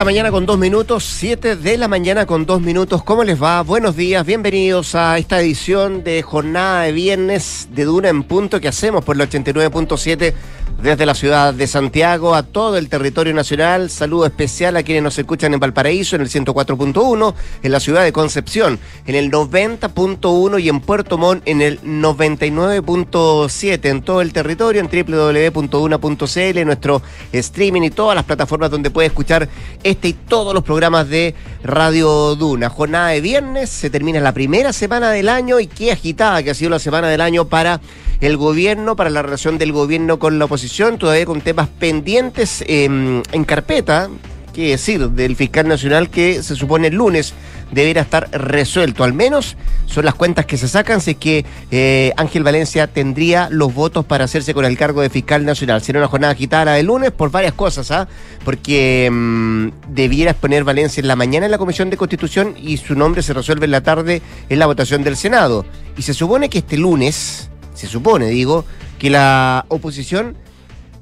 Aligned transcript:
La 0.00 0.04
mañana 0.04 0.30
con 0.30 0.46
dos 0.46 0.60
minutos, 0.60 1.02
7 1.02 1.56
de 1.56 1.76
la 1.76 1.88
mañana 1.88 2.24
con 2.24 2.46
dos 2.46 2.60
minutos. 2.60 3.02
¿Cómo 3.02 3.24
les 3.24 3.42
va? 3.42 3.62
Buenos 3.62 3.96
días, 3.96 4.24
bienvenidos 4.24 4.94
a 4.94 5.18
esta 5.18 5.40
edición 5.40 6.04
de 6.04 6.22
jornada 6.22 6.82
de 6.82 6.92
viernes 6.92 7.66
de 7.72 7.84
Duna 7.84 8.08
en 8.08 8.22
Punto 8.22 8.60
que 8.60 8.68
hacemos 8.68 9.04
por 9.04 9.20
el 9.20 9.28
89.7 9.28 10.34
desde 10.80 11.06
la 11.06 11.14
ciudad 11.14 11.52
de 11.52 11.66
Santiago 11.66 12.36
a 12.36 12.44
todo 12.44 12.76
el 12.76 12.88
territorio 12.88 13.34
nacional. 13.34 13.90
Saludo 13.90 14.26
especial 14.26 14.76
a 14.76 14.84
quienes 14.84 15.02
nos 15.02 15.18
escuchan 15.18 15.52
en 15.52 15.58
Valparaíso 15.58 16.14
en 16.14 16.22
el 16.22 16.28
104.1, 16.28 17.34
en 17.64 17.72
la 17.72 17.80
ciudad 17.80 18.04
de 18.04 18.12
Concepción 18.12 18.78
en 19.06 19.16
el 19.16 19.32
90.1 19.32 20.62
y 20.62 20.68
en 20.68 20.78
Puerto 20.80 21.18
Montt 21.18 21.42
en 21.46 21.60
el 21.60 21.82
99.7 21.82 23.86
en 23.86 24.02
todo 24.02 24.20
el 24.20 24.32
territorio 24.32 24.80
en 24.80 24.88
www.duna.cl, 24.88 26.64
nuestro 26.64 27.02
streaming 27.32 27.82
y 27.82 27.90
todas 27.90 28.14
las 28.14 28.24
plataformas 28.24 28.70
donde 28.70 28.90
puede 28.90 29.08
escuchar 29.08 29.48
este 29.88 30.08
y 30.08 30.12
todos 30.12 30.52
los 30.52 30.62
programas 30.62 31.08
de 31.08 31.34
Radio 31.62 32.34
Duna. 32.34 32.68
Jornada 32.68 33.08
de 33.08 33.20
viernes, 33.20 33.70
se 33.70 33.88
termina 33.88 34.20
la 34.20 34.32
primera 34.32 34.72
semana 34.72 35.10
del 35.10 35.28
año 35.28 35.60
y 35.60 35.66
qué 35.66 35.92
agitada 35.92 36.42
que 36.42 36.50
ha 36.50 36.54
sido 36.54 36.70
la 36.70 36.78
semana 36.78 37.08
del 37.08 37.22
año 37.22 37.46
para 37.46 37.80
el 38.20 38.36
gobierno, 38.36 38.96
para 38.96 39.10
la 39.10 39.22
relación 39.22 39.56
del 39.56 39.72
gobierno 39.72 40.18
con 40.18 40.38
la 40.38 40.44
oposición, 40.44 40.98
todavía 40.98 41.24
con 41.24 41.40
temas 41.40 41.68
pendientes 41.68 42.62
em, 42.66 43.22
en 43.32 43.44
carpeta, 43.44 44.10
qué 44.52 44.70
decir, 44.70 45.10
del 45.10 45.36
fiscal 45.36 45.68
nacional 45.68 46.10
que 46.10 46.42
se 46.42 46.56
supone 46.56 46.88
el 46.88 46.94
lunes 46.94 47.34
deberá 47.70 48.02
estar 48.02 48.30
resuelto. 48.30 49.04
Al 49.04 49.12
menos 49.12 49.56
son 49.86 50.04
las 50.04 50.14
cuentas 50.14 50.46
que 50.46 50.56
se 50.56 50.68
sacan, 50.68 51.00
si 51.00 51.12
es 51.12 51.16
que 51.16 51.44
eh, 51.70 52.12
Ángel 52.16 52.42
Valencia 52.42 52.86
tendría 52.86 53.48
los 53.50 53.74
votos 53.74 54.04
para 54.04 54.24
hacerse 54.24 54.54
con 54.54 54.64
el 54.64 54.76
cargo 54.76 55.02
de 55.02 55.10
fiscal 55.10 55.44
nacional. 55.44 55.82
Será 55.82 55.98
una 55.98 56.08
jornada 56.08 56.32
agitada 56.32 56.64
la 56.64 56.82
lunes 56.82 57.10
por 57.10 57.30
varias 57.30 57.52
cosas, 57.52 57.90
¿ah? 57.90 58.08
Porque 58.44 59.08
mm, 59.10 59.68
debiera 59.88 60.30
exponer 60.32 60.64
Valencia 60.64 61.00
en 61.00 61.08
la 61.08 61.16
mañana 61.16 61.46
en 61.46 61.52
la 61.52 61.58
Comisión 61.58 61.90
de 61.90 61.96
Constitución 61.96 62.54
y 62.60 62.76
su 62.78 62.94
nombre 62.94 63.22
se 63.22 63.34
resuelve 63.34 63.66
en 63.66 63.72
la 63.72 63.82
tarde 63.82 64.22
en 64.48 64.58
la 64.58 64.66
votación 64.66 65.02
del 65.04 65.16
Senado. 65.16 65.64
Y 65.96 66.02
se 66.02 66.14
supone 66.14 66.48
que 66.48 66.58
este 66.58 66.76
lunes 66.76 67.50
se 67.74 67.86
supone, 67.86 68.26
digo, 68.26 68.64
que 68.98 69.10
la 69.10 69.64
oposición 69.68 70.36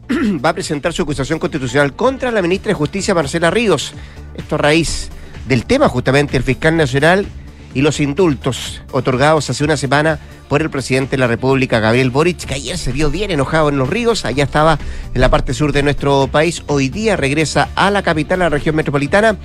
va 0.45 0.51
a 0.51 0.55
presentar 0.55 0.93
su 0.93 1.03
acusación 1.03 1.39
constitucional 1.39 1.95
contra 1.95 2.31
la 2.31 2.43
ministra 2.43 2.71
de 2.71 2.75
Justicia, 2.75 3.15
Marcela 3.15 3.51
Ríos. 3.51 3.93
Esto 4.37 4.55
a 4.55 4.59
raíz 4.59 5.11
del 5.49 5.65
tema 5.65 5.89
justamente 5.89 6.33
del 6.33 6.43
fiscal 6.43 6.77
nacional 6.77 7.27
y 7.75 7.83
los 7.83 8.01
indultos 8.01 8.83
otorgados 8.91 9.51
hace 9.51 9.63
una 9.63 9.77
semana 9.77 10.19
por 10.49 10.63
el 10.63 10.71
presidente 10.71 11.13
de 11.13 11.19
la 11.19 11.27
República, 11.27 11.81
Gabriel 11.81 12.11
Boric, 12.11 12.39
que 12.47 12.55
ayer 12.55 12.79
se 12.79 12.93
vio 12.93 13.11
bien 13.11 13.31
enojado 13.31 13.69
en 13.69 13.77
los 13.79 13.91
ríos, 13.91 14.25
allá 14.25 14.45
estaba 14.45 14.79
en 15.13 15.21
la 15.21 15.29
parte 15.29 15.53
sur 15.53 15.73
de 15.73 15.83
nuestro 15.83 16.29
país, 16.29 16.63
hoy 16.69 16.89
día 16.89 17.17
regresa 17.17 17.69
a 17.75 17.91
la 17.91 18.03
capital, 18.03 18.41
a 18.41 18.45
la 18.45 18.51
región 18.51 18.77
metropolitana, 18.77 19.37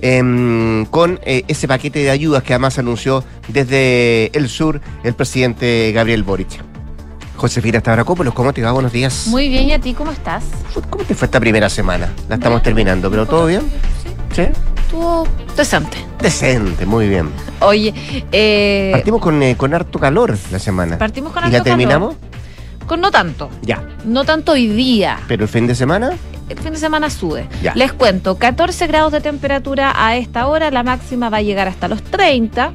em, 0.00 0.84
con 0.86 1.18
eh, 1.24 1.42
ese 1.48 1.66
paquete 1.66 2.00
de 2.00 2.10
ayudas 2.10 2.42
que 2.42 2.52
además 2.52 2.78
anunció 2.78 3.24
desde 3.48 4.30
el 4.38 4.48
sur 4.48 4.80
el 5.02 5.14
presidente 5.14 5.90
Gabriel 5.92 6.22
Boric. 6.22 6.69
Josefina 7.40 7.80
Stavrakopoulos, 7.80 8.34
¿cómo 8.34 8.52
te 8.52 8.60
va? 8.60 8.70
Buenos 8.72 8.92
días. 8.92 9.26
Muy 9.28 9.48
bien, 9.48 9.66
¿y 9.68 9.72
a 9.72 9.78
ti 9.78 9.94
cómo 9.94 10.10
estás? 10.10 10.44
¿Cómo 10.90 11.04
te 11.04 11.14
fue 11.14 11.24
esta 11.24 11.40
primera 11.40 11.70
semana? 11.70 12.12
La 12.28 12.34
estamos 12.34 12.62
terminando, 12.62 13.10
pero 13.10 13.24
¿todo 13.24 13.46
bien? 13.46 13.62
Sí. 14.36 14.42
Estuvo 14.76 15.26
decente. 15.56 15.96
Decente, 16.20 16.84
muy 16.84 17.08
bien. 17.08 17.30
Oye, 17.60 17.94
eh, 18.30 18.90
Partimos 18.92 19.22
con, 19.22 19.42
eh, 19.42 19.56
con 19.56 19.72
harto 19.72 19.98
calor 19.98 20.36
la 20.52 20.58
semana. 20.58 20.98
Partimos 20.98 21.32
con 21.32 21.44
¿Y 21.44 21.46
harto 21.46 21.56
la 21.56 21.64
terminamos? 21.64 22.16
con 22.86 23.00
no 23.00 23.10
tanto. 23.10 23.48
Ya. 23.62 23.88
No 24.04 24.24
tanto 24.26 24.52
hoy 24.52 24.68
día. 24.68 25.18
¿Pero 25.26 25.44
el 25.44 25.48
fin 25.48 25.66
de 25.66 25.74
semana? 25.74 26.10
El 26.50 26.58
fin 26.58 26.72
de 26.72 26.78
semana 26.78 27.08
sube. 27.08 27.48
Ya. 27.62 27.72
Les 27.74 27.94
cuento, 27.94 28.36
14 28.36 28.86
grados 28.86 29.12
de 29.12 29.22
temperatura 29.22 29.94
a 29.96 30.14
esta 30.16 30.46
hora, 30.46 30.70
la 30.70 30.82
máxima 30.82 31.30
va 31.30 31.38
a 31.38 31.42
llegar 31.42 31.68
hasta 31.68 31.88
los 31.88 32.02
30. 32.02 32.70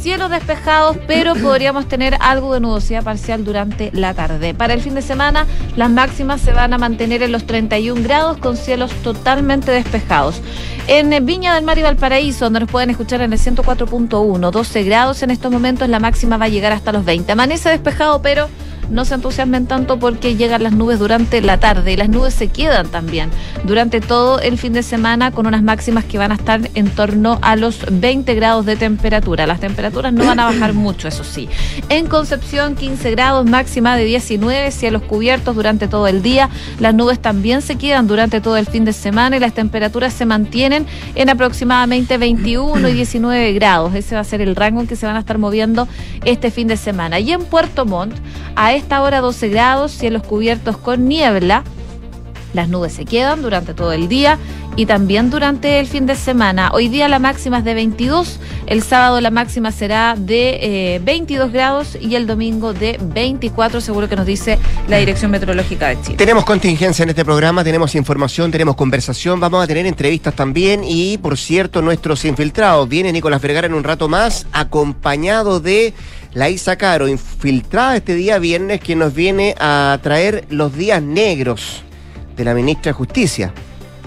Cielos 0.00 0.30
despejados, 0.30 0.96
pero 1.06 1.34
podríamos 1.34 1.86
tener 1.86 2.16
algo 2.20 2.54
de 2.54 2.60
nubosidad 2.60 3.04
parcial 3.04 3.44
durante 3.44 3.90
la 3.92 4.14
tarde. 4.14 4.54
Para 4.54 4.72
el 4.72 4.80
fin 4.80 4.94
de 4.94 5.02
semana, 5.02 5.46
las 5.76 5.90
máximas 5.90 6.40
se 6.40 6.52
van 6.52 6.72
a 6.72 6.78
mantener 6.78 7.22
en 7.22 7.32
los 7.32 7.46
31 7.46 8.02
grados 8.02 8.38
con 8.38 8.56
cielos 8.56 8.90
totalmente 9.02 9.70
despejados. 9.70 10.40
En 10.86 11.26
Viña 11.26 11.54
del 11.54 11.64
Mar 11.64 11.76
y 11.78 11.82
Valparaíso, 11.82 12.46
donde 12.46 12.60
nos 12.60 12.70
pueden 12.70 12.88
escuchar 12.88 13.20
en 13.20 13.34
el 13.34 13.38
104.1, 13.38 14.50
12 14.50 14.82
grados 14.84 15.22
en 15.22 15.30
estos 15.30 15.52
momentos, 15.52 15.86
la 15.90 16.00
máxima 16.00 16.38
va 16.38 16.46
a 16.46 16.48
llegar 16.48 16.72
hasta 16.72 16.92
los 16.92 17.04
20. 17.04 17.30
Amanece 17.32 17.68
despejado, 17.68 18.22
pero 18.22 18.48
no 18.90 19.04
se 19.04 19.14
entusiasmen 19.14 19.66
tanto 19.66 19.98
porque 19.98 20.36
llegan 20.36 20.62
las 20.62 20.72
nubes 20.72 20.98
durante 20.98 21.40
la 21.40 21.58
tarde 21.58 21.92
y 21.92 21.96
las 21.96 22.08
nubes 22.08 22.34
se 22.34 22.48
quedan 22.48 22.88
también 22.88 23.30
durante 23.64 24.00
todo 24.00 24.40
el 24.40 24.58
fin 24.58 24.72
de 24.72 24.82
semana 24.82 25.30
con 25.30 25.46
unas 25.46 25.62
máximas 25.62 26.04
que 26.04 26.18
van 26.18 26.32
a 26.32 26.34
estar 26.34 26.60
en 26.74 26.90
torno 26.90 27.38
a 27.42 27.56
los 27.56 27.86
20 27.90 28.34
grados 28.34 28.66
de 28.66 28.76
temperatura. 28.76 29.46
Las 29.46 29.60
temperaturas 29.60 30.12
no 30.12 30.26
van 30.26 30.40
a 30.40 30.46
bajar 30.46 30.72
mucho, 30.74 31.08
eso 31.08 31.24
sí. 31.24 31.48
En 31.88 32.06
Concepción, 32.06 32.74
15 32.74 33.10
grados, 33.12 33.46
máxima 33.46 33.96
de 33.96 34.04
19, 34.04 34.70
cielos 34.70 35.02
cubiertos 35.02 35.54
durante 35.54 35.88
todo 35.88 36.06
el 36.06 36.22
día. 36.22 36.48
Las 36.78 36.94
nubes 36.94 37.20
también 37.20 37.62
se 37.62 37.76
quedan 37.76 38.06
durante 38.06 38.40
todo 38.40 38.56
el 38.56 38.66
fin 38.66 38.84
de 38.84 38.92
semana 38.92 39.36
y 39.36 39.40
las 39.40 39.54
temperaturas 39.54 40.12
se 40.12 40.26
mantienen 40.26 40.86
en 41.14 41.28
aproximadamente 41.30 42.18
21 42.18 42.88
y 42.88 42.92
19 42.92 43.52
grados. 43.52 43.94
Ese 43.94 44.14
va 44.14 44.20
a 44.20 44.24
ser 44.24 44.40
el 44.40 44.56
rango 44.56 44.80
en 44.80 44.86
que 44.86 44.96
se 44.96 45.06
van 45.06 45.16
a 45.16 45.20
estar 45.20 45.38
moviendo 45.38 45.88
este 46.24 46.50
fin 46.50 46.68
de 46.68 46.76
semana. 46.76 47.20
Y 47.20 47.32
en 47.32 47.44
Puerto 47.44 47.86
Montt, 47.86 48.14
a 48.56 48.72
esta 48.80 49.02
hora 49.02 49.20
12 49.20 49.48
grados, 49.50 49.92
cielos 49.92 50.22
cubiertos 50.22 50.76
con 50.76 51.06
niebla. 51.06 51.62
Las 52.54 52.68
nubes 52.68 52.94
se 52.94 53.04
quedan 53.04 53.42
durante 53.42 53.74
todo 53.74 53.92
el 53.92 54.08
día 54.08 54.38
y 54.74 54.86
también 54.86 55.30
durante 55.30 55.78
el 55.78 55.86
fin 55.86 56.06
de 56.06 56.16
semana. 56.16 56.70
Hoy 56.72 56.88
día 56.88 57.08
la 57.08 57.18
máxima 57.18 57.58
es 57.58 57.64
de 57.64 57.74
22, 57.74 58.40
el 58.66 58.82
sábado 58.82 59.20
la 59.20 59.30
máxima 59.30 59.70
será 59.70 60.16
de 60.18 60.94
eh, 60.94 61.00
22 61.04 61.52
grados 61.52 61.98
y 62.00 62.14
el 62.14 62.26
domingo 62.26 62.72
de 62.72 62.98
24, 63.00 63.80
seguro 63.80 64.08
que 64.08 64.16
nos 64.16 64.26
dice 64.26 64.58
la 64.88 64.96
Dirección 64.96 65.30
Meteorológica 65.30 65.88
de 65.88 66.00
Chile. 66.00 66.16
Tenemos 66.16 66.44
contingencia 66.44 67.02
en 67.02 67.10
este 67.10 67.24
programa, 67.24 67.62
tenemos 67.62 67.94
información, 67.94 68.50
tenemos 68.50 68.74
conversación, 68.74 69.38
vamos 69.38 69.62
a 69.62 69.66
tener 69.66 69.86
entrevistas 69.86 70.34
también 70.34 70.82
y, 70.84 71.18
por 71.18 71.36
cierto, 71.36 71.82
nuestros 71.82 72.24
infiltrados. 72.24 72.88
Viene 72.88 73.12
Nicolás 73.12 73.42
Vergara 73.42 73.66
en 73.66 73.74
un 73.74 73.84
rato 73.84 74.08
más, 74.08 74.46
acompañado 74.52 75.60
de 75.60 75.94
la 76.32 76.48
Isa 76.48 76.76
Caro, 76.76 77.08
infiltrada 77.08 77.96
este 77.96 78.14
día 78.14 78.38
viernes, 78.38 78.80
que 78.80 78.94
nos 78.94 79.14
viene 79.14 79.54
a 79.58 79.98
traer 80.02 80.44
los 80.48 80.74
días 80.76 81.02
negros 81.02 81.82
de 82.36 82.44
la 82.44 82.54
ministra 82.54 82.90
de 82.90 82.92
Justicia. 82.92 83.52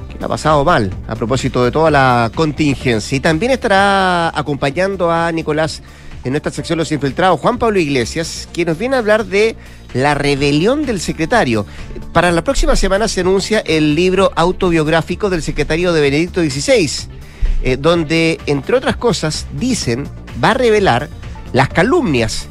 que 0.10 0.20
la 0.20 0.28
ha 0.28 0.30
pasado 0.30 0.64
mal 0.64 0.92
a 1.08 1.16
propósito 1.16 1.64
de 1.66 1.72
toda 1.72 1.92
la 1.92 2.32
contingencia. 2.34 3.16
Y 3.16 3.20
también 3.20 3.52
estará 3.52 4.30
acompañando 4.38 5.12
a 5.12 5.32
Nicolás 5.32 5.82
en 6.24 6.32
nuestra 6.32 6.52
sección 6.52 6.78
Los 6.78 6.92
Infiltrados, 6.92 7.40
Juan 7.40 7.58
Pablo 7.58 7.80
Iglesias, 7.80 8.48
quien 8.54 8.70
nos 8.70 8.78
viene 8.78 8.96
a 8.96 9.00
hablar 9.00 9.26
de 9.26 9.58
la 9.94 10.14
rebelión 10.14 10.86
del 10.86 11.02
secretario. 11.02 11.66
Para 12.14 12.32
la 12.32 12.44
próxima 12.44 12.76
semana 12.76 13.08
se 13.08 13.22
anuncia 13.22 13.60
el 13.60 13.96
libro 13.96 14.32
autobiográfico 14.36 15.30
del 15.30 15.44
secretario 15.44 15.92
de 15.92 16.02
Benedicto 16.02 16.42
XVI, 16.42 16.90
eh, 17.64 17.78
donde, 17.78 18.40
entre 18.46 18.78
otras 18.78 18.96
cosas, 18.96 19.48
dicen, 19.54 20.08
va 20.42 20.52
a 20.52 20.54
revelar 20.54 21.10
las 21.54 21.70
calumnias 21.70 22.48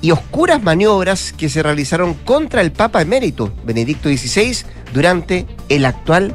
y 0.00 0.10
oscuras 0.10 0.62
maniobras 0.62 1.32
que 1.32 1.48
se 1.48 1.62
realizaron 1.62 2.14
contra 2.14 2.60
el 2.60 2.72
Papa 2.72 3.00
emérito, 3.02 3.52
Benedicto 3.64 4.08
XVI, 4.08 4.58
durante 4.92 5.46
el 5.68 5.84
actual 5.84 6.34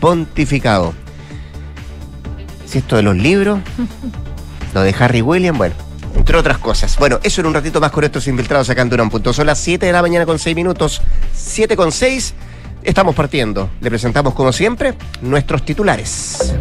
pontificado. 0.00 0.94
Si 2.66 2.78
esto 2.78 2.96
de 2.96 3.02
los 3.02 3.16
libros, 3.16 3.60
lo 4.74 4.82
de 4.82 4.94
Harry 4.98 5.22
William, 5.22 5.56
bueno, 5.56 5.74
entre 6.14 6.36
otras 6.36 6.58
cosas. 6.58 6.98
Bueno, 6.98 7.18
eso 7.22 7.40
en 7.40 7.46
un 7.46 7.54
ratito 7.54 7.80
más 7.80 7.90
con 7.90 8.04
estos 8.04 8.26
infiltrados 8.26 8.68
acá 8.70 8.82
en 8.82 8.90
Durán 8.90 9.10
Punto. 9.10 9.32
Son 9.32 9.46
las 9.46 9.58
7 9.58 9.86
de 9.86 9.92
la 9.92 10.02
mañana 10.02 10.26
con 10.26 10.38
6 10.38 10.54
minutos, 10.56 11.00
7 11.34 11.76
con 11.76 11.92
6. 11.92 12.34
Estamos 12.82 13.14
partiendo. 13.14 13.70
Le 13.80 13.90
presentamos, 13.90 14.34
como 14.34 14.52
siempre, 14.52 14.94
nuestros 15.20 15.64
titulares. 15.64 16.54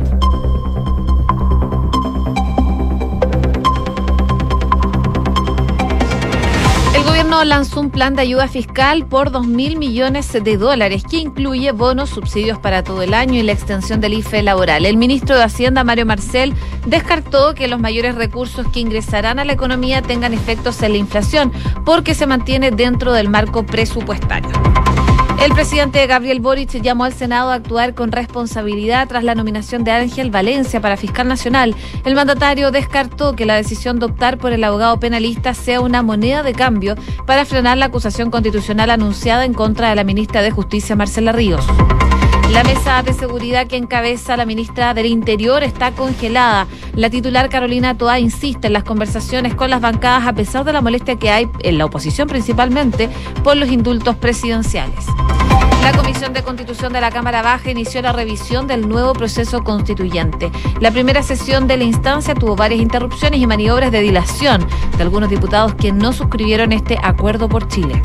Gobierno 7.28 7.44
lanzó 7.44 7.82
un 7.82 7.90
plan 7.90 8.16
de 8.16 8.22
ayuda 8.22 8.48
fiscal 8.48 9.06
por 9.06 9.32
2 9.32 9.48
mil 9.48 9.78
millones 9.78 10.32
de 10.32 10.56
dólares 10.56 11.04
que 11.04 11.18
incluye 11.18 11.74
bonos, 11.74 12.10
subsidios 12.10 12.58
para 12.58 12.86
todo 12.86 13.02
el 13.02 13.14
año 13.14 13.34
y 13.34 13.44
la 13.44 13.52
extensión 13.52 14.00
del 14.00 14.14
IFE 14.14 14.44
laboral. 14.44 14.86
El 14.86 14.96
ministro 14.96 15.36
de 15.36 15.44
Hacienda, 15.44 15.84
Mario 15.84 16.06
Marcel, 16.06 16.54
descartó 16.86 17.54
que 17.54 17.68
los 17.68 17.82
mayores 17.82 18.16
recursos 18.16 18.66
que 18.70 18.80
ingresarán 18.80 19.40
a 19.40 19.46
la 19.46 19.52
economía 19.52 20.02
tengan 20.02 20.34
efectos 20.34 20.82
en 20.84 20.94
la 20.94 21.00
inflación 21.00 21.52
porque 21.84 22.14
se 22.14 22.28
mantiene 22.28 22.72
dentro 22.72 23.12
del 23.12 23.28
marco 23.28 23.66
presupuestario. 23.66 24.67
El 25.40 25.54
presidente 25.54 26.06
Gabriel 26.08 26.40
Boric 26.40 26.82
llamó 26.82 27.04
al 27.04 27.14
Senado 27.14 27.52
a 27.52 27.56
actuar 27.56 27.94
con 27.94 28.12
responsabilidad 28.12 29.08
tras 29.08 29.24
la 29.24 29.36
nominación 29.36 29.84
de 29.84 29.92
Ángel 29.92 30.32
Valencia 30.32 30.82
para 30.82 30.98
fiscal 30.98 31.28
nacional. 31.28 31.76
El 32.06 32.16
mandatario 32.16 32.72
descartó 32.72 33.36
que 33.36 33.46
la 33.46 33.56
decisión 33.56 34.00
de 34.00 34.08
optar 34.08 34.38
por 34.40 34.52
el 34.52 34.64
abogado 34.64 35.00
penalista 35.00 35.54
sea 35.54 35.80
una 35.80 36.02
moneda 36.02 36.44
de 36.44 36.54
cambio 36.54 36.96
para 37.26 37.46
frenar 37.46 37.78
la 37.78 37.86
acusación 37.86 38.32
constitucional 38.32 38.90
anunciada 38.90 39.46
en 39.46 39.54
contra 39.54 39.90
de 39.90 39.96
la 39.96 40.04
ministra 40.04 40.42
de 40.42 40.52
Justicia, 40.52 40.96
Marcela 40.96 41.32
Ríos. 41.32 41.66
La 42.52 42.64
mesa 42.64 43.04
de 43.04 43.14
seguridad 43.14 43.68
que 43.68 43.76
encabeza 43.76 44.38
la 44.38 44.46
ministra 44.46 44.94
del 44.94 45.06
Interior 45.08 45.64
está 45.64 45.92
congelada. 45.92 46.66
La 46.96 47.10
titular 47.10 47.50
Carolina 47.50 47.98
Toa 47.98 48.20
insiste 48.20 48.68
en 48.68 48.74
las 48.74 48.84
conversaciones 48.84 49.54
con 49.54 49.70
las 49.70 49.82
bancadas 49.82 50.26
a 50.26 50.34
pesar 50.34 50.64
de 50.64 50.74
la 50.74 50.82
molestia 50.82 51.18
que 51.18 51.30
hay 51.30 51.50
en 51.60 51.78
la 51.78 51.86
oposición 51.86 52.28
principalmente 52.28 53.10
por 53.44 53.58
los 53.58 53.70
indultos 53.70 54.16
presidenciales. 54.16 55.06
La 55.84 55.92
Comisión 55.92 56.34
de 56.34 56.42
Constitución 56.42 56.94
de 56.94 57.02
la 57.02 57.12
Cámara 57.12 57.42
Baja 57.42 57.70
inició 57.70 58.02
la 58.02 58.14
revisión 58.14 58.66
del 58.66 58.88
nuevo 58.88 59.14
proceso 59.14 59.64
constituyente. 59.64 60.52
La 60.80 60.92
primera 60.92 61.24
sesión 61.24 61.68
de 61.68 61.78
la 61.78 61.84
instancia 61.84 62.34
tuvo 62.34 62.56
varias 62.56 62.82
interrupciones 62.82 63.42
y 63.42 63.48
maniobras 63.48 63.92
de 63.92 64.02
dilación 64.02 64.66
de 64.96 65.04
algunos 65.04 65.30
diputados 65.30 65.76
que 65.76 65.92
no 65.92 66.14
suscribieron 66.14 66.72
este 66.72 66.98
acuerdo 67.02 67.50
por 67.50 67.68
Chile. 67.68 68.02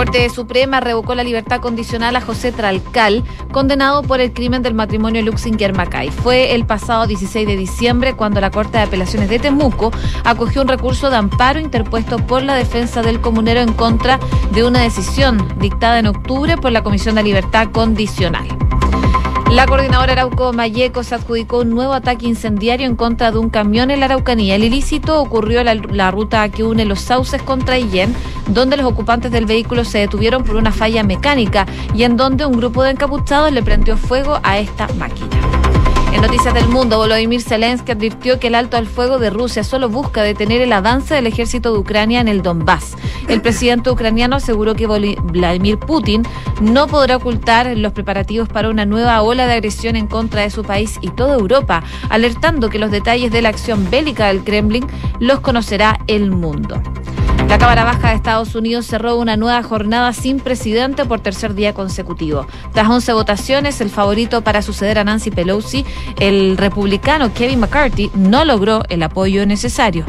Corte 0.00 0.30
Suprema 0.30 0.80
revocó 0.80 1.14
la 1.14 1.22
libertad 1.22 1.60
condicional 1.60 2.16
a 2.16 2.22
José 2.22 2.52
Tralcal, 2.52 3.22
condenado 3.52 4.02
por 4.02 4.18
el 4.20 4.32
crimen 4.32 4.62
del 4.62 4.72
matrimonio 4.72 5.20
Luxinger 5.20 5.74
Macay. 5.74 6.08
Fue 6.08 6.54
el 6.54 6.64
pasado 6.64 7.06
16 7.06 7.46
de 7.46 7.54
diciembre 7.54 8.14
cuando 8.14 8.40
la 8.40 8.50
Corte 8.50 8.78
de 8.78 8.84
Apelaciones 8.84 9.28
de 9.28 9.38
Temuco 9.38 9.90
acogió 10.24 10.62
un 10.62 10.68
recurso 10.68 11.10
de 11.10 11.16
amparo 11.16 11.60
interpuesto 11.60 12.16
por 12.16 12.42
la 12.42 12.54
defensa 12.54 13.02
del 13.02 13.20
comunero 13.20 13.60
en 13.60 13.74
contra 13.74 14.18
de 14.54 14.64
una 14.64 14.80
decisión 14.80 15.46
dictada 15.58 15.98
en 15.98 16.06
octubre 16.06 16.56
por 16.56 16.72
la 16.72 16.82
Comisión 16.82 17.16
de 17.16 17.22
Libertad 17.22 17.68
Condicional. 17.70 18.48
La 19.50 19.66
coordinadora 19.66 20.12
Arauco 20.12 20.52
se 21.02 21.14
adjudicó 21.16 21.58
un 21.58 21.70
nuevo 21.70 21.92
ataque 21.92 22.24
incendiario 22.26 22.86
en 22.86 22.94
contra 22.94 23.32
de 23.32 23.38
un 23.38 23.50
camión 23.50 23.90
en 23.90 23.98
la 23.98 24.06
Araucanía. 24.06 24.54
El 24.54 24.62
ilícito 24.62 25.20
ocurrió 25.20 25.60
en 25.60 25.96
la, 25.96 26.10
ruta 26.12 26.48
que 26.50 26.62
une 26.62 26.84
los 26.84 27.00
sauces 27.00 27.42
contra 27.42 27.76
Illén, 27.76 28.14
donde 28.46 28.76
los 28.76 28.86
ocupantes 28.86 29.32
del 29.32 29.46
vehículo 29.46 29.84
se 29.84 29.98
detuvieron 29.98 30.44
por 30.44 30.54
una 30.54 30.70
falla 30.70 31.02
mecánica 31.02 31.66
y 31.94 32.04
en 32.04 32.16
donde 32.16 32.46
un 32.46 32.56
grupo 32.58 32.84
de 32.84 32.90
encapuchados 32.90 33.50
le 33.50 33.62
prendió 33.62 33.96
fuego 33.96 34.38
a 34.44 34.58
esta 34.58 34.86
máquina. 34.94 35.39
En 36.20 36.26
Noticias 36.26 36.52
del 36.52 36.68
Mundo, 36.68 36.98
Volodymyr 36.98 37.40
Zelensky 37.40 37.92
advirtió 37.92 38.38
que 38.38 38.48
el 38.48 38.54
alto 38.54 38.76
al 38.76 38.86
fuego 38.86 39.18
de 39.18 39.30
Rusia 39.30 39.64
solo 39.64 39.88
busca 39.88 40.22
detener 40.22 40.60
el 40.60 40.70
avance 40.70 41.14
del 41.14 41.26
ejército 41.26 41.72
de 41.72 41.78
Ucrania 41.78 42.20
en 42.20 42.28
el 42.28 42.42
Donbass. 42.42 42.94
El 43.28 43.40
presidente 43.42 43.90
ucraniano 43.90 44.36
aseguró 44.36 44.74
que 44.74 44.86
Vladimir 44.86 45.78
Putin 45.78 46.22
no 46.60 46.88
podrá 46.88 47.16
ocultar 47.16 47.74
los 47.74 47.94
preparativos 47.94 48.50
para 48.50 48.68
una 48.68 48.84
nueva 48.84 49.22
ola 49.22 49.46
de 49.46 49.54
agresión 49.54 49.96
en 49.96 50.08
contra 50.08 50.42
de 50.42 50.50
su 50.50 50.62
país 50.62 50.98
y 51.00 51.08
toda 51.08 51.36
Europa, 51.36 51.82
alertando 52.10 52.68
que 52.68 52.78
los 52.78 52.90
detalles 52.90 53.32
de 53.32 53.40
la 53.40 53.48
acción 53.48 53.88
bélica 53.90 54.26
del 54.26 54.44
Kremlin 54.44 54.86
los 55.20 55.40
conocerá 55.40 56.00
el 56.06 56.30
mundo. 56.30 56.82
La 57.50 57.58
Cámara 57.58 57.82
Baja 57.82 58.10
de 58.10 58.14
Estados 58.14 58.54
Unidos 58.54 58.86
cerró 58.86 59.16
una 59.16 59.36
nueva 59.36 59.60
jornada 59.64 60.12
sin 60.12 60.38
presidente 60.38 61.04
por 61.04 61.18
tercer 61.18 61.54
día 61.54 61.74
consecutivo. 61.74 62.46
Tras 62.72 62.88
11 62.88 63.12
votaciones, 63.12 63.80
el 63.80 63.90
favorito 63.90 64.42
para 64.42 64.62
suceder 64.62 65.00
a 65.00 65.04
Nancy 65.04 65.32
Pelosi, 65.32 65.84
el 66.20 66.56
republicano 66.56 67.34
Kevin 67.34 67.58
McCarthy, 67.58 68.08
no 68.14 68.44
logró 68.44 68.84
el 68.88 69.02
apoyo 69.02 69.44
necesario. 69.46 70.06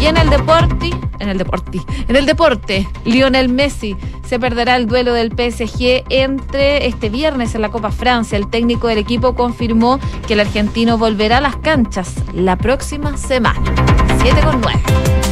Y 0.00 0.06
en 0.06 0.16
el 0.16 0.28
deporte, 0.28 0.90
en 1.20 1.28
el 1.28 1.38
deporte, 1.38 1.80
en 2.08 2.16
el 2.16 2.26
deporte, 2.26 2.88
Lionel 3.04 3.50
Messi 3.50 3.96
se 4.26 4.40
perderá 4.40 4.74
el 4.74 4.88
duelo 4.88 5.12
del 5.12 5.30
PSG 5.30 6.02
entre 6.08 6.88
este 6.88 7.08
viernes 7.08 7.54
en 7.54 7.62
la 7.62 7.68
Copa 7.68 7.92
Francia. 7.92 8.36
El 8.36 8.50
técnico 8.50 8.88
del 8.88 8.98
equipo 8.98 9.36
confirmó 9.36 10.00
que 10.26 10.32
el 10.32 10.40
argentino 10.40 10.98
volverá 10.98 11.38
a 11.38 11.40
las 11.40 11.54
canchas 11.54 12.16
la 12.32 12.56
próxima 12.56 13.16
semana. 13.16 13.62
7 14.20 14.40
con 14.42 14.60
9. 14.60 15.23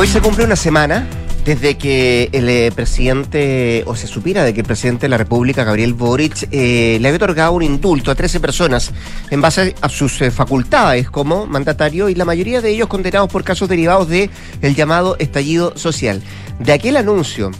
Hoy 0.00 0.06
se 0.06 0.20
cumple 0.20 0.44
una 0.44 0.54
semana 0.54 1.08
desde 1.44 1.76
que 1.76 2.28
el 2.30 2.48
eh, 2.48 2.70
presidente, 2.72 3.82
o 3.84 3.96
se 3.96 4.06
supiera 4.06 4.44
de 4.44 4.54
que 4.54 4.60
el 4.60 4.66
presidente 4.66 5.06
de 5.06 5.08
la 5.08 5.18
República, 5.18 5.64
Gabriel 5.64 5.92
Boric, 5.92 6.46
eh, 6.52 6.98
le 7.00 7.08
había 7.08 7.16
otorgado 7.16 7.50
un 7.50 7.64
indulto 7.64 8.12
a 8.12 8.14
13 8.14 8.38
personas 8.38 8.92
en 9.28 9.40
base 9.40 9.74
a 9.80 9.88
sus 9.88 10.22
eh, 10.22 10.30
facultades 10.30 11.10
como 11.10 11.46
mandatario 11.46 12.08
y 12.08 12.14
la 12.14 12.24
mayoría 12.24 12.60
de 12.60 12.70
ellos 12.70 12.86
condenados 12.86 13.28
por 13.28 13.42
casos 13.42 13.68
derivados 13.68 14.08
del 14.08 14.30
el 14.62 14.76
llamado 14.76 15.16
estallido 15.18 15.76
social. 15.76 16.22
De 16.60 16.72
aquel 16.72 16.96
anuncio 16.96 17.50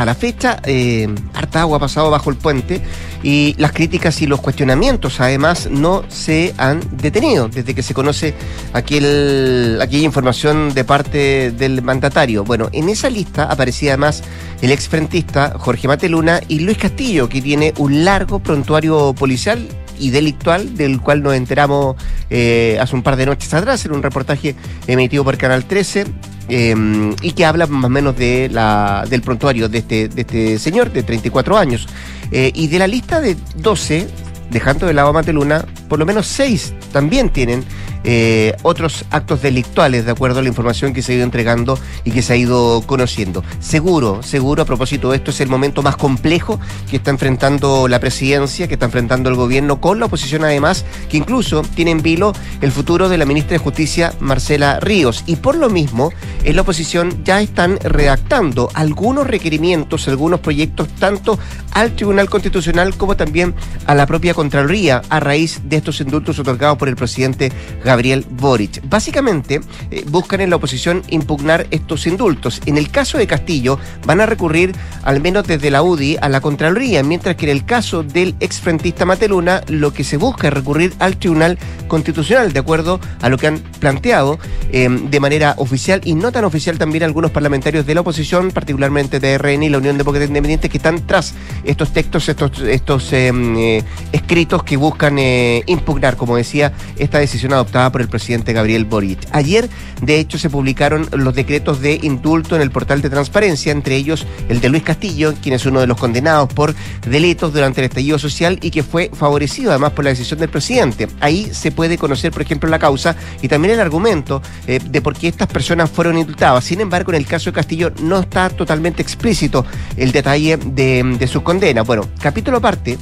a 0.00 0.04
la 0.04 0.14
fecha, 0.14 0.60
eh, 0.64 1.08
harta 1.34 1.62
agua 1.62 1.78
ha 1.78 1.80
pasado 1.80 2.10
bajo 2.10 2.30
el 2.30 2.36
puente 2.36 2.82
y 3.22 3.54
las 3.58 3.72
críticas 3.72 4.20
y 4.20 4.26
los 4.26 4.40
cuestionamientos 4.40 5.20
además 5.20 5.68
no 5.70 6.04
se 6.08 6.54
han 6.58 6.80
detenido 6.98 7.48
desde 7.48 7.74
que 7.74 7.82
se 7.82 7.94
conoce 7.94 8.34
aquel, 8.72 9.78
aquella 9.80 10.04
información 10.04 10.74
de 10.74 10.84
parte 10.84 11.50
del 11.50 11.82
mandatario. 11.82 12.44
Bueno, 12.44 12.68
en 12.72 12.88
esa 12.88 13.08
lista 13.08 13.44
aparecía 13.44 13.92
además 13.92 14.22
el 14.60 14.70
exfrentista 14.70 15.54
Jorge 15.58 15.88
Mateluna 15.88 16.40
y 16.46 16.60
Luis 16.60 16.78
Castillo, 16.78 17.28
que 17.28 17.40
tiene 17.40 17.72
un 17.78 18.04
largo 18.04 18.38
prontuario 18.38 19.14
policial 19.14 19.66
y 19.98 20.10
delictual 20.10 20.76
del 20.76 21.00
cual 21.00 21.22
nos 21.22 21.34
enteramos 21.34 21.96
eh, 22.28 22.78
hace 22.80 22.94
un 22.94 23.02
par 23.02 23.16
de 23.16 23.26
noches 23.26 23.52
atrás 23.54 23.84
en 23.86 23.92
un 23.92 24.02
reportaje 24.02 24.54
emitido 24.86 25.24
por 25.24 25.38
Canal 25.38 25.64
13 25.64 26.04
Em, 26.48 27.14
y 27.22 27.32
que 27.32 27.44
habla 27.44 27.66
más 27.66 27.84
o 27.84 27.88
menos 27.88 28.16
de 28.16 28.48
la, 28.48 29.04
del 29.08 29.20
prontuario 29.20 29.68
de 29.68 29.78
este, 29.78 30.08
de 30.08 30.20
este 30.20 30.58
señor 30.58 30.92
de 30.92 31.02
34 31.02 31.56
años. 31.56 31.88
Eh, 32.30 32.52
y 32.54 32.68
de 32.68 32.78
la 32.78 32.86
lista 32.86 33.20
de 33.20 33.36
12, 33.56 34.06
dejando 34.50 34.86
de 34.86 34.94
lado 34.94 35.08
a 35.08 35.12
Mateluna, 35.12 35.64
por 35.88 35.98
lo 35.98 36.06
menos 36.06 36.26
6 36.26 36.74
también 36.92 37.30
tienen 37.30 37.64
eh, 38.08 38.54
otros 38.62 39.04
actos 39.10 39.42
delictuales, 39.42 40.04
de 40.04 40.12
acuerdo 40.12 40.38
a 40.38 40.42
la 40.42 40.48
información 40.48 40.94
que 40.94 41.02
se 41.02 41.10
ha 41.10 41.14
ido 41.16 41.24
entregando 41.24 41.76
y 42.04 42.12
que 42.12 42.22
se 42.22 42.34
ha 42.34 42.36
ido 42.36 42.82
conociendo. 42.86 43.42
Seguro, 43.58 44.22
seguro, 44.22 44.62
a 44.62 44.64
propósito 44.64 45.10
de 45.10 45.16
esto, 45.16 45.32
es 45.32 45.40
el 45.40 45.48
momento 45.48 45.82
más 45.82 45.96
complejo 45.96 46.60
que 46.88 46.98
está 46.98 47.10
enfrentando 47.10 47.88
la 47.88 47.98
presidencia, 47.98 48.68
que 48.68 48.74
está 48.74 48.86
enfrentando 48.86 49.28
el 49.28 49.34
gobierno 49.34 49.80
con 49.80 49.98
la 49.98 50.06
oposición, 50.06 50.44
además, 50.44 50.84
que 51.08 51.16
incluso 51.16 51.62
tiene 51.74 51.90
en 51.90 52.00
vilo 52.00 52.32
el 52.60 52.70
futuro 52.70 53.08
de 53.08 53.18
la 53.18 53.26
ministra 53.26 53.54
de 53.54 53.58
Justicia, 53.58 54.14
Marcela 54.20 54.78
Ríos. 54.78 55.24
Y 55.26 55.34
por 55.34 55.56
lo 55.56 55.68
mismo, 55.68 56.12
en 56.44 56.54
la 56.54 56.62
oposición 56.62 57.24
ya 57.24 57.40
están 57.40 57.76
redactando 57.80 58.70
algunos 58.74 59.26
requerimientos, 59.26 60.06
algunos 60.06 60.38
proyectos, 60.38 60.86
tanto 61.00 61.40
al 61.72 61.96
Tribunal 61.96 62.30
Constitucional 62.30 62.96
como 62.96 63.16
también 63.16 63.52
a 63.84 63.96
la 63.96 64.06
propia 64.06 64.32
Contraloría, 64.32 65.02
a 65.08 65.18
raíz 65.18 65.62
de 65.64 65.78
estos 65.78 66.00
indultos 66.00 66.38
otorgados 66.38 66.78
por 66.78 66.88
el 66.88 66.94
presidente 66.94 67.50
Gabriel 67.84 67.95
Gabriel 67.96 68.26
Boric. 68.28 68.82
Básicamente, 68.90 69.62
eh, 69.90 70.04
buscan 70.08 70.42
en 70.42 70.50
la 70.50 70.56
oposición 70.56 71.02
impugnar 71.08 71.66
estos 71.70 72.06
indultos. 72.06 72.60
En 72.66 72.76
el 72.76 72.90
caso 72.90 73.16
de 73.16 73.26
Castillo, 73.26 73.78
van 74.04 74.20
a 74.20 74.26
recurrir, 74.26 74.74
al 75.02 75.22
menos 75.22 75.46
desde 75.46 75.70
la 75.70 75.82
UDI, 75.82 76.18
a 76.20 76.28
la 76.28 76.42
Contraloría, 76.42 77.02
mientras 77.02 77.36
que 77.36 77.46
en 77.46 77.56
el 77.56 77.64
caso 77.64 78.02
del 78.02 78.34
exfrentista 78.40 79.06
Mateluna, 79.06 79.62
lo 79.68 79.94
que 79.94 80.04
se 80.04 80.18
busca 80.18 80.48
es 80.48 80.52
recurrir 80.52 80.92
al 80.98 81.16
Tribunal 81.16 81.58
Constitucional, 81.88 82.52
de 82.52 82.60
acuerdo 82.60 83.00
a 83.22 83.30
lo 83.30 83.38
que 83.38 83.46
han 83.46 83.60
planteado 83.80 84.38
em, 84.72 85.08
de 85.08 85.18
manera 85.18 85.54
oficial 85.56 86.02
y 86.04 86.14
no 86.14 86.32
tan 86.32 86.44
oficial 86.44 86.76
también 86.76 87.02
algunos 87.02 87.30
parlamentarios 87.30 87.86
de 87.86 87.94
la 87.94 88.02
oposición, 88.02 88.50
particularmente 88.50 89.20
de 89.20 89.38
RN 89.38 89.62
y 89.62 89.68
la 89.70 89.78
Unión 89.78 89.96
Demócrata 89.96 90.26
Independiente, 90.26 90.68
que 90.68 90.76
están 90.76 91.06
tras 91.06 91.32
estos 91.64 91.94
textos, 91.94 92.28
estos, 92.28 92.60
estos 92.60 93.10
em, 93.14 93.56
eh, 93.56 93.84
escritos 94.12 94.62
que 94.64 94.76
buscan 94.76 95.18
eh, 95.18 95.62
impugnar, 95.64 96.18
como 96.18 96.36
decía, 96.36 96.74
esta 96.98 97.20
decisión 97.20 97.54
adoptada 97.54 97.85
por 97.90 98.00
el 98.00 98.08
presidente 98.08 98.52
Gabriel 98.52 98.84
Boric. 98.84 99.18
Ayer, 99.32 99.68
de 100.02 100.18
hecho, 100.18 100.38
se 100.38 100.50
publicaron 100.50 101.08
los 101.12 101.34
decretos 101.34 101.80
de 101.80 101.98
indulto 102.02 102.56
en 102.56 102.62
el 102.62 102.70
portal 102.70 103.02
de 103.02 103.10
transparencia, 103.10 103.72
entre 103.72 103.96
ellos 103.96 104.26
el 104.48 104.60
de 104.60 104.68
Luis 104.68 104.82
Castillo, 104.82 105.34
quien 105.42 105.54
es 105.54 105.66
uno 105.66 105.80
de 105.80 105.86
los 105.86 105.96
condenados 105.96 106.52
por 106.52 106.74
delitos 107.06 107.52
durante 107.52 107.80
el 107.80 107.86
estallido 107.86 108.18
social 108.18 108.58
y 108.62 108.70
que 108.70 108.82
fue 108.82 109.10
favorecido 109.12 109.70
además 109.70 109.92
por 109.92 110.04
la 110.04 110.10
decisión 110.10 110.40
del 110.40 110.48
presidente. 110.48 111.08
Ahí 111.20 111.50
se 111.52 111.72
puede 111.72 111.98
conocer, 111.98 112.32
por 112.32 112.42
ejemplo, 112.42 112.68
la 112.68 112.78
causa 112.78 113.16
y 113.42 113.48
también 113.48 113.74
el 113.74 113.80
argumento 113.80 114.42
eh, 114.66 114.80
de 114.84 115.00
por 115.00 115.16
qué 115.16 115.28
estas 115.28 115.48
personas 115.48 115.90
fueron 115.90 116.18
indultadas. 116.18 116.64
Sin 116.64 116.80
embargo, 116.80 117.12
en 117.12 117.16
el 117.16 117.26
caso 117.26 117.50
de 117.50 117.54
Castillo 117.54 117.92
no 118.02 118.20
está 118.20 118.50
totalmente 118.50 119.02
explícito 119.02 119.64
el 119.96 120.12
detalle 120.12 120.56
de, 120.56 121.16
de 121.18 121.26
su 121.26 121.42
condena. 121.42 121.82
Bueno, 121.82 122.08
capítulo 122.20 122.58
aparte 122.58 122.98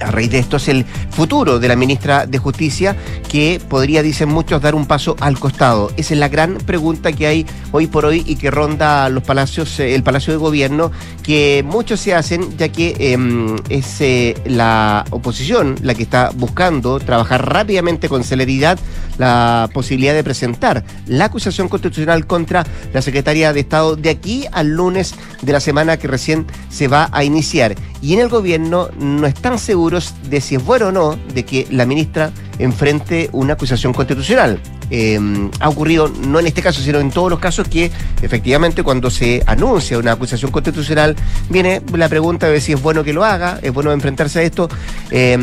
a 0.00 0.10
raíz 0.10 0.30
de 0.30 0.38
esto 0.38 0.56
es 0.56 0.68
el 0.68 0.84
futuro 1.10 1.58
de 1.58 1.68
la 1.68 1.76
ministra 1.76 2.26
de 2.26 2.38
Justicia 2.38 2.96
que 3.28 3.60
podría, 3.68 4.02
dicen 4.02 4.28
muchos, 4.28 4.60
dar 4.62 4.74
un 4.74 4.86
paso 4.86 5.16
al 5.20 5.38
costado. 5.38 5.90
Esa 5.96 6.14
es 6.14 6.20
la 6.20 6.28
gran 6.28 6.54
pregunta 6.54 7.12
que 7.12 7.26
hay 7.26 7.46
hoy 7.72 7.86
por 7.86 8.04
hoy 8.04 8.22
y 8.26 8.36
que 8.36 8.50
ronda 8.50 9.08
los 9.08 9.22
palacios, 9.22 9.78
eh, 9.80 9.94
el 9.94 10.02
Palacio 10.02 10.32
de 10.32 10.38
Gobierno, 10.38 10.90
que 11.22 11.64
muchos 11.66 12.00
se 12.00 12.14
hacen 12.14 12.56
ya 12.56 12.68
que 12.68 12.96
em, 12.98 13.56
es 13.68 14.00
eh, 14.00 14.34
la 14.46 15.04
oposición 15.10 15.76
la 15.82 15.94
que 15.94 16.02
está 16.02 16.30
buscando 16.34 16.98
trabajar 17.00 17.50
rápidamente 17.50 18.08
con 18.08 18.24
celeridad 18.24 18.78
la 19.18 19.68
posibilidad 19.72 20.14
de 20.14 20.24
presentar 20.24 20.84
la 21.06 21.26
acusación 21.26 21.68
constitucional 21.68 22.26
contra 22.26 22.66
la 22.92 23.02
secretaria 23.02 23.52
de 23.52 23.60
Estado 23.60 23.96
de 23.96 24.10
aquí 24.10 24.44
al 24.52 24.68
lunes 24.68 25.14
de 25.42 25.52
la 25.52 25.60
semana 25.60 25.96
que 25.96 26.08
recién 26.08 26.46
se 26.68 26.88
va 26.88 27.08
a 27.12 27.24
iniciar. 27.24 27.74
Y 28.02 28.14
en 28.14 28.20
el 28.20 28.28
gobierno 28.28 28.88
no 28.98 29.26
están 29.26 29.58
seguros 29.58 29.85
de 29.90 30.40
si 30.40 30.56
es 30.56 30.64
bueno 30.64 30.88
o 30.88 30.92
no 30.92 31.18
de 31.34 31.44
que 31.44 31.66
la 31.70 31.86
ministra 31.86 32.30
enfrente 32.58 33.28
una 33.32 33.54
acusación 33.54 33.92
constitucional. 33.92 34.60
eh, 34.90 35.18
ha 35.60 35.68
ocurrido, 35.68 36.08
no 36.08 36.38
en 36.38 36.46
este 36.46 36.62
caso, 36.62 36.80
sino 36.80 37.00
en 37.00 37.10
todos 37.10 37.30
los 37.30 37.38
casos, 37.38 37.66
que 37.68 37.90
efectivamente 38.22 38.82
cuando 38.82 39.10
se 39.10 39.42
anuncia 39.46 39.98
una 39.98 40.12
acusación 40.12 40.50
constitucional, 40.50 41.16
viene 41.50 41.82
la 41.92 42.08
pregunta 42.08 42.48
de 42.48 42.60
si 42.60 42.72
es 42.72 42.80
bueno 42.80 43.02
que 43.02 43.12
lo 43.12 43.24
haga, 43.24 43.58
es 43.62 43.72
bueno 43.72 43.92
enfrentarse 43.92 44.40
a 44.40 44.42
esto, 44.42 44.68
eh, 45.10 45.36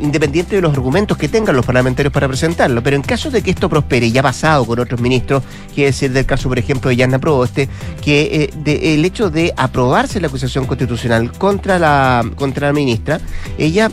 independiente 0.00 0.56
de 0.56 0.62
los 0.62 0.72
argumentos 0.72 1.16
que 1.18 1.28
tengan 1.28 1.56
los 1.56 1.66
parlamentarios 1.66 2.12
para 2.12 2.28
presentarlo. 2.28 2.82
Pero 2.82 2.96
en 2.96 3.02
caso 3.02 3.30
de 3.30 3.42
que 3.42 3.50
esto 3.50 3.68
prospere, 3.68 4.10
ya 4.10 4.20
ha 4.20 4.24
pasado 4.24 4.64
con 4.64 4.78
otros 4.78 5.00
ministros, 5.00 5.42
quiere 5.74 5.90
decir 5.90 6.12
del 6.12 6.24
caso, 6.24 6.48
por 6.48 6.58
ejemplo, 6.58 6.88
de 6.90 6.96
Yanna 6.96 7.18
Proboste, 7.18 7.68
que 8.00 8.50
eh, 8.64 8.94
el 8.94 9.04
hecho 9.04 9.30
de 9.30 9.52
aprobarse 9.56 10.20
la 10.20 10.28
acusación 10.28 10.64
constitucional 10.66 11.32
contra 11.32 11.78
la, 11.78 12.24
contra 12.34 12.68
la 12.68 12.72
ministra, 12.72 13.20
ella 13.58 13.90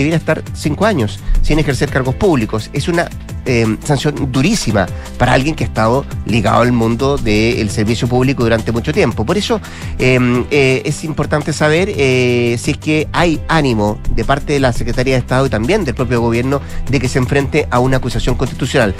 debiera 0.00 0.16
estar 0.16 0.42
cinco 0.54 0.86
años 0.86 1.20
sin 1.42 1.58
ejercer 1.58 1.90
cargos 1.90 2.14
públicos. 2.14 2.70
Es 2.72 2.88
una 2.88 3.08
eh, 3.48 3.76
sanción 3.84 4.32
durísima 4.32 4.86
para 5.18 5.32
alguien 5.32 5.54
que 5.54 5.62
ha 5.62 5.68
estado 5.68 6.04
ligado 6.26 6.62
al 6.62 6.72
mundo 6.72 7.16
del 7.16 7.70
servicio 7.70 8.08
público 8.08 8.42
durante 8.42 8.72
mucho 8.72 8.92
tiempo. 8.92 9.24
Por 9.24 9.38
eso 9.38 9.60
em, 9.98 10.44
eh, 10.50 10.82
es 10.84 11.04
importante 11.04 11.52
saber 11.52 11.88
eh, 11.96 12.56
si 12.58 12.72
es 12.72 12.78
que 12.78 13.08
hay 13.12 13.40
ánimo 13.46 14.00
de 14.16 14.24
parte 14.24 14.54
de 14.54 14.60
la 14.60 14.72
Secretaría 14.72 15.14
de 15.14 15.20
Estado 15.20 15.46
y 15.46 15.48
también 15.48 15.84
del 15.84 15.94
propio 15.94 16.20
gobierno 16.20 16.60
de 16.90 16.98
que 16.98 17.08
se 17.08 17.18
enfrente 17.18 17.68
a 17.70 17.78
una 17.78 17.98
acusación 17.98 18.34
constitucional. 18.34 18.94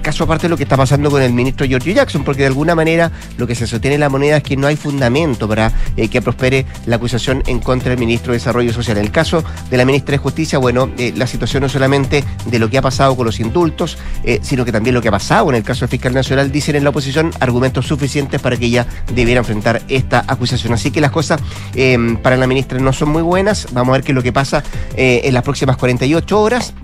caso 0.00 0.24
aparte 0.24 0.44
de 0.44 0.50
lo 0.50 0.56
que 0.56 0.62
está 0.62 0.76
pasando 0.76 1.10
con 1.10 1.20
el 1.20 1.32
ministro 1.32 1.66
Giorgio 1.66 1.92
Jackson, 1.92 2.22
porque 2.22 2.42
de 2.42 2.48
alguna 2.48 2.76
manera 2.76 3.10
lo 3.36 3.48
que 3.48 3.56
se 3.56 3.66
sostiene 3.66 3.94
en 3.94 4.00
la 4.00 4.08
moneda 4.08 4.36
es 4.36 4.42
que 4.44 4.56
no 4.56 4.68
hay 4.68 4.76
fundamento 4.76 5.48
para 5.48 5.72
que 5.96 6.22
prospere 6.22 6.66
la 6.86 6.96
acusación 6.96 7.42
en 7.46 7.58
contra 7.58 7.90
del 7.90 7.98
ministro 7.98 8.32
de 8.32 8.38
Desarrollo 8.38 8.72
Social. 8.72 8.96
En 8.98 9.04
el 9.04 9.10
caso 9.10 9.42
de 9.70 9.76
la 9.76 9.84
ministra 9.84 10.12
de 10.12 10.18
Justicia, 10.18 10.37
bueno, 10.60 10.90
la 11.16 11.26
situación 11.26 11.62
no 11.62 11.68
solamente 11.68 12.24
de 12.46 12.58
lo 12.58 12.70
que 12.70 12.78
ha 12.78 12.82
pasado 12.82 13.16
con 13.16 13.26
los 13.26 13.40
indultos, 13.40 13.98
eh, 14.22 14.38
sino 14.42 14.64
que 14.64 14.72
también 14.72 14.94
lo 14.94 15.02
que 15.02 15.08
ha 15.08 15.12
pasado 15.12 15.48
en 15.50 15.56
el 15.56 15.64
caso 15.64 15.80
del 15.80 15.88
fiscal 15.88 16.14
nacional, 16.14 16.52
dicen 16.52 16.76
en 16.76 16.84
la 16.84 16.90
oposición 16.90 17.32
argumentos 17.40 17.86
suficientes 17.86 18.40
para 18.40 18.56
que 18.56 18.66
ella 18.66 18.86
debiera 19.14 19.40
enfrentar 19.40 19.82
esta 19.88 20.24
acusación. 20.26 20.72
Así 20.72 20.90
que 20.90 21.00
las 21.00 21.10
cosas 21.10 21.40
em, 21.74 22.16
para 22.16 22.36
la 22.36 22.46
ministra 22.46 22.78
no 22.78 22.92
son 22.92 23.10
muy 23.10 23.22
buenas. 23.22 23.66
Vamos 23.72 23.90
a 23.90 23.92
ver 23.98 24.04
qué 24.04 24.12
es 24.12 24.16
lo 24.16 24.22
que 24.22 24.32
pasa 24.32 24.62
eh, 24.96 25.22
en 25.24 25.34
las 25.34 25.42
próximas 25.42 25.76
48 25.76 26.40
horas. 26.40 26.74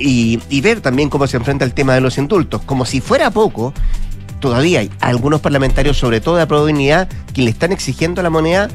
Y, 0.00 0.38
ver 0.60 0.80
también 0.80 1.10
cómo 1.10 1.26
se 1.26 1.36
enfrenta 1.36 1.64
el 1.64 1.74
tema 1.74 1.92
de 1.94 2.00
los 2.00 2.18
indultos. 2.18 2.62
Como 2.62 2.84
si 2.84 3.00
fuera 3.00 3.30
poco, 3.32 3.74
todavía 4.40 4.80
hay 4.80 4.90
algunos 5.00 5.40
parlamentarios, 5.40 5.98
sobre 5.98 6.20
todo 6.20 6.36
de 6.36 6.46
la 6.46 7.08
que 7.34 7.42
le 7.42 7.50
están 7.50 7.72
exigiendo 7.72 8.20
a 8.20 8.24
la 8.24 8.30
moneda 8.30 8.68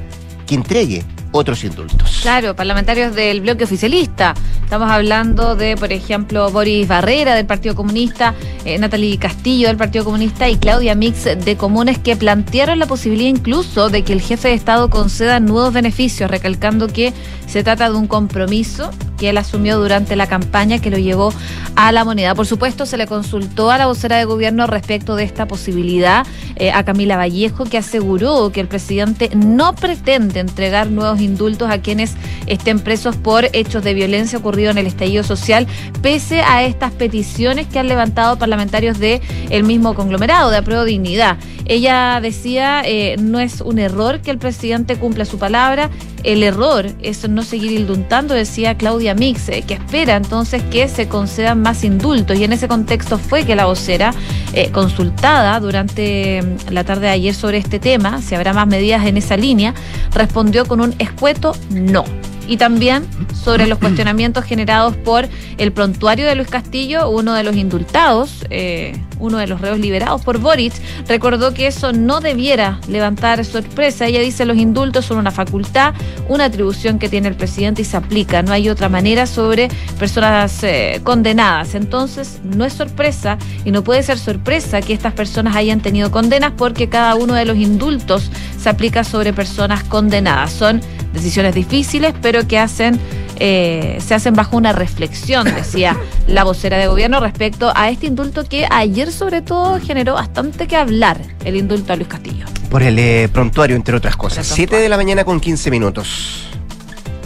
que 0.46 0.55
entregue 0.55 1.05
otros 1.34 1.63
indultos. 1.66 2.20
Claro, 2.22 2.56
parlamentarios 2.56 3.13
del 3.13 3.42
bloque 3.42 3.66
oficialista. 3.66 4.34
Estamos 4.63 4.90
hablando 4.90 5.56
de, 5.56 5.75
por 5.75 5.92
ejemplo, 5.92 6.50
Boris 6.50 6.88
Barrera 6.88 7.36
del 7.36 7.46
Partido 7.46 7.75
Comunista, 7.75 8.34
eh, 8.63 8.80
Natalie 8.80 9.18
Castillo 9.18 9.68
del 9.68 9.78
Partido 9.78 10.06
Comunista 10.06 10.48
y 10.48 10.56
Claudia 10.56 10.96
Mix 10.96 11.25
de 11.25 11.58
Comunes 11.58 11.98
que 11.98 12.16
plantearon 12.16 12.80
la 12.80 12.86
posibilidad 12.86 13.30
incluso 13.30 13.90
de 13.90 14.04
que 14.04 14.13
el 14.13 14.22
jefe 14.22 14.48
de 14.48 14.54
Estado 14.54 14.90
conceda 14.90 15.40
nuevos 15.40 15.74
beneficios, 15.74 16.32
recalcando 16.32 16.88
que 16.88 17.13
se 17.48 17.63
trata 17.63 17.90
de 17.90 17.98
un 17.98 18.08
compromiso 18.08 18.90
que 19.18 19.30
él 19.30 19.38
asumió 19.38 19.80
durante 19.80 20.16
la 20.16 20.28
campaña 20.28 20.80
que 20.80 20.90
lo 20.90 20.98
llevó 20.98 21.34
a 21.75 21.92
la 21.92 22.04
moneda. 22.04 22.36
Por 22.36 22.48
supuesto, 22.48 22.86
se 22.86 22.98
le 22.98 23.08
consultó 23.08 23.72
a 23.72 23.78
la 23.78 23.86
vocera 23.86 24.18
de 24.18 24.25
gobierno 24.25 24.68
respecto 24.68 25.16
de 25.16 25.24
esta 25.24 25.48
posibilidad, 25.48 26.25
eh, 26.56 26.72
a 26.72 26.84
Camila 26.84 27.18
Vallejo, 27.18 27.66
que 27.66 27.78
aseguró 27.78 28.52
que 28.52 28.60
el 28.60 28.68
presidente 28.68 29.30
no 29.36 29.75
pretende 29.75 30.40
entregar 30.40 30.90
nuevos 30.90 31.20
indultos 31.24 31.70
a 31.72 31.80
quienes 31.80 32.13
estén 32.46 32.80
presos 32.80 33.15
por 33.15 33.46
hechos 33.53 33.84
de 33.84 33.94
violencia 33.94 34.38
ocurrido 34.38 34.72
en 34.72 34.77
el 34.77 34.88
estallido 34.88 35.24
social, 35.24 35.68
pese 36.01 36.42
a 36.42 36.63
estas 36.63 36.92
peticiones 36.92 37.68
que 37.68 37.80
han 37.80 37.88
levantado 37.88 38.38
parlamentarios 38.38 39.00
del 39.00 39.22
el 39.50 39.63
mismo 39.63 39.96
conglomerado 39.96 40.51
de 40.51 40.58
apruebo 40.58 40.84
dignidad. 40.84 41.38
Ella 41.65 42.20
decía, 42.22 42.82
eh, 42.86 43.15
no 43.20 43.39
es 43.39 43.62
un 43.62 43.80
error 43.80 44.20
que 44.20 44.32
el 44.32 44.38
presidente 44.38 44.98
cumpla 44.98 45.24
su 45.24 45.39
palabra, 45.39 45.89
el 46.24 46.44
error 46.44 46.88
es 47.01 47.27
no 47.27 47.44
seguir 47.44 47.72
indultando, 47.74 48.34
decía 48.34 48.75
Claudia 48.75 49.13
Mix, 49.13 49.50
que 49.68 49.74
espera 49.74 50.15
entonces 50.15 50.63
que 50.63 50.88
se 50.88 51.08
concedan 51.08 51.62
más 51.62 51.84
indultos. 51.84 52.38
Y 52.38 52.46
en 52.46 52.53
ese 52.53 52.68
contexto 52.68 53.18
fue 53.18 53.46
que 53.46 53.56
la 53.56 53.65
vocera, 53.65 54.13
eh, 54.53 54.72
consultada 54.72 55.60
durante 55.60 56.42
mm, 56.42 56.72
la 56.72 56.84
tarde 56.84 57.08
de 57.08 57.12
ayer 57.12 57.34
sobre 57.34 57.58
este 57.58 57.80
tema, 57.80 58.22
si 58.22 58.36
habrá 58.36 58.53
más 58.53 58.68
medidas 58.68 59.06
en 59.06 59.18
esa 59.18 59.36
línea, 59.36 59.74
respondió 60.13 60.65
con 60.65 60.80
un 60.80 60.96
escueto 61.13 61.55
no. 61.70 62.03
Y 62.48 62.58
también 62.58 63.05
sobre 63.34 63.67
los 63.67 63.77
cuestionamientos 63.79 64.43
generados 64.43 64.96
por 64.98 65.27
el 65.58 65.72
prontuario 65.72 66.25
de 66.25 66.36
Luis 66.36 66.50
Castillo, 66.50 67.10
uno 67.10 67.34
de 67.34 67.43
los 67.43 67.55
indultados, 67.55 68.46
eh, 68.50 69.00
uno 69.20 69.38
de 69.38 69.48
los 69.48 69.62
reos 69.62 69.79
liberados 69.79 70.22
por 70.22 70.39
Boric, 70.39 70.74
recordó 71.08 71.53
que 71.53 71.67
eso 71.67 71.93
no 71.93 72.20
debiera 72.20 72.79
levantar 72.88 73.43
sorpresa. 73.46 74.05
Ella 74.05 74.22
dice 74.22 74.46
los 74.46 74.58
indultos 74.58 75.05
son 75.05 75.17
una 75.17 75.32
facultad, 75.32 75.93
una 76.27 76.46
atribución 76.46 77.00
que 77.00 77.10
tiene 77.10 77.27
el 77.27 77.36
presidente 77.36 77.82
y 77.82 77.86
se 77.86 77.98
aplica. 77.98 78.41
No 78.41 78.51
hay 78.53 78.70
otra 78.70 78.89
manera 78.89 79.25
sobre 79.25 79.70
personas 80.00 80.63
eh, 80.63 81.01
condenadas. 81.03 81.75
Entonces, 81.75 82.39
no 82.43 82.65
es 82.65 82.74
sorpresa 82.74 83.38
y 83.65 83.72
no 83.72 83.84
puede 83.84 84.03
ser 84.03 84.17
sorpresa 84.17 84.82
que 84.82 84.93
estas 84.93 85.13
personas 85.13 85.55
hayan 85.55 85.82
tenido 85.82 86.12
condenas 86.12 86.53
porque 86.58 86.89
cada 86.89 87.15
uno 87.15 87.34
de 87.34 87.46
los 87.46 87.58
indultos 87.58 88.29
se 88.60 88.70
aplica 88.70 89.03
sobre 89.03 89.34
personas 89.34 89.84
condenadas. 89.84 90.51
Son 90.51 90.82
decisiones 91.13 91.55
difíciles, 91.55 92.13
pero 92.22 92.48
que 92.48 92.58
hacen 92.58 93.00
eh, 93.40 93.98
se 94.06 94.13
hacen 94.13 94.34
bajo 94.34 94.58
una 94.58 94.72
reflexión, 94.72 95.46
decía 95.46 95.98
la 96.28 96.44
vocera 96.44 96.78
de 96.78 96.88
gobierno 96.88 97.20
respecto 97.20 97.72
a 97.75 97.90
este 97.90 98.08
indulto 98.08 98.44
que 98.46 98.68
ayer 98.70 99.12
sobre 99.12 99.42
todo 99.42 99.80
generó 99.80 100.13
bastante 100.13 100.68
que 100.68 100.75
hablar, 100.75 101.22
el 101.44 101.56
indulto 101.56 101.94
a 101.94 101.96
Luis 101.96 102.08
Castillo. 102.08 102.46
Por 102.70 102.84
el 102.84 102.98
eh, 103.00 103.30
prontuario, 103.32 103.75
entre 103.75 103.96
otras 103.96 104.16
cosas. 104.16 104.48
Siete 104.48 104.78
de 104.78 104.90
la 104.90 104.98
mañana 104.98 105.24
con 105.24 105.40
15 105.40 105.72
minutos. 105.72 106.48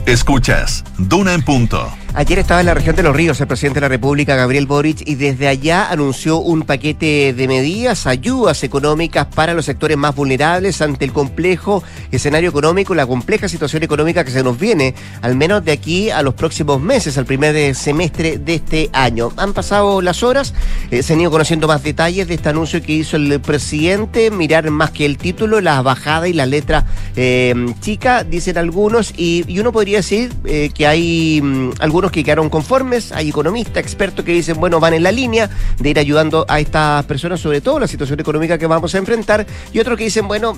Escuchas, 0.05 0.83
Duna 0.97 1.33
en 1.33 1.41
punto. 1.41 1.91
Ayer 2.17 2.39
estaba 2.39 2.61
en 2.61 2.65
la 2.65 2.73
región 2.73 2.95
de 2.95 3.03
Los 3.03 3.15
Ríos 3.15 3.39
el 3.41 3.45
presidente 3.45 3.79
de 3.79 3.81
la 3.81 3.89
República, 3.89 4.35
Gabriel 4.35 4.65
Boric, 4.65 5.07
y 5.07 5.13
desde 5.13 5.47
allá 5.47 5.91
anunció 5.91 6.39
un 6.39 6.63
paquete 6.63 7.31
de 7.31 7.47
medidas, 7.47 8.07
ayudas 8.07 8.63
económicas 8.63 9.27
para 9.27 9.53
los 9.53 9.65
sectores 9.65 9.97
más 9.97 10.15
vulnerables 10.15 10.81
ante 10.81 11.05
el 11.05 11.13
complejo 11.13 11.83
escenario 12.11 12.49
económico, 12.49 12.95
la 12.95 13.05
compleja 13.05 13.47
situación 13.47 13.83
económica 13.83 14.23
que 14.23 14.31
se 14.31 14.41
nos 14.41 14.57
viene, 14.57 14.95
al 15.21 15.35
menos 15.35 15.63
de 15.63 15.71
aquí 15.71 16.09
a 16.09 16.23
los 16.23 16.33
próximos 16.33 16.81
meses, 16.81 17.19
al 17.19 17.27
primer 17.27 17.75
semestre 17.75 18.39
de 18.39 18.55
este 18.55 18.89
año. 18.93 19.31
Han 19.37 19.53
pasado 19.53 20.01
las 20.01 20.23
horas, 20.23 20.55
eh, 20.89 21.03
se 21.03 21.13
han 21.13 21.21
ido 21.21 21.29
conociendo 21.29 21.67
más 21.67 21.83
detalles 21.83 22.27
de 22.27 22.33
este 22.33 22.49
anuncio 22.49 22.81
que 22.81 22.93
hizo 22.93 23.17
el 23.17 23.39
presidente, 23.41 24.31
mirar 24.31 24.71
más 24.71 24.89
que 24.89 25.05
el 25.05 25.19
título, 25.19 25.61
la 25.61 25.83
bajada 25.83 26.27
y 26.27 26.33
la 26.33 26.47
letra 26.47 26.83
eh, 27.15 27.53
chica, 27.79 28.23
dicen 28.23 28.57
algunos, 28.57 29.13
y, 29.15 29.45
uno 29.59 29.71
podría 29.71 29.97
decir 29.97 30.33
eh, 30.45 30.71
que 30.73 30.87
hay 30.87 31.41
mm, 31.43 31.73
algunos 32.07 32.11
que 32.11 32.23
quedaron 32.23 32.49
conformes, 32.49 33.11
hay 33.11 33.29
economistas, 33.29 33.77
expertos 33.77 34.23
que 34.23 34.31
dicen, 34.31 34.59
bueno, 34.59 34.79
van 34.79 34.93
en 34.93 35.03
la 35.03 35.11
línea 35.11 35.49
de 35.79 35.89
ir 35.89 35.99
ayudando 35.99 36.45
a 36.47 36.59
estas 36.59 37.05
personas, 37.05 37.39
sobre 37.39 37.59
todo 37.59 37.79
la 37.79 37.87
situación 37.87 38.19
económica 38.19 38.57
que 38.57 38.67
vamos 38.67 38.95
a 38.95 38.97
enfrentar, 38.97 39.45
y 39.73 39.79
otros 39.79 39.97
que 39.97 40.05
dicen, 40.05 40.27
bueno, 40.27 40.57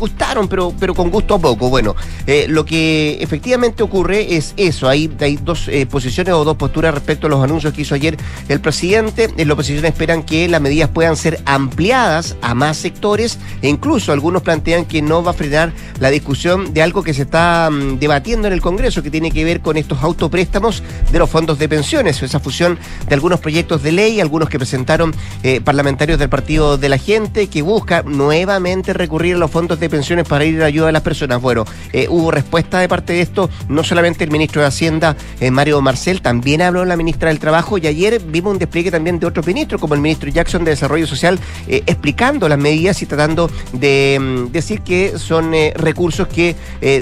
gustaron, 0.00 0.48
pero, 0.48 0.74
pero 0.80 0.94
con 0.94 1.10
gusto 1.10 1.34
a 1.34 1.38
poco. 1.38 1.68
Bueno, 1.68 1.94
eh, 2.26 2.46
lo 2.48 2.64
que 2.64 3.18
efectivamente 3.20 3.84
ocurre 3.84 4.36
es 4.36 4.54
eso. 4.56 4.88
Hay, 4.88 5.10
hay 5.20 5.36
dos 5.36 5.68
eh, 5.68 5.86
posiciones 5.86 6.34
o 6.34 6.44
dos 6.44 6.56
posturas 6.56 6.92
respecto 6.92 7.28
a 7.28 7.30
los 7.30 7.44
anuncios 7.44 7.72
que 7.72 7.82
hizo 7.82 7.94
ayer 7.94 8.16
el 8.48 8.60
presidente. 8.60 9.30
En 9.36 9.46
la 9.46 9.54
oposición 9.54 9.84
esperan 9.84 10.24
que 10.24 10.48
las 10.48 10.60
medidas 10.60 10.88
puedan 10.88 11.16
ser 11.16 11.40
ampliadas 11.44 12.36
a 12.42 12.54
más 12.54 12.76
sectores 12.78 13.38
e 13.62 13.68
incluso 13.68 14.12
algunos 14.12 14.42
plantean 14.42 14.86
que 14.86 15.02
no 15.02 15.22
va 15.22 15.30
a 15.30 15.34
frenar 15.34 15.72
la 16.00 16.10
discusión 16.10 16.72
de 16.72 16.82
algo 16.82 17.02
que 17.02 17.14
se 17.14 17.22
está 17.22 17.68
mm, 17.70 17.98
debatiendo 17.98 18.48
en 18.48 18.54
el 18.54 18.60
Congreso, 18.60 19.02
que 19.02 19.10
tiene 19.10 19.30
que 19.30 19.44
ver 19.44 19.60
con 19.60 19.76
estos 19.76 20.02
autopréstamos 20.02 20.82
de 21.12 21.18
los 21.18 21.28
fondos 21.28 21.58
de 21.58 21.68
pensiones, 21.68 22.22
esa 22.22 22.40
fusión 22.40 22.78
de 23.06 23.14
algunos 23.14 23.40
proyectos 23.40 23.82
de 23.82 23.92
ley, 23.92 24.20
algunos 24.20 24.48
que 24.48 24.58
presentaron 24.58 25.14
eh, 25.42 25.60
parlamentarios 25.60 26.18
del 26.18 26.30
Partido 26.30 26.78
de 26.78 26.88
la 26.88 26.96
Gente, 26.96 27.48
que 27.48 27.60
busca 27.62 28.02
nuevamente 28.02 28.92
recurrir 28.92 29.34
a 29.34 29.38
los 29.38 29.50
fondos 29.50 29.78
de 29.78 29.89
pensiones 29.90 30.26
para 30.26 30.44
ir 30.44 30.62
a 30.62 30.70
ayuda 30.70 30.88
a 30.88 30.92
las 30.92 31.02
personas. 31.02 31.42
Bueno, 31.42 31.64
eh, 31.92 32.06
hubo 32.08 32.30
respuesta 32.30 32.78
de 32.78 32.88
parte 32.88 33.12
de 33.12 33.20
esto, 33.20 33.50
no 33.68 33.84
solamente 33.84 34.24
el 34.24 34.30
ministro 34.30 34.62
de 34.62 34.68
Hacienda, 34.68 35.16
eh, 35.40 35.50
Mario 35.50 35.80
Marcel, 35.82 36.22
también 36.22 36.62
habló 36.62 36.84
la 36.84 36.96
ministra 36.96 37.28
del 37.28 37.38
Trabajo 37.38 37.76
y 37.76 37.86
ayer 37.86 38.20
vimos 38.20 38.52
un 38.52 38.58
despliegue 38.58 38.90
también 38.90 39.18
de 39.18 39.26
otros 39.26 39.46
ministros, 39.46 39.80
como 39.80 39.94
el 39.94 40.00
ministro 40.00 40.30
Jackson 40.30 40.64
de 40.64 40.70
Desarrollo 40.70 41.06
Social, 41.06 41.38
eh, 41.68 41.82
explicando 41.86 42.48
las 42.48 42.58
medidas 42.58 43.02
y 43.02 43.06
tratando 43.06 43.50
de 43.72 44.18
mm, 44.20 44.52
decir 44.52 44.80
que 44.82 45.18
son 45.18 45.52
recursos 45.74 46.28
que 46.28 46.54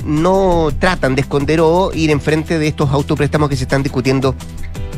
no 0.05 0.71
tratan 0.79 1.15
de 1.15 1.21
esconder 1.21 1.61
o 1.61 1.91
ir 1.93 2.11
enfrente 2.11 2.59
de 2.59 2.69
estos 2.69 2.91
autopréstamos 2.91 3.49
que 3.49 3.57
se 3.57 3.65
están 3.65 3.83
discutiendo 3.83 4.35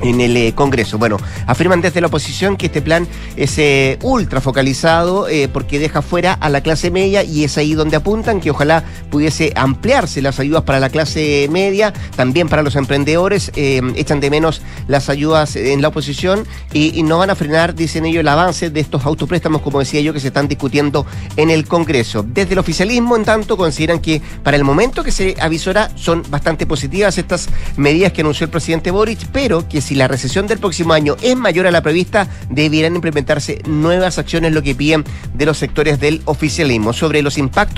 en 0.02 0.20
el 0.20 0.54
Congreso. 0.54 0.98
Bueno, 0.98 1.18
afirman 1.46 1.80
desde 1.80 2.00
la 2.00 2.06
oposición 2.06 2.56
que 2.56 2.66
este 2.66 2.80
plan 2.80 3.06
es 3.36 3.58
ultra 4.02 4.40
focalizado 4.40 5.26
porque 5.52 5.78
deja 5.78 6.02
fuera 6.02 6.32
a 6.34 6.48
la 6.48 6.62
clase 6.62 6.90
media 6.90 7.22
y 7.22 7.44
es 7.44 7.58
ahí 7.58 7.74
donde 7.80 7.96
apuntan 7.96 8.40
que 8.40 8.50
ojalá 8.50 8.84
pudiese 9.10 9.52
ampliarse 9.56 10.20
las 10.20 10.38
ayudas 10.38 10.64
para 10.64 10.80
la 10.80 10.90
clase 10.90 11.48
media, 11.50 11.94
también 12.14 12.48
para 12.48 12.62
los 12.62 12.76
emprendedores, 12.76 13.50
echan 13.54 14.20
de 14.20 14.28
menos 14.28 14.60
las 14.86 15.08
ayudas 15.08 15.56
en 15.56 15.80
la 15.80 15.88
oposición 15.88 16.46
y, 16.72 17.02
no 17.02 17.18
van 17.18 17.30
a 17.30 17.34
frenar, 17.34 17.74
dicen 17.74 18.04
ellos, 18.04 18.20
el 18.20 18.28
avance 18.28 18.68
de 18.68 18.80
estos 18.80 19.06
autopréstamos, 19.06 19.62
como 19.62 19.78
decía 19.78 20.02
yo, 20.02 20.12
que 20.12 20.20
se 20.20 20.28
están 20.28 20.46
discutiendo 20.46 21.06
en 21.36 21.48
el 21.48 21.66
Congreso. 21.66 22.22
Desde 22.22 22.52
el 22.52 22.58
oficialismo, 22.58 23.16
en 23.16 23.24
tanto, 23.24 23.56
consideran 23.56 24.00
que 24.00 24.20
para 24.44 24.58
el 24.58 24.64
momento 24.64 25.02
que 25.02 25.10
se 25.10 25.34
avisora 25.40 25.90
son 25.96 26.22
bastante 26.28 26.66
positivas 26.66 27.16
estas 27.16 27.48
medidas 27.76 28.12
que 28.12 28.20
anunció 28.20 28.44
el 28.44 28.50
presidente 28.50 28.90
Boric, 28.90 29.26
pero 29.32 29.66
que 29.66 29.80
si 29.80 29.94
la 29.94 30.06
recesión 30.06 30.46
del 30.46 30.58
próximo 30.58 30.92
año 30.92 31.16
es 31.22 31.34
mayor 31.34 31.66
a 31.66 31.70
la 31.70 31.82
prevista, 31.82 32.28
debieran 32.50 32.94
implementarse 32.94 33.62
nuevas 33.66 34.18
acciones, 34.18 34.52
lo 34.52 34.62
que 34.62 34.74
piden 34.74 35.04
de 35.34 35.46
los 35.46 35.56
sectores 35.56 35.98
del 35.98 36.20
oficialismo. 36.26 36.92
Sobre 36.92 37.22
los 37.22 37.38
impactos 37.38 37.69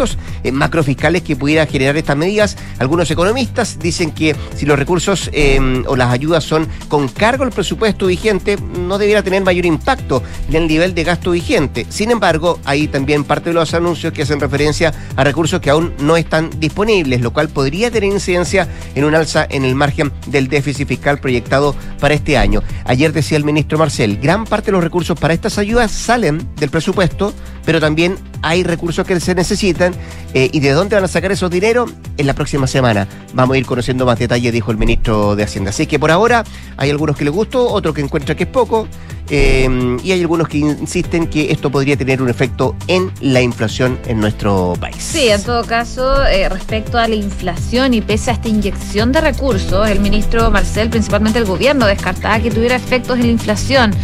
eh, 0.42 0.52
macrofiscales 0.52 1.22
que 1.22 1.37
pudiera 1.37 1.66
generar 1.66 1.96
estas 1.96 2.16
medidas, 2.16 2.56
algunos 2.78 3.11
economistas 3.11 3.78
dicen 3.78 4.11
que 4.11 4.34
si 4.56 4.66
los 4.66 4.78
recursos 4.78 5.30
em, 5.32 5.84
o 5.87 5.96
las 5.96 6.11
ayudas 6.11 6.44
son 6.44 6.68
con 6.88 7.08
cargo 7.08 7.44
al 7.44 7.50
presupuesto 7.50 8.06
vigente, 8.06 8.56
no 8.78 8.99
debiera 8.99 9.22
tener 9.22 9.42
mayor 9.42 9.66
impacto 9.66 10.22
en 10.49 10.56
el 10.56 10.68
nivel 10.68 10.94
de 10.94 11.04
gasto 11.04 11.32
vigente. 11.32 11.87
Sin 11.88 12.11
embargo, 12.11 12.58
hay 12.64 12.88
también 12.88 13.25
parte 13.25 13.50
de 13.50 13.54
los 13.54 13.75
anuncios 13.75 14.12
que 14.12 14.22
hacen 14.22 14.40
referencia 14.40 14.92
a 15.16 15.25
recursos 15.25 15.61
que 15.61 15.70
aún 15.70 15.92
no 16.00 16.16
están 16.16 16.50
disponibles, 16.58 17.20
lo 17.20 17.32
cual 17.32 17.49
podría 17.49 17.90
tener 17.90 18.12
incidencia 18.12 18.68
en 18.94 19.04
un 19.04 19.14
alza 19.14 19.46
en 19.49 19.64
el 19.64 19.75
margen 19.75 20.12
del 20.26 20.49
déficit 20.49 20.88
fiscal 20.88 21.18
proyectado 21.18 21.75
para 22.00 22.14
este 22.14 22.37
año. 22.37 22.62
Ayer 22.84 23.12
decía 23.12 23.37
el 23.37 23.44
ministro 23.44 23.78
Marcel, 23.78 24.18
gran 24.18 24.44
parte 24.44 24.66
de 24.66 24.72
los 24.72 24.84
recursos 24.84 25.18
para 25.18 25.34
estas 25.34 25.58
ayudas 25.58 25.90
salen 25.90 26.49
del 26.56 26.70
presupuesto, 26.70 27.32
pero 27.64 27.81
también 27.81 28.16
hay 28.42 28.62
recursos 28.62 29.07
que 29.07 29.19
se 29.21 29.35
necesitan 29.35 29.95
eh, 30.35 30.50
y 30.52 30.61
de 30.61 30.71
dónde 30.71 30.97
van 30.97 31.04
a 31.04 31.09
sacar 31.09 31.33
esos 31.33 31.50
dinero 31.50 31.87
en 32.16 32.26
la 32.26 32.35
próxima 32.35 32.66
semana. 32.66 33.07
Vamos 33.35 33.54
a 33.54 33.59
ir 33.59 33.66
conociendo 33.66 34.04
más 34.04 34.19
detalles, 34.19 34.52
dijo 34.52 34.71
el 34.71 34.78
ministro 34.78 35.37
de 35.37 35.45
Hacienda. 35.45 35.71
Así 35.71 35.87
que 35.87 35.99
por 35.99 36.11
ahora 36.11 36.45
hay 36.76 36.90
algunos 36.90 37.16
que 37.16 37.25
les 37.25 37.33
gustó, 37.33 37.69
otros 37.69 37.95
que 37.95 38.00
encuentran 38.00 38.37
que 38.37 38.45
es 38.45 38.50
poco. 38.50 38.88
Eh, 39.31 39.97
y 40.02 40.12
hay 40.12 40.21
algunos 40.21 40.49
que 40.49 40.59
insisten 40.59 41.26
que 41.26 41.50
esto 41.52 41.71
podría 41.71 41.97
tener 41.97 42.21
un 42.21 42.29
efecto 42.29 42.76
en 42.88 43.11
la 43.21 43.41
inflación 43.41 43.99
en 44.07 44.21
nuestro 44.21 44.75
país. 44.81 44.97
Sí, 44.99 45.29
en 45.29 45.43
todo 45.43 45.64
caso, 45.64 46.25
eh, 46.26 46.49
respecto 46.49 46.99
a 46.99 47.09
la 47.09 47.14
inflación 47.14 47.95
y 47.95 48.00
pese 48.00 48.31
a 48.31 48.35
esta 48.35 48.49
inyección 48.49 49.12
de 49.12 49.21
recursos, 49.21 49.88
el 49.88 50.00
ministro 50.00 50.50
Marcel, 50.50 50.91
principalmente 50.91 51.38
el 51.38 51.45
gobierno, 51.45 51.87
descartaba 51.87 52.41
que 52.41 52.50
tuviera 52.50 52.76
efectos 52.76 53.19
en 53.19 53.26
la 53.26 53.33
inflación. 53.33 53.95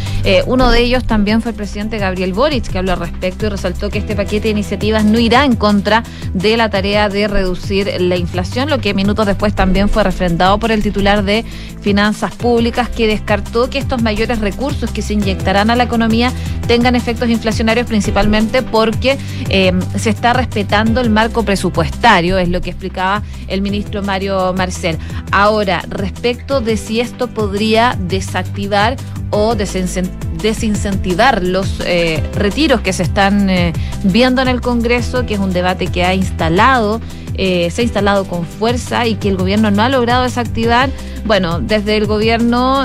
uno 0.47 0.71
de 0.71 0.81
ellos 0.81 1.05
también 1.05 1.43
fue 1.43 1.51
el 1.51 1.57
presidente 1.57 1.99
Gabriel 1.99 2.33
Boric, 2.33 2.69
que 2.69 2.79
habló 2.79 2.93
al 2.93 3.01
respecto 3.01 3.47
y 3.47 3.49
resaltó 3.49 3.91
que 3.91 3.99
este 3.99 4.15
paquete 4.15 4.45
de 4.45 4.51
iniciativas 4.51 5.05
no 5.05 5.19
irá 5.19 5.45
en 5.45 5.57
contra 5.57 6.03
de 6.35 6.57
la 6.57 6.71
tarea 6.71 7.09
de 7.09 7.29
reducir 7.29 7.91
la 8.01 8.17
inflación, 8.17 8.69
lo 8.69 8.81
que 8.81 8.95
minutos 8.95 9.27
después 9.27 9.55
también 9.55 9.89
fue 9.89 10.05
refrendado 10.05 10.59
por 10.59 10.71
el 10.71 10.83
titular 10.83 11.25
de 11.25 11.45
Finanzas 11.81 12.35
Públicas, 12.35 12.89
que 12.89 13.07
descartó 13.07 13.71
que 13.71 13.79
estos 13.79 14.03
mayores 14.03 14.41
recursos 14.41 14.91
que 14.91 15.03
se 15.09 15.15
inyectarán 15.15 15.71
a 15.71 15.77
la 15.77 15.85
economía 15.85 16.33
tengan 16.69 16.95
efectos 16.95 17.29
inflacionarios 17.31 17.87
principalmente 17.87 18.63
porque 18.63 19.19
eh, 19.49 19.73
se 19.97 20.11
está 20.11 20.35
respetando 20.35 21.01
el 21.01 21.11
marco 21.11 21.43
presupuestario, 21.43 22.39
es 22.39 22.49
lo 22.49 22.61
que 22.61 22.71
explicaba 22.71 23.23
el 23.49 23.63
ministro 23.63 24.03
Mario 24.03 24.53
Marcel. 24.53 24.99
Ahora, 25.33 25.83
respecto 25.89 26.61
de 26.61 26.77
si 26.77 27.01
esto 27.01 27.29
podría 27.29 27.97
desactivar 27.99 28.97
o 29.31 29.55
desincentivar 29.55 31.43
los 31.43 31.81
eh, 31.85 32.23
retiros 32.35 32.83
que 32.83 32.93
se 32.93 33.03
están 33.03 33.49
eh, 33.49 33.73
viendo 34.05 34.43
en 34.43 34.49
el 34.49 34.61
Congreso, 34.61 35.25
que 35.25 35.35
es 35.35 35.41
un 35.41 35.53
debate 35.53 35.87
que 35.87 36.05
ha 36.05 36.15
instalado, 36.15 37.01
eh, 37.39 37.71
se 37.71 37.81
ha 37.81 37.85
instalado 37.85 38.27
con 38.27 38.45
fuerza 38.45 39.07
y 39.07 39.15
que 39.15 39.31
el 39.31 39.37
gobierno 39.37 39.71
no 39.71 39.83
ha 39.83 39.89
logrado 39.89 40.25
desactivar. 40.25 40.91
Bueno, 41.25 41.61
desde 41.61 41.97
el 41.97 42.07
gobierno, 42.07 42.85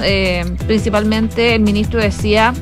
principalmente 0.67 1.55
el 1.55 1.61
ministro 1.61 1.99
decía 1.99 2.53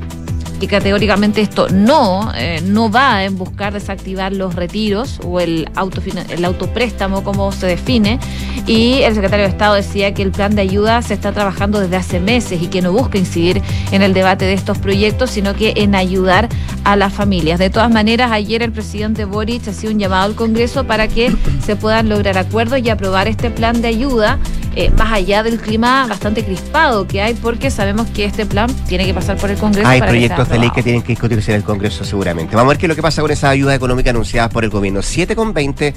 que 0.61 0.67
categóricamente 0.67 1.41
esto 1.41 1.69
no, 1.69 2.31
eh, 2.35 2.61
no 2.63 2.91
va 2.91 3.23
en 3.23 3.35
buscar 3.35 3.73
desactivar 3.73 4.31
los 4.31 4.53
retiros 4.53 5.19
o 5.25 5.39
el, 5.39 5.67
el 6.29 6.45
autopréstamo, 6.45 7.23
como 7.23 7.51
se 7.51 7.65
define. 7.65 8.19
Y 8.67 9.01
el 9.01 9.15
secretario 9.15 9.45
de 9.45 9.49
Estado 9.49 9.73
decía 9.73 10.13
que 10.13 10.21
el 10.21 10.29
plan 10.29 10.53
de 10.53 10.61
ayuda 10.61 11.01
se 11.01 11.15
está 11.15 11.31
trabajando 11.31 11.79
desde 11.79 11.95
hace 11.95 12.19
meses 12.19 12.61
y 12.61 12.67
que 12.67 12.83
no 12.83 12.93
busca 12.93 13.17
incidir 13.17 13.59
en 13.91 14.03
el 14.03 14.13
debate 14.13 14.45
de 14.45 14.53
estos 14.53 14.77
proyectos, 14.77 15.31
sino 15.31 15.55
que 15.55 15.73
en 15.77 15.95
ayudar 15.95 16.47
a 16.83 16.95
las 16.95 17.11
familias. 17.11 17.57
De 17.57 17.71
todas 17.71 17.89
maneras, 17.89 18.31
ayer 18.31 18.61
el 18.61 18.71
presidente 18.71 19.25
Boric 19.25 19.67
ha 19.67 19.73
sido 19.73 19.91
un 19.91 19.97
llamado 19.97 20.25
al 20.25 20.35
Congreso 20.35 20.83
para 20.83 21.07
que 21.07 21.35
se 21.65 21.75
puedan 21.75 22.07
lograr 22.07 22.37
acuerdos 22.37 22.81
y 22.83 22.89
aprobar 22.91 23.27
este 23.27 23.49
plan 23.49 23.81
de 23.81 23.87
ayuda 23.87 24.37
eh, 24.75 24.89
más 24.91 25.11
allá 25.11 25.43
del 25.43 25.59
clima 25.59 26.07
bastante 26.07 26.45
crispado 26.45 27.07
que 27.07 27.21
hay, 27.21 27.33
porque 27.33 27.69
sabemos 27.69 28.07
que 28.07 28.25
este 28.25 28.45
plan 28.45 28.73
tiene 28.87 29.05
que 29.05 29.13
pasar 29.13 29.37
por 29.37 29.49
el 29.49 29.57
Congreso. 29.57 29.87
Hay 29.87 30.01
proyectos 30.01 30.49
de 30.49 30.59
ley 30.59 30.69
que 30.71 30.83
tienen 30.83 31.01
que 31.01 31.09
discutirse 31.09 31.51
en 31.51 31.57
el 31.57 31.63
Congreso 31.63 32.03
seguramente. 32.03 32.55
Vamos 32.55 32.69
a 32.69 32.73
ver 32.73 32.77
qué 32.77 32.85
es 32.85 32.89
lo 32.89 32.95
que 32.95 33.01
pasa 33.01 33.21
con 33.21 33.31
esa 33.31 33.49
ayuda 33.49 33.75
económica 33.75 34.11
anunciada 34.11 34.49
por 34.49 34.63
el 34.63 34.69
gobierno. 34.69 35.01
7 35.01 35.35
con 35.35 35.53
20. 35.53 35.93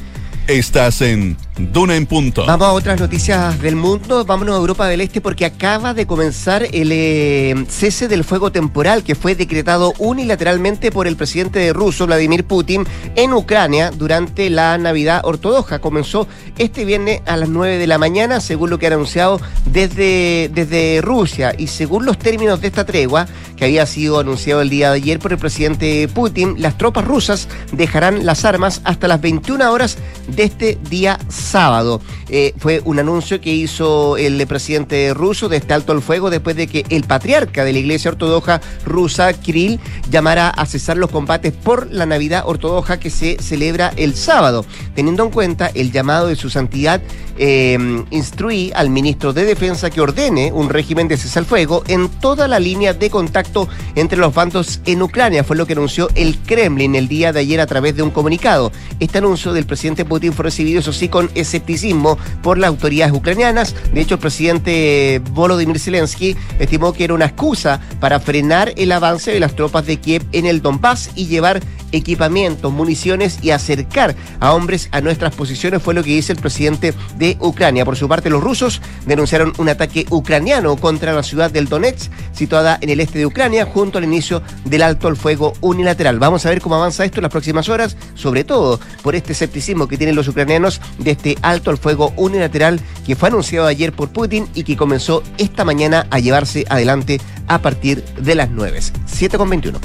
Estás 0.46 1.00
en 1.00 1.38
Duna 1.56 1.96
en 1.96 2.04
Punto. 2.04 2.44
Vamos 2.44 2.66
a 2.66 2.72
otras 2.72 3.00
noticias 3.00 3.62
del 3.62 3.76
mundo. 3.76 4.26
Vámonos 4.26 4.56
a 4.56 4.58
Europa 4.58 4.86
del 4.86 5.00
Este 5.00 5.22
porque 5.22 5.46
acaba 5.46 5.94
de 5.94 6.06
comenzar 6.06 6.64
el 6.70 6.90
eh, 6.92 7.54
cese 7.68 8.08
del 8.08 8.24
fuego 8.24 8.52
temporal 8.52 9.04
que 9.04 9.14
fue 9.14 9.34
decretado 9.34 9.94
unilateralmente 9.98 10.90
por 10.90 11.06
el 11.06 11.16
presidente 11.16 11.72
ruso, 11.72 12.06
Vladimir 12.06 12.44
Putin, 12.44 12.84
en 13.14 13.32
Ucrania 13.32 13.90
durante 13.90 14.50
la 14.50 14.76
Navidad 14.76 15.22
ortodoxa. 15.24 15.78
Comenzó 15.78 16.28
este 16.58 16.84
viernes 16.84 17.22
a 17.24 17.36
las 17.36 17.48
9 17.48 17.78
de 17.78 17.86
la 17.86 17.96
mañana, 17.96 18.40
según 18.40 18.68
lo 18.68 18.78
que 18.78 18.86
ha 18.86 18.92
anunciado 18.92 19.40
desde, 19.64 20.50
desde 20.52 21.00
Rusia. 21.00 21.54
Y 21.56 21.68
según 21.68 22.04
los 22.04 22.18
términos 22.18 22.60
de 22.60 22.66
esta 22.66 22.84
tregua, 22.84 23.28
que 23.56 23.64
había 23.64 23.86
sido 23.86 24.18
anunciado 24.18 24.60
el 24.60 24.68
día 24.68 24.90
de 24.90 24.96
ayer 24.96 25.20
por 25.20 25.32
el 25.32 25.38
presidente 25.38 26.08
Putin, 26.08 26.56
las 26.58 26.76
tropas 26.76 27.04
rusas 27.06 27.48
dejarán 27.72 28.26
las 28.26 28.44
armas 28.44 28.80
hasta 28.84 29.06
las 29.06 29.20
21 29.20 29.72
horas 29.72 29.96
de 30.26 30.33
este 30.42 30.78
día 30.90 31.18
sábado. 31.28 32.00
Eh, 32.28 32.54
fue 32.58 32.80
un 32.84 32.98
anuncio 32.98 33.40
que 33.40 33.52
hizo 33.52 34.16
el 34.16 34.44
presidente 34.46 35.14
ruso 35.14 35.48
de 35.48 35.58
este 35.58 35.74
alto 35.74 35.92
al 35.92 36.02
fuego 36.02 36.30
después 36.30 36.56
de 36.56 36.66
que 36.66 36.84
el 36.88 37.04
patriarca 37.04 37.64
de 37.64 37.72
la 37.72 37.78
Iglesia 37.78 38.10
Ortodoxa 38.10 38.60
rusa, 38.84 39.32
Kirill, 39.32 39.78
llamara 40.10 40.48
a 40.48 40.66
cesar 40.66 40.96
los 40.96 41.10
combates 41.10 41.52
por 41.52 41.92
la 41.92 42.06
Navidad 42.06 42.44
Ortodoxa 42.46 42.98
que 42.98 43.10
se 43.10 43.36
celebra 43.40 43.92
el 43.96 44.14
sábado. 44.14 44.64
Teniendo 44.94 45.24
en 45.24 45.30
cuenta 45.30 45.70
el 45.74 45.92
llamado 45.92 46.26
de 46.26 46.36
su 46.36 46.50
santidad, 46.50 47.00
eh, 47.38 47.76
instruí 48.10 48.72
al 48.74 48.90
ministro 48.90 49.32
de 49.32 49.44
Defensa 49.44 49.90
que 49.90 50.00
ordene 50.00 50.52
un 50.52 50.70
régimen 50.70 51.08
de 51.08 51.16
cesar 51.16 51.34
al 51.34 51.46
fuego 51.46 51.82
en 51.88 52.08
toda 52.08 52.46
la 52.46 52.60
línea 52.60 52.94
de 52.94 53.10
contacto 53.10 53.68
entre 53.96 54.18
los 54.18 54.32
bandos 54.32 54.80
en 54.86 55.02
Ucrania. 55.02 55.44
Fue 55.44 55.56
lo 55.56 55.66
que 55.66 55.72
anunció 55.72 56.08
el 56.14 56.38
Kremlin 56.38 56.94
el 56.94 57.08
día 57.08 57.32
de 57.32 57.40
ayer 57.40 57.60
a 57.60 57.66
través 57.66 57.96
de 57.96 58.02
un 58.02 58.10
comunicado. 58.10 58.70
Este 59.00 59.18
anuncio 59.18 59.52
del 59.52 59.66
presidente 59.66 60.04
Putin 60.04 60.23
fue 60.32 60.44
recibido, 60.44 60.80
eso 60.80 60.92
sí, 60.92 61.08
con 61.08 61.30
escepticismo 61.34 62.18
por 62.42 62.58
las 62.58 62.68
autoridades 62.68 63.12
ucranianas. 63.12 63.74
De 63.92 64.00
hecho, 64.00 64.14
el 64.14 64.20
presidente 64.20 65.20
Volodymyr 65.30 65.78
Zelensky 65.78 66.36
estimó 66.58 66.92
que 66.92 67.04
era 67.04 67.14
una 67.14 67.26
excusa 67.26 67.80
para 68.00 68.20
frenar 68.20 68.72
el 68.76 68.92
avance 68.92 69.30
de 69.30 69.40
las 69.40 69.54
tropas 69.54 69.86
de 69.86 69.98
Kiev 69.98 70.24
en 70.32 70.46
el 70.46 70.62
Donbass 70.62 71.10
y 71.14 71.26
llevar 71.26 71.60
equipamientos, 71.92 72.72
municiones 72.72 73.38
y 73.42 73.50
acercar 73.50 74.16
a 74.40 74.52
hombres 74.52 74.88
a 74.90 75.00
nuestras 75.00 75.34
posiciones, 75.34 75.82
fue 75.82 75.94
lo 75.94 76.02
que 76.02 76.10
dice 76.10 76.32
el 76.32 76.38
presidente 76.38 76.92
de 77.16 77.36
Ucrania. 77.40 77.84
Por 77.84 77.96
su 77.96 78.08
parte, 78.08 78.30
los 78.30 78.42
rusos 78.42 78.82
denunciaron 79.06 79.52
un 79.58 79.68
ataque 79.68 80.06
ucraniano 80.10 80.76
contra 80.76 81.12
la 81.12 81.22
ciudad 81.22 81.50
del 81.50 81.68
Donetsk, 81.68 82.10
situada 82.32 82.78
en 82.80 82.90
el 82.90 83.00
este 83.00 83.18
de 83.18 83.26
Ucrania, 83.26 83.64
junto 83.64 83.98
al 83.98 84.04
inicio 84.04 84.42
del 84.64 84.82
alto 84.82 85.08
al 85.08 85.16
fuego 85.16 85.52
unilateral. 85.60 86.18
Vamos 86.18 86.44
a 86.46 86.50
ver 86.50 86.60
cómo 86.60 86.74
avanza 86.74 87.04
esto 87.04 87.18
en 87.18 87.22
las 87.22 87.32
próximas 87.32 87.68
horas, 87.68 87.96
sobre 88.14 88.44
todo 88.44 88.80
por 89.02 89.14
este 89.14 89.32
escepticismo 89.32 89.86
que 89.86 89.96
los 90.14 90.28
ucranianos 90.28 90.80
de 90.98 91.12
este 91.12 91.36
alto 91.42 91.70
al 91.70 91.78
fuego 91.78 92.12
unilateral 92.16 92.80
que 93.06 93.16
fue 93.16 93.28
anunciado 93.28 93.66
ayer 93.66 93.92
por 93.92 94.10
Putin 94.10 94.48
y 94.54 94.64
que 94.64 94.76
comenzó 94.76 95.22
esta 95.38 95.64
mañana 95.64 96.06
a 96.10 96.18
llevarse 96.18 96.64
adelante 96.68 97.20
a 97.48 97.60
partir 97.60 98.04
de 98.18 98.34
las 98.34 98.50
9. 98.50 98.80
7 99.06 99.38
con 99.38 99.50
21. 99.50 99.78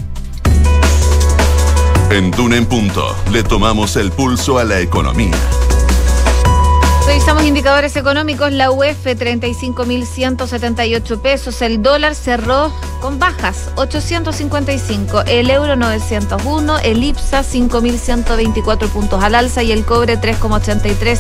En 2.11 2.31
Dune 2.31 2.57
en 2.57 2.65
Punto 2.65 3.15
le 3.31 3.43
tomamos 3.43 3.95
el 3.95 4.11
pulso 4.11 4.57
a 4.57 4.63
la 4.63 4.79
economía. 4.79 5.37
Revisamos 7.29 7.47
indicadores 7.47 7.95
económicos. 7.95 8.51
La 8.51 8.71
UEF 8.71 9.05
35.178 9.05 11.21
pesos. 11.21 11.61
El 11.61 11.83
dólar 11.83 12.15
cerró 12.15 12.73
con 13.01 13.19
bajas 13.19 13.69
855. 13.75 15.25
El 15.27 15.51
euro 15.51 15.75
901. 15.75 16.79
El 16.79 17.03
IPSA 17.03 17.41
5.124 17.41 18.89
puntos 18.89 19.23
al 19.23 19.35
alza 19.35 19.61
y 19.61 19.71
el 19.71 19.85
cobre 19.85 20.19
3,83 20.19 21.19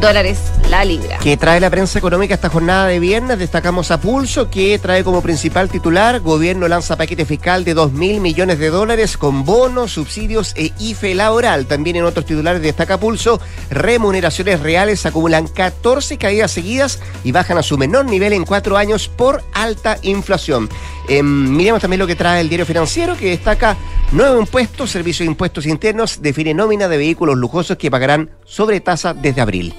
dólares 0.00 0.38
la 0.70 0.84
libra. 0.84 1.18
¿Qué 1.18 1.36
trae 1.36 1.60
la 1.60 1.70
prensa 1.70 1.98
económica 1.98 2.34
esta 2.34 2.48
jornada 2.48 2.86
de 2.86 2.98
viernes? 2.98 3.38
Destacamos 3.38 3.90
a 3.90 4.00
Pulso, 4.00 4.50
que 4.50 4.78
trae 4.78 5.04
como 5.04 5.22
principal 5.22 5.68
titular, 5.68 6.20
gobierno 6.20 6.68
lanza 6.68 6.96
paquete 6.96 7.24
fiscal 7.24 7.64
de 7.64 7.74
2 7.74 7.92
mil 7.92 8.20
millones 8.20 8.58
de 8.58 8.70
dólares 8.70 9.16
con 9.16 9.44
bonos, 9.44 9.92
subsidios 9.92 10.52
e 10.56 10.72
IFE 10.78 11.14
laboral. 11.14 11.66
También 11.66 11.96
en 11.96 12.04
otros 12.04 12.26
titulares 12.26 12.62
destaca 12.62 12.98
Pulso, 12.98 13.40
remuneraciones 13.70 14.60
reales 14.60 15.06
acumulan 15.06 15.46
14 15.46 16.18
caídas 16.18 16.50
seguidas 16.50 17.00
y 17.22 17.32
bajan 17.32 17.58
a 17.58 17.62
su 17.62 17.78
menor 17.78 18.06
nivel 18.06 18.32
en 18.32 18.44
cuatro 18.44 18.76
años 18.76 19.08
por 19.08 19.42
alta 19.52 19.98
inflación. 20.02 20.68
Eh, 21.08 21.22
miremos 21.22 21.82
también 21.82 22.00
lo 22.00 22.06
que 22.06 22.16
trae 22.16 22.40
el 22.40 22.48
diario 22.48 22.66
financiero, 22.66 23.16
que 23.16 23.30
destaca 23.30 23.76
nuevo 24.12 24.40
impuesto, 24.40 24.86
servicio 24.86 25.24
de 25.24 25.30
impuestos 25.30 25.66
internos, 25.66 26.22
define 26.22 26.54
nómina 26.54 26.88
de 26.88 26.96
vehículos 26.96 27.36
lujosos 27.36 27.76
que 27.76 27.90
pagarán 27.90 28.30
sobre 28.44 28.80
tasa 28.80 29.12
desde 29.12 29.40
abril. 29.40 29.74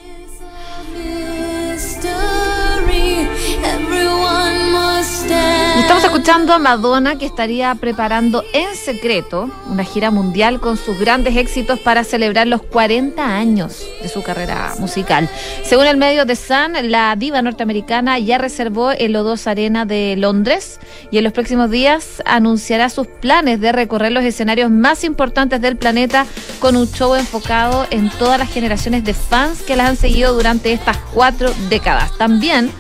Estamos 5.28 6.04
escuchando 6.04 6.54
a 6.54 6.60
Madonna 6.60 7.18
que 7.18 7.26
estaría 7.26 7.74
preparando 7.76 8.44
en 8.54 8.76
secreto 8.76 9.50
una 9.68 9.84
gira 9.84 10.12
mundial 10.12 10.60
con 10.60 10.78
sus 10.78 11.00
grandes 11.00 11.36
éxitos 11.36 11.80
para 11.80 12.04
celebrar 12.04 12.48
los 12.48 12.62
40 12.62 13.24
años 13.24 13.84
de 14.02 14.08
su 14.08 14.22
carrera 14.22 14.74
musical. 14.80 15.30
Según 15.64 15.88
el 15.88 15.98
medio 15.98 16.26
The 16.26 16.36
Sun, 16.36 16.92
la 16.92 17.16
diva 17.16 17.42
norteamericana 17.42 18.20
ya 18.20 18.38
reservó 18.38 18.92
el 18.92 19.16
O2 19.16 19.48
Arena 19.48 19.86
de 19.86 20.16
Londres 20.18 20.80
y 21.12 21.18
en 21.18 21.24
los 21.24 21.34
próximos 21.34 21.70
días 21.70 22.22
anunciará 22.26 22.90
sus 22.90 23.08
planes 23.08 23.60
de 23.60 23.72
recorrer 23.72 24.12
los 24.12 24.24
escenarios 24.24 24.72
más 24.72 25.04
importantes 25.04 25.62
del 25.62 25.76
planeta 25.76 26.26
con 26.60 26.76
un 26.76 26.92
show 26.92 27.16
enfocado 27.16 27.86
en 27.90 28.10
todas 28.10 28.40
las 28.40 28.52
generaciones 28.52 29.04
de 29.04 29.14
fans 29.14 29.62
que 29.62 29.76
las 29.76 29.90
han 29.90 29.98
seguido 29.98 30.34
durante 30.34 30.74
estas 30.74 30.98
cuatro 31.14 31.52
décadas. 31.70 32.18
También 32.18 32.72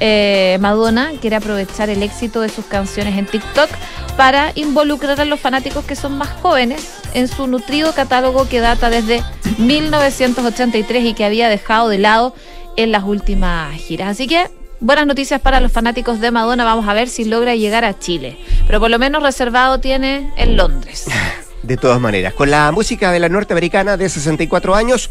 eh, 0.00 0.58
Madonna 0.60 1.12
quiere 1.20 1.36
aprovechar 1.36 1.90
el 1.90 2.02
éxito 2.02 2.40
de 2.40 2.48
sus 2.48 2.64
canciones 2.66 3.16
en 3.16 3.26
TikTok 3.26 3.68
para 4.16 4.52
involucrar 4.54 5.20
a 5.20 5.24
los 5.24 5.40
fanáticos 5.40 5.84
que 5.84 5.96
son 5.96 6.18
más 6.18 6.28
jóvenes 6.42 6.92
en 7.14 7.28
su 7.28 7.46
nutrido 7.46 7.92
catálogo 7.94 8.48
que 8.48 8.60
data 8.60 8.90
desde 8.90 9.22
1983 9.58 11.04
y 11.04 11.14
que 11.14 11.24
había 11.24 11.48
dejado 11.48 11.88
de 11.88 11.98
lado 11.98 12.34
en 12.76 12.92
las 12.92 13.04
últimas 13.04 13.74
giras. 13.74 14.08
Así 14.08 14.26
que 14.26 14.48
buenas 14.80 15.06
noticias 15.06 15.40
para 15.40 15.60
los 15.60 15.72
fanáticos 15.72 16.20
de 16.20 16.30
Madonna. 16.30 16.64
Vamos 16.64 16.88
a 16.88 16.94
ver 16.94 17.08
si 17.08 17.24
logra 17.24 17.54
llegar 17.54 17.84
a 17.84 17.98
Chile. 17.98 18.38
Pero 18.66 18.80
por 18.80 18.90
lo 18.90 18.98
menos 18.98 19.22
reservado 19.22 19.80
tiene 19.80 20.32
en 20.36 20.56
Londres. 20.56 21.06
De 21.62 21.76
todas 21.76 22.00
maneras, 22.00 22.34
con 22.34 22.50
la 22.52 22.70
música 22.70 23.10
de 23.10 23.18
la 23.18 23.28
norteamericana 23.28 23.96
de 23.96 24.08
64 24.08 24.76
años. 24.76 25.10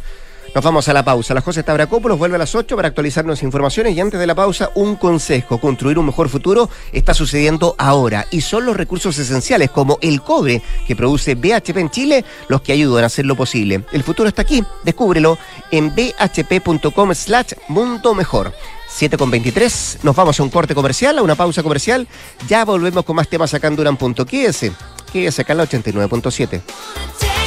Nos 0.57 0.63
vamos 0.63 0.89
a 0.89 0.93
la 0.93 1.05
pausa. 1.05 1.35
La 1.35 1.41
José 1.41 1.61
Tabracópolos 1.61 2.17
vuelve 2.17 2.33
a 2.33 2.39
las 2.39 2.55
8 2.55 2.75
para 2.75 2.87
actualizarnos 2.87 3.43
informaciones 3.43 3.95
y 3.95 3.99
antes 3.99 4.19
de 4.19 4.25
la 4.25 4.33
pausa, 4.33 4.71
un 4.73 4.95
consejo. 4.95 5.59
Construir 5.59 5.99
un 5.99 6.07
mejor 6.07 6.29
futuro 6.29 6.67
está 6.91 7.13
sucediendo 7.13 7.75
ahora 7.77 8.25
y 8.31 8.41
son 8.41 8.65
los 8.65 8.75
recursos 8.75 9.19
esenciales 9.19 9.69
como 9.69 9.99
el 10.01 10.23
cobre 10.23 10.63
que 10.87 10.95
produce 10.95 11.35
BHP 11.35 11.77
en 11.77 11.91
Chile 11.91 12.25
los 12.47 12.61
que 12.61 12.71
ayudan 12.71 13.03
a 13.03 13.05
hacerlo 13.05 13.35
posible. 13.35 13.83
El 13.91 14.01
futuro 14.01 14.27
está 14.27 14.41
aquí. 14.41 14.63
Descúbrelo 14.83 15.37
en 15.69 15.93
bhp.com 15.93 17.13
slash 17.13 17.53
mundo 17.67 18.15
mejor. 18.15 18.51
7 18.87 19.15
con 19.15 19.29
23. 19.29 19.99
Nos 20.01 20.15
vamos 20.15 20.39
a 20.39 20.41
un 20.41 20.49
corte 20.49 20.73
comercial, 20.73 21.19
a 21.19 21.21
una 21.21 21.35
pausa 21.35 21.61
comercial. 21.61 22.07
Ya 22.47 22.65
volvemos 22.65 23.05
con 23.05 23.15
más 23.15 23.27
temas 23.27 23.53
acá 23.53 23.67
en 23.67 23.75
Duran. 23.75 23.95
Quédese. 23.95 24.71
Quédese 25.13 25.43
acá 25.43 25.53
en 25.53 25.57
la 25.59 25.65
89.7. 25.65 27.46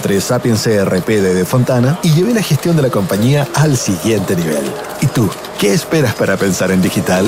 Sapiens 0.19 0.63
CRP 0.63 1.07
de 1.07 1.33
De 1.33 1.45
Fontana 1.45 1.99
y 2.03 2.11
llevé 2.13 2.33
la 2.33 2.41
gestión 2.41 2.75
de 2.75 2.81
la 2.81 2.89
compañía 2.89 3.47
al 3.53 3.77
siguiente 3.77 4.35
nivel. 4.35 4.63
¿Y 5.01 5.07
tú? 5.07 5.29
¿Qué 5.59 5.73
esperas 5.73 6.15
para 6.15 6.37
pensar 6.37 6.71
en 6.71 6.81
digital? 6.81 7.25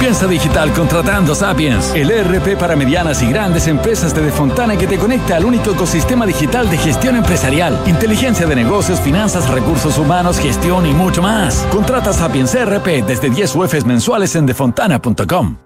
Piensa 0.00 0.26
digital 0.26 0.72
contratando 0.72 1.34
Sapiens, 1.34 1.92
el 1.94 2.10
ERP 2.10 2.58
para 2.58 2.76
medianas 2.76 3.22
y 3.22 3.28
grandes 3.28 3.66
empresas 3.68 4.14
de 4.14 4.22
Defontana 4.22 4.76
que 4.76 4.86
te 4.86 4.98
conecta 4.98 5.36
al 5.36 5.44
único 5.44 5.70
ecosistema 5.70 6.26
digital 6.26 6.68
de 6.68 6.78
gestión 6.78 7.16
empresarial, 7.16 7.80
inteligencia 7.86 8.46
de 8.46 8.56
negocios, 8.56 9.00
finanzas, 9.00 9.48
recursos 9.48 9.98
humanos, 9.98 10.38
gestión 10.38 10.84
y 10.86 10.92
mucho 10.92 11.22
más. 11.22 11.66
Contrata 11.70 12.12
Sapiens 12.12 12.54
ERP 12.54 13.06
desde 13.06 13.30
10 13.30 13.54
UFs 13.54 13.86
mensuales 13.86 14.34
en 14.36 14.46
defontana.com. 14.46 15.65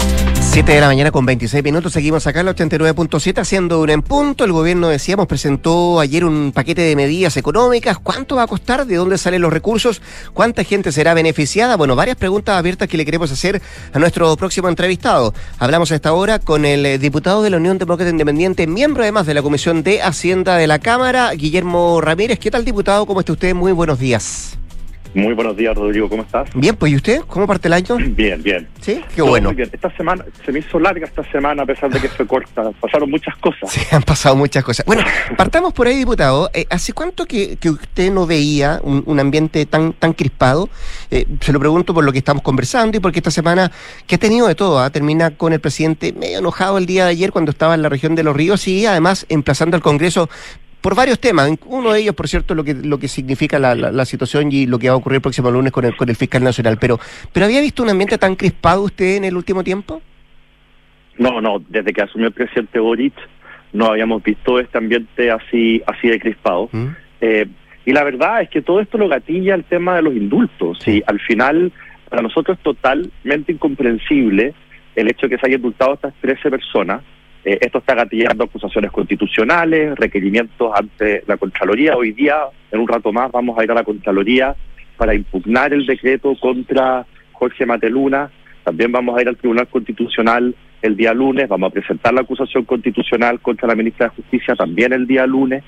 7 0.51 0.69
de 0.69 0.81
la 0.81 0.87
mañana 0.87 1.11
con 1.11 1.25
26 1.25 1.63
minutos, 1.63 1.93
seguimos 1.93 2.27
acá 2.27 2.41
en 2.41 2.47
la 2.47 2.53
89.7 2.53 3.39
haciendo 3.39 3.79
un 3.79 3.89
en 3.89 4.01
punto. 4.01 4.43
El 4.43 4.51
gobierno, 4.51 4.89
decíamos, 4.89 5.25
presentó 5.25 5.97
ayer 6.01 6.25
un 6.25 6.51
paquete 6.51 6.81
de 6.81 6.97
medidas 6.97 7.37
económicas. 7.37 7.97
¿Cuánto 7.99 8.35
va 8.35 8.43
a 8.43 8.47
costar? 8.47 8.85
¿De 8.85 8.97
dónde 8.97 9.17
salen 9.17 9.41
los 9.43 9.53
recursos? 9.53 10.01
¿Cuánta 10.33 10.65
gente 10.65 10.91
será 10.91 11.13
beneficiada? 11.13 11.77
Bueno, 11.77 11.95
varias 11.95 12.17
preguntas 12.17 12.57
abiertas 12.57 12.89
que 12.89 12.97
le 12.97 13.05
queremos 13.05 13.31
hacer 13.31 13.61
a 13.93 13.97
nuestro 13.97 14.35
próximo 14.35 14.67
entrevistado. 14.67 15.33
Hablamos 15.57 15.89
a 15.93 15.95
esta 15.95 16.11
hora 16.11 16.37
con 16.37 16.65
el 16.65 16.85
eh, 16.85 16.97
diputado 16.97 17.43
de 17.43 17.49
la 17.49 17.55
Unión 17.55 17.77
Demócrata 17.77 18.11
Independiente, 18.11 18.67
miembro 18.67 19.03
además 19.03 19.25
de 19.27 19.35
la 19.35 19.41
Comisión 19.41 19.83
de 19.83 20.01
Hacienda 20.01 20.57
de 20.57 20.67
la 20.67 20.79
Cámara, 20.79 21.31
Guillermo 21.31 22.01
Ramírez. 22.01 22.39
¿Qué 22.39 22.51
tal, 22.51 22.65
diputado? 22.65 23.05
¿Cómo 23.05 23.21
está 23.21 23.31
usted? 23.31 23.55
Muy 23.55 23.71
buenos 23.71 23.99
días. 23.99 24.57
Muy 25.13 25.33
buenos 25.33 25.57
días, 25.57 25.75
Rodrigo, 25.75 26.07
¿cómo 26.07 26.23
estás? 26.23 26.47
Bien, 26.53 26.73
pues 26.73 26.93
¿y 26.93 26.95
usted? 26.95 27.19
¿Cómo 27.27 27.45
parte 27.45 27.67
el 27.67 27.73
año? 27.73 27.97
Bien, 28.15 28.41
bien. 28.41 28.69
Sí, 28.79 29.03
qué 29.09 29.17
Todo 29.17 29.27
bueno. 29.27 29.49
muy 29.49 29.57
bien. 29.57 29.69
Esta 29.73 29.93
semana, 29.97 30.23
se 30.45 30.53
me 30.53 30.59
hizo 30.59 30.79
larga 30.79 31.05
esta 31.05 31.29
semana 31.31 31.63
a 31.63 31.65
pesar 31.65 31.89
de 31.91 31.99
que 31.99 32.07
fue 32.07 32.25
corta. 32.25 32.71
Pasaron 32.79 33.09
muchas 33.09 33.35
cosas. 33.37 33.69
Sí, 33.69 33.81
han 33.91 34.03
pasado 34.03 34.37
muchas 34.37 34.63
cosas. 34.63 34.85
Bueno, 34.85 35.03
partamos 35.37 35.73
por 35.73 35.87
ahí, 35.87 35.97
diputado. 35.97 36.49
Eh, 36.53 36.65
¿Hace 36.69 36.93
cuánto 36.93 37.25
que, 37.25 37.57
que 37.57 37.69
usted 37.69 38.09
no 38.11 38.25
veía 38.25 38.79
un, 38.83 39.03
un 39.05 39.19
ambiente 39.19 39.65
tan 39.65 39.91
tan 39.93 40.13
crispado? 40.13 40.69
Eh, 41.09 41.25
se 41.41 41.51
lo 41.51 41.59
pregunto 41.59 41.93
por 41.93 42.05
lo 42.05 42.13
que 42.13 42.19
estamos 42.19 42.41
conversando 42.41 42.95
y 42.95 43.01
porque 43.01 43.19
esta 43.19 43.31
semana, 43.31 43.69
que 44.07 44.15
ha 44.15 44.19
tenido 44.19 44.47
de 44.47 44.55
todo, 44.55 44.79
¿ah? 44.79 44.89
termina 44.91 45.31
con 45.31 45.51
el 45.51 45.59
presidente 45.59 46.13
medio 46.13 46.39
enojado 46.39 46.77
el 46.77 46.85
día 46.85 47.03
de 47.03 47.11
ayer 47.11 47.31
cuando 47.33 47.51
estaba 47.51 47.75
en 47.75 47.81
la 47.81 47.89
región 47.89 48.15
de 48.15 48.23
Los 48.23 48.35
Ríos 48.35 48.65
y 48.69 48.85
además 48.85 49.25
emplazando 49.27 49.75
al 49.75 49.83
Congreso 49.83 50.29
por 50.81 50.95
varios 50.95 51.19
temas. 51.19 51.51
Uno 51.65 51.93
de 51.93 52.01
ellos, 52.01 52.15
por 52.15 52.27
cierto, 52.27 52.55
lo 52.55 52.63
que 52.63 52.73
lo 52.73 52.97
que 52.97 53.07
significa 53.07 53.59
la, 53.59 53.75
la, 53.75 54.05
situación 54.05 54.51
y 54.51 54.65
lo 54.65 54.79
que 54.79 54.89
va 54.89 54.95
a 54.95 54.97
ocurrir 54.97 55.17
el 55.17 55.21
próximo 55.21 55.51
lunes 55.51 55.71
con 55.71 55.85
el, 55.85 55.95
con 55.95 56.09
el 56.09 56.15
fiscal 56.15 56.43
nacional. 56.43 56.77
Pero, 56.79 56.99
pero 57.31 57.45
¿había 57.45 57.61
visto 57.61 57.83
un 57.83 57.89
ambiente 57.89 58.17
tan 58.17 58.35
crispado 58.35 58.83
usted 58.83 59.17
en 59.17 59.25
el 59.25 59.37
último 59.37 59.63
tiempo? 59.63 60.01
No, 61.17 61.39
no, 61.39 61.63
desde 61.69 61.93
que 61.93 62.01
asumió 62.01 62.27
el 62.27 62.33
presidente 62.33 62.79
Boric 62.79 63.13
no 63.73 63.85
habíamos 63.85 64.21
visto 64.21 64.59
este 64.59 64.77
ambiente 64.77 65.31
así 65.31 65.81
así 65.85 66.07
de 66.09 66.19
crispado. 66.19 66.69
¿Mm? 66.71 66.87
Eh, 67.21 67.47
y 67.85 67.93
la 67.93 68.03
verdad 68.03 68.41
es 68.41 68.49
que 68.49 68.61
todo 68.61 68.79
esto 68.79 68.97
lo 68.97 69.07
gatilla 69.07 69.55
el 69.55 69.63
tema 69.63 69.95
de 69.95 70.01
los 70.03 70.13
indultos. 70.13 70.79
Sí, 70.81 71.01
al 71.07 71.19
final, 71.19 71.71
para 72.09 72.21
nosotros 72.21 72.57
es 72.57 72.63
totalmente 72.63 73.51
incomprensible 73.51 74.53
el 74.95 75.09
hecho 75.09 75.27
de 75.27 75.29
que 75.29 75.37
se 75.39 75.47
hayan 75.47 75.59
indultado 75.59 75.91
a 75.91 75.95
estas 75.95 76.13
13 76.21 76.49
personas. 76.49 77.01
Eh, 77.43 77.57
esto 77.61 77.79
está 77.79 77.95
gatillando 77.95 78.43
acusaciones 78.43 78.91
constitucionales, 78.91 79.95
requerimientos 79.95 80.71
ante 80.75 81.23
la 81.27 81.37
Contraloría. 81.37 81.95
Hoy 81.95 82.11
día, 82.11 82.37
en 82.71 82.79
un 82.79 82.87
rato 82.87 83.11
más, 83.11 83.31
vamos 83.31 83.57
a 83.57 83.63
ir 83.63 83.71
a 83.71 83.75
la 83.75 83.83
Contraloría 83.83 84.55
para 84.97 85.15
impugnar 85.15 85.73
el 85.73 85.85
decreto 85.85 86.35
contra 86.39 87.05
Jorge 87.31 87.65
Mateluna. 87.65 88.29
También 88.63 88.91
vamos 88.91 89.17
a 89.17 89.21
ir 89.21 89.27
al 89.27 89.37
Tribunal 89.37 89.67
Constitucional 89.67 90.53
el 90.81 90.95
día 90.95 91.13
lunes, 91.13 91.47
vamos 91.47 91.69
a 91.69 91.73
presentar 91.73 92.13
la 92.13 92.21
acusación 92.21 92.65
constitucional 92.65 93.39
contra 93.39 93.67
la 93.67 93.75
ministra 93.75 94.07
de 94.07 94.15
Justicia 94.15 94.55
también 94.55 94.93
el 94.93 95.07
día 95.07 95.25
lunes. 95.27 95.63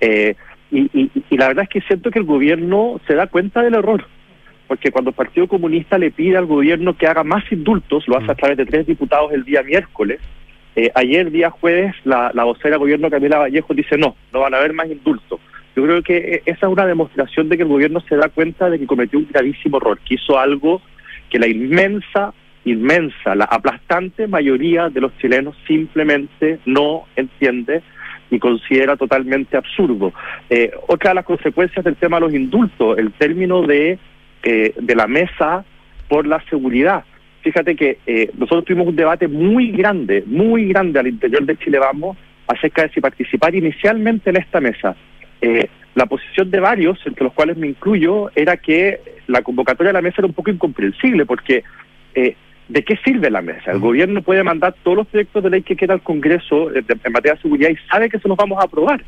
Eh, 0.00 0.34
y, 0.70 1.10
la 1.36 1.48
verdad 1.48 1.64
es 1.64 1.70
que 1.70 1.80
siento 1.82 2.10
que 2.10 2.18
el 2.18 2.26
gobierno 2.26 3.00
se 3.06 3.14
da 3.14 3.26
cuenta 3.26 3.62
del 3.62 3.74
error, 3.74 4.04
porque 4.66 4.90
cuando 4.90 5.10
el 5.10 5.16
Partido 5.16 5.48
Comunista 5.48 5.96
le 5.96 6.10
pide 6.10 6.36
al 6.36 6.44
gobierno 6.44 6.96
que 6.96 7.06
haga 7.06 7.24
más 7.24 7.50
indultos, 7.50 8.06
lo 8.06 8.18
hace 8.18 8.32
a 8.32 8.34
través 8.34 8.58
de 8.58 8.66
tres 8.66 8.86
diputados 8.86 9.32
el 9.32 9.44
día 9.44 9.62
miércoles, 9.62 10.20
eh, 10.78 10.92
ayer, 10.94 11.32
día 11.32 11.50
jueves, 11.50 11.92
la, 12.04 12.30
vocera 12.44 12.70
del 12.70 12.78
gobierno 12.78 13.10
Camila 13.10 13.38
Vallejo 13.38 13.74
dice 13.74 13.98
no, 13.98 14.14
no 14.32 14.40
van 14.40 14.54
a 14.54 14.58
haber 14.58 14.72
más 14.74 14.88
indultos. 14.88 15.40
Yo 15.74 15.82
creo 15.82 16.02
que 16.04 16.16
eh, 16.16 16.42
esa 16.46 16.66
es 16.66 16.72
una 16.72 16.86
demostración 16.86 17.48
de 17.48 17.56
que 17.56 17.64
el 17.64 17.68
gobierno 17.68 18.00
se 18.08 18.14
da 18.14 18.28
cuenta 18.28 18.70
de 18.70 18.78
que 18.78 18.86
cometió 18.86 19.18
un 19.18 19.26
gravísimo 19.28 19.78
error, 19.78 19.98
que 20.06 20.14
hizo 20.14 20.38
algo 20.38 20.80
que 21.30 21.40
la 21.40 21.48
inmensa 21.48 22.32
inmensa, 22.64 23.34
la 23.34 23.46
aplastante 23.46 24.28
mayoría 24.28 24.88
de 24.88 25.00
los 25.00 25.16
chilenos 25.18 25.56
simplemente 25.66 26.60
no 26.64 27.06
entiende 27.16 27.82
y 28.30 28.38
considera 28.38 28.96
totalmente 28.96 29.56
absurdo. 29.56 30.12
Eh, 30.48 30.70
otra 30.86 31.10
de 31.10 31.14
las 31.16 31.24
consecuencias 31.24 31.84
del 31.84 31.96
tema 31.96 32.18
de 32.18 32.20
los 32.20 32.34
indultos, 32.34 32.98
el 32.98 33.10
término 33.14 33.62
de, 33.62 33.98
eh, 34.44 34.74
de 34.78 34.94
la 34.94 35.08
mesa 35.08 35.64
por 36.08 36.24
la 36.24 36.40
seguridad. 36.48 37.04
Fíjate 37.42 37.76
que 37.76 37.98
eh, 38.06 38.30
nosotros 38.36 38.64
tuvimos 38.64 38.88
un 38.88 38.96
debate 38.96 39.28
muy 39.28 39.70
grande, 39.72 40.24
muy 40.26 40.68
grande 40.68 40.98
al 40.98 41.06
interior 41.06 41.44
de 41.44 41.56
Chile 41.56 41.78
Vamos 41.78 42.16
acerca 42.46 42.82
de 42.82 42.90
si 42.90 43.00
participar 43.00 43.54
inicialmente 43.54 44.30
en 44.30 44.36
esta 44.36 44.60
mesa. 44.60 44.96
la 45.94 46.06
posición 46.06 46.50
de 46.50 46.60
varios, 46.60 46.98
entre 47.06 47.24
los 47.24 47.32
cuales 47.32 47.56
me 47.56 47.66
incluyo, 47.66 48.30
era 48.34 48.56
que 48.56 49.00
la 49.26 49.42
convocatoria 49.42 49.90
de 49.90 49.98
la 49.98 50.02
mesa 50.02 50.16
era 50.18 50.26
un 50.26 50.32
poco 50.32 50.50
incomprensible 50.50 51.26
porque 51.26 51.62
¿De 52.68 52.84
qué 52.84 52.96
sirve 53.02 53.30
la 53.30 53.40
mesa? 53.40 53.72
El 53.72 53.78
gobierno 53.78 54.20
puede 54.20 54.44
mandar 54.44 54.74
todos 54.82 54.98
los 54.98 55.06
proyectos 55.06 55.42
de 55.42 55.50
ley 55.50 55.62
que 55.62 55.74
queda 55.74 55.94
al 55.94 56.02
Congreso 56.02 56.70
eh, 56.74 56.84
en 56.86 57.12
materia 57.12 57.34
de 57.34 57.40
seguridad 57.40 57.70
y 57.70 57.76
sabe 57.90 58.10
que 58.10 58.18
se 58.18 58.28
los 58.28 58.36
vamos 58.36 58.58
a 58.60 58.66
aprobar. 58.66 59.02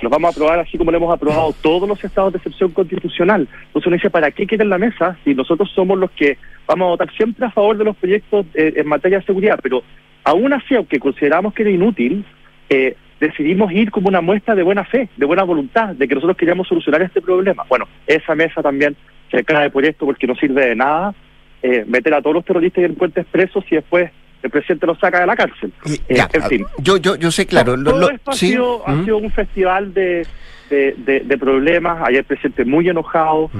Los 0.00 0.10
vamos 0.12 0.28
a 0.28 0.32
aprobar 0.32 0.60
así 0.60 0.78
como 0.78 0.90
lo 0.90 0.96
hemos 0.98 1.12
aprobado 1.12 1.54
todos 1.60 1.88
los 1.88 2.02
estados 2.04 2.32
de 2.32 2.38
excepción 2.38 2.70
constitucional. 2.70 3.48
Entonces 3.66 3.86
uno 3.86 3.96
dice, 3.96 4.10
¿para 4.10 4.30
qué 4.30 4.46
quieren 4.46 4.68
la 4.68 4.78
mesa 4.78 5.16
si 5.24 5.34
nosotros 5.34 5.70
somos 5.74 5.98
los 5.98 6.10
que 6.12 6.38
vamos 6.66 6.86
a 6.86 6.90
votar 6.90 7.12
siempre 7.16 7.46
a 7.46 7.50
favor 7.50 7.76
de 7.76 7.84
los 7.84 7.96
proyectos 7.96 8.46
eh, 8.54 8.74
en 8.76 8.86
materia 8.86 9.18
de 9.18 9.24
seguridad? 9.24 9.58
Pero 9.62 9.82
aún 10.24 10.52
así, 10.52 10.74
aunque 10.74 11.00
consideramos 11.00 11.52
que 11.54 11.62
era 11.62 11.70
inútil, 11.70 12.24
eh, 12.70 12.96
decidimos 13.20 13.72
ir 13.72 13.90
como 13.90 14.08
una 14.08 14.20
muestra 14.20 14.54
de 14.54 14.62
buena 14.62 14.84
fe, 14.84 15.08
de 15.16 15.26
buena 15.26 15.42
voluntad, 15.42 15.94
de 15.94 16.06
que 16.06 16.14
nosotros 16.14 16.36
queríamos 16.36 16.68
solucionar 16.68 17.02
este 17.02 17.20
problema. 17.20 17.64
Bueno, 17.68 17.86
esa 18.06 18.34
mesa 18.34 18.62
también 18.62 18.96
se 19.30 19.42
cae 19.44 19.70
por 19.70 19.84
esto 19.84 20.06
porque 20.06 20.26
no 20.26 20.34
sirve 20.36 20.66
de 20.66 20.76
nada 20.76 21.14
eh, 21.62 21.84
meter 21.86 22.14
a 22.14 22.22
todos 22.22 22.34
los 22.34 22.44
terroristas 22.44 22.78
y 22.78 22.82
delincuentes 22.82 23.26
presos 23.26 23.64
y 23.70 23.76
después 23.76 24.10
el 24.42 24.50
presidente 24.50 24.86
los 24.86 24.98
saca 24.98 25.20
de 25.20 25.26
la 25.26 25.36
cárcel. 25.36 25.72
Eh, 26.08 26.18
en 26.32 26.42
fin. 26.44 26.66
Yo, 26.78 26.96
yo, 26.96 27.16
yo 27.16 27.30
sé, 27.30 27.46
claro. 27.46 27.74
todo 27.82 28.10
esto 28.10 28.30
ha, 28.30 28.34
sido, 28.34 28.88
ha 28.88 29.02
sido 29.04 29.18
un 29.18 29.30
festival 29.30 29.92
de, 29.94 30.26
de, 30.70 31.38
problemas. 31.38 32.02
Ayer 32.06 32.20
el 32.20 32.24
presidente 32.24 32.64
muy 32.64 32.88
enojado. 32.88 33.50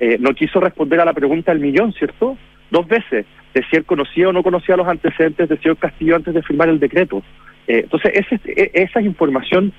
Eh, 0.00 0.16
no 0.20 0.32
quiso 0.34 0.60
responder 0.60 1.00
a 1.00 1.04
la 1.04 1.12
pregunta 1.12 1.52
del 1.52 1.60
millón, 1.60 1.92
¿cierto? 1.92 2.36
Dos 2.70 2.86
veces. 2.86 3.26
De 3.52 3.64
si 3.68 3.76
él 3.76 3.84
conocía 3.84 4.28
o 4.28 4.32
no 4.32 4.44
conocía 4.44 4.76
los 4.76 4.86
antecedentes 4.86 5.48
de 5.48 5.58
señor 5.58 5.76
Castillo 5.78 6.14
antes 6.14 6.34
de 6.34 6.42
firmar 6.42 6.68
el 6.68 6.78
decreto. 6.78 7.22
entonces, 7.66 8.12
ese, 8.14 8.40
e, 8.44 8.70
esa 8.74 9.00
es 9.00 9.06
información 9.06 9.72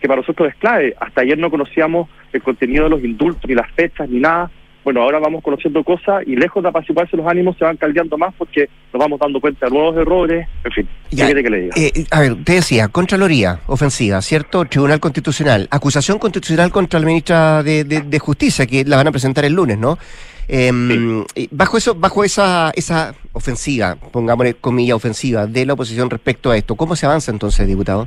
que 0.00 0.08
para 0.08 0.22
nosotros 0.22 0.48
es 0.48 0.54
clave. 0.56 0.94
Hasta 0.98 1.20
ayer 1.20 1.36
no 1.36 1.50
conocíamos 1.50 2.08
el 2.32 2.42
contenido 2.42 2.84
de 2.84 2.90
los 2.90 3.04
indultos, 3.04 3.44
ni 3.46 3.54
las 3.54 3.70
fechas, 3.72 4.08
ni 4.08 4.20
nada 4.20 4.50
bueno, 4.86 5.02
ahora 5.02 5.18
vamos 5.18 5.42
conociendo 5.42 5.82
cosas 5.82 6.22
y 6.28 6.36
lejos 6.36 6.62
de 6.62 6.68
apaciguarse 6.68 7.16
los 7.16 7.26
ánimos 7.26 7.56
se 7.58 7.64
van 7.64 7.76
caldeando 7.76 8.16
más 8.16 8.32
porque 8.38 8.68
nos 8.92 9.00
vamos 9.00 9.18
dando 9.18 9.40
cuenta 9.40 9.66
de 9.66 9.72
nuevos 9.72 9.96
errores, 9.96 10.46
en 10.62 10.70
fin. 10.70 10.88
¿Qué 11.10 11.16
quiere 11.16 11.42
que 11.42 11.50
le 11.50 11.60
diga? 11.62 11.74
Eh, 11.76 12.04
a 12.08 12.20
ver, 12.20 12.36
te 12.44 12.52
decía, 12.52 12.86
Contraloría, 12.86 13.58
ofensiva, 13.66 14.22
¿cierto? 14.22 14.64
Tribunal 14.66 15.00
Constitucional, 15.00 15.66
acusación 15.72 16.20
constitucional 16.20 16.70
contra 16.70 17.00
la 17.00 17.06
ministra 17.06 17.64
de, 17.64 18.18
Justicia, 18.20 18.64
que 18.64 18.84
la 18.84 18.96
van 18.96 19.08
a 19.08 19.10
presentar 19.10 19.44
el 19.44 19.54
lunes, 19.54 19.76
¿no? 19.76 19.98
Em, 20.46 21.24
bajo 21.50 21.78
eso, 21.78 21.96
bajo 21.96 22.22
esa, 22.22 22.70
esa 22.76 23.12
ofensiva, 23.32 23.96
pongámosle 23.96 24.54
comilla 24.54 24.94
ofensiva, 24.94 25.48
de 25.48 25.66
la 25.66 25.72
oposición 25.72 26.08
respecto 26.10 26.52
a 26.52 26.56
esto, 26.56 26.76
¿cómo 26.76 26.94
se 26.94 27.06
avanza 27.06 27.32
entonces, 27.32 27.66
diputado? 27.66 28.06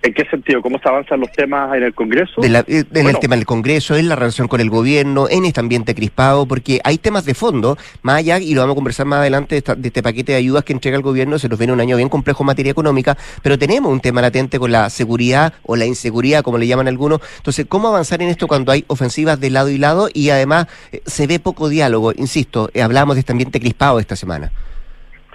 ¿En 0.00 0.14
qué 0.14 0.24
sentido? 0.26 0.62
¿Cómo 0.62 0.78
se 0.78 0.88
avanzan 0.88 1.18
los 1.18 1.32
temas 1.32 1.76
en 1.76 1.82
el 1.82 1.92
Congreso? 1.92 2.40
Eh, 2.42 2.84
en 2.94 3.06
el 3.08 3.18
tema 3.18 3.34
del 3.34 3.44
Congreso, 3.44 3.96
en 3.96 4.08
la 4.08 4.14
relación 4.14 4.46
con 4.46 4.60
el 4.60 4.70
gobierno, 4.70 5.28
en 5.28 5.44
este 5.44 5.58
ambiente 5.58 5.92
crispado, 5.92 6.46
porque 6.46 6.80
hay 6.84 6.98
temas 6.98 7.24
de 7.24 7.34
fondo, 7.34 7.76
más 8.02 8.18
allá, 8.18 8.38
y 8.38 8.54
lo 8.54 8.60
vamos 8.60 8.74
a 8.74 8.76
conversar 8.76 9.06
más 9.06 9.18
adelante, 9.18 9.60
de, 9.60 9.88
este 9.88 10.02
paquete 10.02 10.32
de 10.32 10.38
ayudas 10.38 10.62
que 10.62 10.72
entrega 10.72 10.96
el 10.96 11.02
gobierno, 11.02 11.38
se 11.40 11.48
nos 11.48 11.58
viene 11.58 11.72
un 11.72 11.80
año 11.80 11.96
bien 11.96 12.08
complejo 12.08 12.44
en 12.44 12.46
materia 12.46 12.70
económica, 12.70 13.16
pero 13.42 13.58
tenemos 13.58 13.90
un 13.90 13.98
tema 13.98 14.22
latente 14.22 14.60
con 14.60 14.70
la 14.70 14.88
seguridad 14.88 15.52
o 15.64 15.74
la 15.74 15.84
inseguridad, 15.84 16.42
como 16.42 16.58
le 16.58 16.68
llaman 16.68 16.86
algunos. 16.86 17.20
Entonces, 17.38 17.66
¿cómo 17.68 17.88
avanzar 17.88 18.22
en 18.22 18.28
esto 18.28 18.46
cuando 18.46 18.70
hay 18.70 18.84
ofensivas 18.86 19.40
de 19.40 19.50
lado 19.50 19.68
y 19.68 19.78
lado 19.78 20.08
y 20.14 20.30
además 20.30 20.68
eh, 20.92 21.02
se 21.06 21.26
ve 21.26 21.40
poco 21.40 21.68
diálogo? 21.68 22.12
Insisto, 22.16 22.70
eh, 22.72 22.82
hablamos 22.82 23.16
de 23.16 23.20
este 23.20 23.32
ambiente 23.32 23.58
crispado 23.58 23.98
esta 23.98 24.14
semana. 24.14 24.52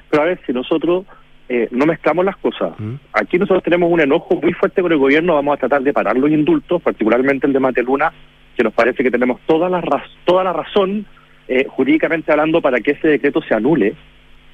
Pero 0.09 0.23
a 0.23 0.25
ver, 0.27 0.39
si 0.45 0.53
nosotros 0.53 1.05
eh, 1.49 1.67
no 1.71 1.85
mezclamos 1.85 2.23
las 2.23 2.37
cosas. 2.37 2.71
Mm. 2.79 2.93
Aquí 3.11 3.37
nosotros 3.37 3.63
tenemos 3.63 3.91
un 3.91 3.99
enojo 3.99 4.39
muy 4.41 4.53
fuerte 4.53 4.81
con 4.81 4.91
el 4.91 4.97
gobierno, 4.97 5.35
vamos 5.35 5.55
a 5.55 5.59
tratar 5.59 5.83
de 5.83 5.91
parar 5.91 6.17
los 6.17 6.31
indultos, 6.31 6.81
particularmente 6.81 7.47
el 7.47 7.53
de 7.53 7.59
Mateluna, 7.59 8.13
que 8.55 8.63
nos 8.63 8.73
parece 8.73 9.03
que 9.03 9.11
tenemos 9.11 9.41
toda 9.45 9.69
la, 9.69 9.83
toda 10.23 10.43
la 10.45 10.53
razón, 10.53 11.05
eh, 11.47 11.65
jurídicamente 11.67 12.31
hablando, 12.31 12.61
para 12.61 12.79
que 12.79 12.91
ese 12.91 13.09
decreto 13.09 13.41
se 13.41 13.53
anule. 13.53 13.93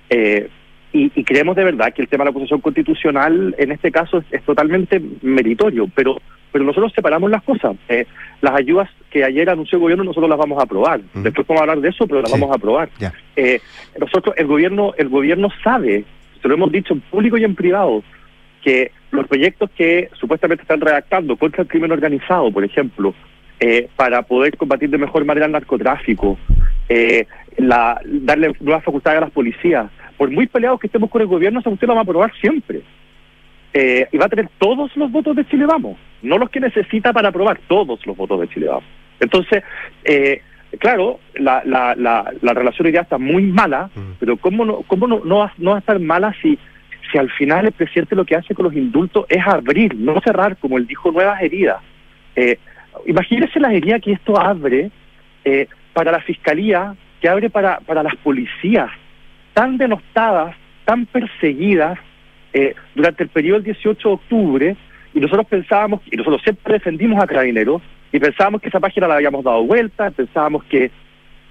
Eh, 0.10 0.49
y, 0.91 1.23
creemos 1.23 1.56
de 1.56 1.63
verdad 1.63 1.93
que 1.93 2.02
el 2.02 2.08
tema 2.08 2.23
de 2.23 2.32
la 2.32 2.34
posición 2.34 2.62
constitucional 2.62 3.54
en 3.60 3.71
este 3.71 3.91
caso 3.91 4.23
es, 4.32 4.41
totalmente 4.41 4.99
meritorio, 5.21 5.88
pero 5.93 6.19
pero 6.52 6.65
nosotros 6.65 6.91
separamos 6.95 7.30
las 7.30 7.43
cosas. 7.43 7.75
las 8.41 8.56
ayudas 8.56 8.89
que 9.12 9.23
ayer 9.23 9.47
anunció 9.52 9.75
el 9.75 9.84
gobierno 9.84 10.04
nosotros 10.04 10.28
las 10.28 10.39
vamos 10.39 10.58
a 10.58 10.63
aprobar. 10.63 10.99
Mm. 11.13 11.21
Después 11.21 11.45
vamos 11.45 11.62
a 11.62 11.63
hablar 11.65 11.82
de 11.82 11.89
eso, 11.89 12.08
pero 12.08 12.23
las 12.23 12.32
vamos 12.32 12.49
a 12.49 12.56
aprobar. 12.56 12.89
nosotros 13.99 14.34
el 14.36 14.47
gobierno 14.47 14.93
el 14.97 15.10
gobierno 15.10 15.49
sabe 15.63 16.06
se 16.41 16.47
lo 16.47 16.54
hemos 16.54 16.71
dicho 16.71 16.93
en 16.93 17.02
público 17.02 17.38
y 17.38 17.43
en 17.43 17.56
privado, 17.56 18.04
que 18.62 18.91
los 19.12 19.28
proyectos 19.28 19.69
que 19.71 20.10
supuestamente 20.19 20.63
están 20.63 20.82
redactando 20.82 21.36
contra 21.38 21.63
el 21.63 21.67
crimen 21.67 21.91
organizado, 21.91 22.52
por 22.52 22.63
ejemplo, 22.63 23.13
eh, 23.60 23.89
para 23.95 24.21
poder 24.21 24.56
combatir 24.58 24.89
de 24.89 24.97
mejor 24.97 25.25
manera 25.25 25.45
el 25.45 25.52
narcotráfico, 25.52 26.38
eh, 26.88 27.25
la, 27.58 27.99
darle 28.06 28.54
nuevas 28.60 28.84
facultades 28.84 29.17
a 29.17 29.21
las 29.21 29.32
policías, 29.32 29.89
por 30.17 30.30
muy 30.30 30.47
peleados 30.47 30.80
que 30.80 30.88
estemos 30.88 31.10
con 31.10 31.21
el 31.21 31.28
gobierno, 31.28 31.60
esa 31.60 31.69
usted 31.69 31.88
lo 31.88 31.93
va 31.93 32.02
a 32.02 32.04
aprobar 32.04 32.32
siempre. 32.39 32.82
Eh, 33.73 34.08
y 34.12 34.17
va 34.17 34.25
a 34.25 34.30
tener 34.30 34.49
todos 34.58 34.95
los 34.97 35.12
votos 35.12 35.36
de 35.36 35.45
Chile 35.45 35.65
Vamos, 35.67 35.97
no 36.23 36.38
los 36.38 36.49
que 36.49 36.60
necesita 36.60 37.13
para 37.13 37.30
aprobar, 37.30 37.60
todos 37.67 38.06
los 38.06 38.17
votos 38.17 38.41
de 38.41 38.47
Chile 38.49 38.67
Vamos. 38.67 38.84
Entonces, 39.19 39.63
eh, 40.04 40.41
claro, 40.77 41.19
la, 41.36 41.63
la, 41.65 41.95
la, 41.95 42.32
la 42.41 42.53
relación 42.53 42.86
hoy 42.86 42.91
día 42.91 43.01
está 43.01 43.17
muy 43.17 43.43
mala, 43.43 43.89
mm. 43.95 44.13
pero 44.19 44.38
¿cómo, 44.38 44.65
no, 44.65 44.82
cómo 44.84 45.08
no, 45.08 45.21
no, 45.23 45.38
va, 45.39 45.53
no 45.58 45.71
va 45.71 45.77
a 45.77 45.79
estar 45.79 45.99
mala 45.99 46.36
si, 46.41 46.58
si 47.12 47.17
al 47.17 47.29
final 47.32 47.65
el 47.65 47.71
presidente 47.71 48.15
lo 48.15 48.25
que 48.25 48.36
hace 48.36 48.53
con 48.53 48.65
los 48.65 48.75
indultos 48.75 49.25
es 49.29 49.45
abrir, 49.45 49.95
no 49.95 50.19
cerrar, 50.21 50.58
como 50.58 50.77
él 50.77 50.86
dijo, 50.86 51.12
nuevas 51.12 51.41
heridas? 51.41 51.77
Eh, 52.36 52.58
imagínese 53.05 53.60
las 53.60 53.73
heridas 53.73 54.01
que 54.01 54.12
esto 54.12 54.39
abre 54.39 54.91
eh, 55.43 55.67
para 55.93 56.12
la 56.12 56.19
fiscalía, 56.21 56.95
que 57.21 57.29
abre 57.29 57.49
para, 57.49 57.79
para 57.79 58.03
las 58.03 58.15
policías, 58.17 58.89
tan 59.53 59.77
denostadas, 59.77 60.55
tan 60.86 61.05
perseguidas 61.05 61.99
eh, 62.53 62.75
durante 62.95 63.23
el 63.23 63.29
periodo 63.29 63.58
del 63.58 63.65
18 63.65 64.08
de 64.08 64.13
octubre, 64.13 64.75
y 65.13 65.19
nosotros 65.19 65.47
pensábamos, 65.47 66.01
y 66.12 66.15
nosotros 66.15 66.41
siempre 66.43 66.73
defendimos 66.73 67.21
a 67.21 67.27
Carabineros, 67.27 67.82
y 68.12 68.19
pensábamos 68.19 68.62
que 68.62 68.69
esa 68.69 68.80
página 68.80 69.08
la 69.08 69.15
habíamos 69.15 69.43
dado 69.43 69.63
vuelta, 69.63 70.12
pensábamos 70.12 70.63
que, 70.65 70.91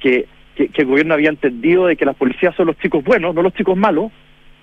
que, 0.00 0.26
que, 0.54 0.70
el 0.74 0.86
gobierno 0.86 1.14
había 1.14 1.30
entendido 1.30 1.86
de 1.86 1.96
que 1.96 2.04
las 2.04 2.16
policías 2.16 2.54
son 2.56 2.66
los 2.66 2.78
chicos 2.78 3.04
buenos, 3.04 3.34
no 3.34 3.42
los 3.42 3.54
chicos 3.54 3.76
malos, 3.76 4.10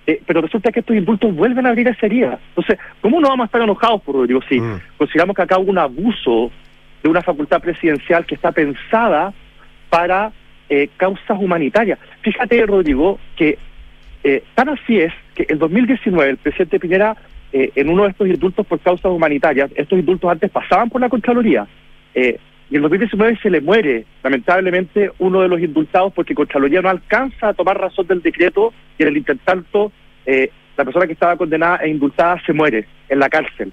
eh, 0.08 0.21
pero 0.25 0.41
resulta 0.41 0.71
que 0.71 0.81
estos 0.81 0.95
indultos 0.95 1.34
vuelven 1.34 1.65
a 1.65 1.69
abrir 1.69 1.88
esa 1.88 2.05
herida. 2.05 2.39
Entonces, 2.49 2.77
¿cómo 3.01 3.19
no 3.19 3.29
vamos 3.29 3.45
a 3.45 3.47
estar 3.47 3.62
enojados 3.62 4.01
por 4.01 4.15
Rodrigo? 4.15 4.41
Si 4.49 4.60
Mm. 4.60 4.81
consideramos 4.97 5.36
que 5.36 5.41
acá 5.41 5.58
hubo 5.58 5.71
un 5.71 5.77
abuso 5.79 6.51
de 7.01 7.10
una 7.10 7.21
facultad 7.21 7.62
presidencial 7.62 8.25
que 8.25 8.36
está 8.36 8.51
pensada 8.51 9.34
para 9.89 10.31
eh, 10.69 10.89
causas 10.97 11.39
humanitarias. 11.39 11.99
Fíjate, 12.21 12.65
Rodrigo, 12.65 13.19
que 13.36 13.58
eh, 14.23 14.43
tan 14.55 14.69
así 14.69 14.99
es 14.99 15.13
que 15.36 15.45
en 15.47 15.60
2019 15.60 16.31
el 16.31 16.38
presidente 16.38 16.79
Piñera, 16.79 17.15
eh, 17.53 17.71
en 17.75 17.89
uno 17.89 18.03
de 18.03 18.10
estos 18.10 18.27
indultos 18.27 18.65
por 18.65 18.79
causas 18.79 19.12
humanitarias, 19.12 19.69
estos 19.75 19.99
indultos 19.99 20.31
antes 20.31 20.49
pasaban 20.49 20.89
por 20.89 20.99
la 20.99 21.10
Contraloría, 21.10 21.67
eh, 22.15 22.39
y 22.69 22.78
en 22.78 22.82
2019 22.82 23.38
se 23.43 23.49
le 23.49 23.62
muere, 23.62 24.06
lamentablemente, 24.23 25.12
uno 25.19 25.41
de 25.41 25.47
los 25.47 25.60
indultados 25.60 26.12
porque 26.13 26.34
Contraloría 26.34 26.82
no 26.82 26.89
alcanza 26.89 27.49
a 27.49 27.54
tomar 27.54 27.80
razón 27.80 28.08
del 28.08 28.23
decreto 28.23 28.73
y 28.97 29.04
en 29.04 29.10
el 29.10 29.17
intertanto 29.17 29.91
eh, 30.25 30.49
la 30.75 30.84
persona 30.84 31.06
que 31.06 31.13
estaba 31.13 31.38
condenada 31.38 31.78
e 31.78 31.89
indultada 31.89 32.41
se 32.45 32.54
muere 32.54 32.88
en 33.08 33.19
la 33.19 33.30
cárcel. 33.30 33.71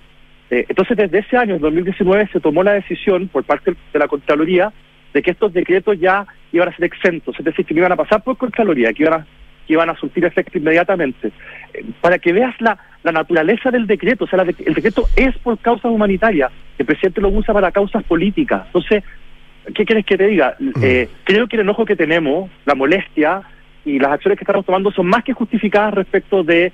Eh, 0.50 0.66
entonces, 0.68 0.96
desde 0.96 1.20
ese 1.20 1.36
año, 1.38 1.54
en 1.54 1.62
2019, 1.62 2.28
se 2.32 2.40
tomó 2.40 2.62
la 2.62 2.74
decisión 2.74 3.28
por 3.28 3.44
parte 3.44 3.74
de 3.92 3.98
la 3.98 4.08
Contraloría 4.08 4.70
de 5.14 5.22
que 5.22 5.30
estos 5.30 5.52
decretos 5.52 5.98
ya 5.98 6.26
iban 6.52 6.68
a 6.68 6.76
ser 6.76 6.84
exentos, 6.84 7.34
es 7.38 7.44
decir, 7.44 7.64
que 7.64 7.74
no 7.74 7.80
iban 7.80 7.92
a 7.92 7.96
pasar 7.96 8.22
por 8.22 8.36
Contraloría, 8.36 8.92
que 8.92 9.04
iban 9.04 9.20
a, 9.20 9.26
que 9.66 9.72
iban 9.72 9.88
a 9.88 9.96
surtir 9.96 10.24
efecto 10.26 10.58
inmediatamente. 10.58 11.32
Eh, 11.72 11.84
para 12.02 12.18
que 12.18 12.34
veas 12.34 12.54
la, 12.60 12.78
la 13.02 13.12
naturaleza 13.12 13.70
del 13.70 13.86
decreto, 13.86 14.24
o 14.24 14.28
sea, 14.28 14.44
de- 14.44 14.54
el 14.64 14.74
decreto 14.74 15.08
es 15.16 15.36
por 15.38 15.58
causas 15.58 15.90
humanitarias, 15.90 16.50
el 16.78 16.86
presidente 16.86 17.20
lo 17.20 17.28
usa 17.28 17.52
para 17.52 17.70
causas 17.72 18.02
políticas. 18.04 18.62
Entonces, 18.66 19.02
¿qué 19.74 19.84
quieres 19.84 20.04
que 20.06 20.16
te 20.16 20.26
diga? 20.26 20.56
Eh, 20.82 21.08
creo 21.24 21.46
que 21.48 21.56
el 21.56 21.62
enojo 21.62 21.84
que 21.84 21.96
tenemos, 21.96 22.50
la 22.64 22.74
molestia 22.74 23.42
y 23.84 23.98
las 23.98 24.12
acciones 24.12 24.38
que 24.38 24.44
estamos 24.44 24.64
tomando 24.64 24.92
son 24.92 25.06
más 25.06 25.24
que 25.24 25.32
justificadas 25.32 25.94
respecto 25.94 26.44
de, 26.44 26.72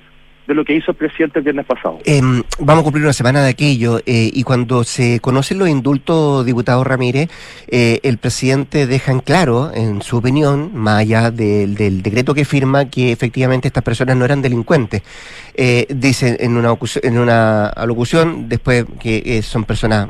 de 0.49 0.55
lo 0.55 0.65
que 0.65 0.75
hizo 0.75 0.91
el 0.91 0.97
presidente 0.97 1.37
el 1.37 1.43
viernes 1.43 1.65
pasado. 1.67 1.99
Em, 2.05 2.41
vamos 2.57 2.81
a 2.81 2.83
cumplir 2.83 3.05
una 3.05 3.13
semana 3.13 3.43
de 3.43 3.49
aquello 3.49 3.99
eh, 3.99 4.31
y 4.33 4.41
cuando 4.41 4.83
se 4.83 5.19
conocen 5.19 5.59
los 5.59 5.69
indultos, 5.69 6.43
diputado 6.43 6.83
Ramírez, 6.83 7.29
eh, 7.67 7.99
el 8.01 8.17
presidente 8.17 8.87
deja 8.87 9.11
en 9.11 9.19
claro, 9.19 9.71
en 9.71 10.01
su 10.01 10.17
opinión, 10.17 10.71
más 10.73 11.01
allá 11.01 11.29
del, 11.29 11.75
decreto 12.01 12.33
que 12.33 12.45
firma, 12.45 12.85
que 12.85 13.11
efectivamente 13.11 13.67
estas 13.67 13.83
personas 13.83 14.17
no 14.17 14.25
eran 14.25 14.41
delincuentes. 14.41 15.03
Eh, 15.53 15.85
dice 15.87 16.37
en 16.39 16.57
una, 16.57 16.75
en 17.03 17.19
una 17.19 17.67
alocución 17.67 18.49
después 18.49 18.85
que 18.99 19.43
son 19.43 19.65
personas 19.65 20.09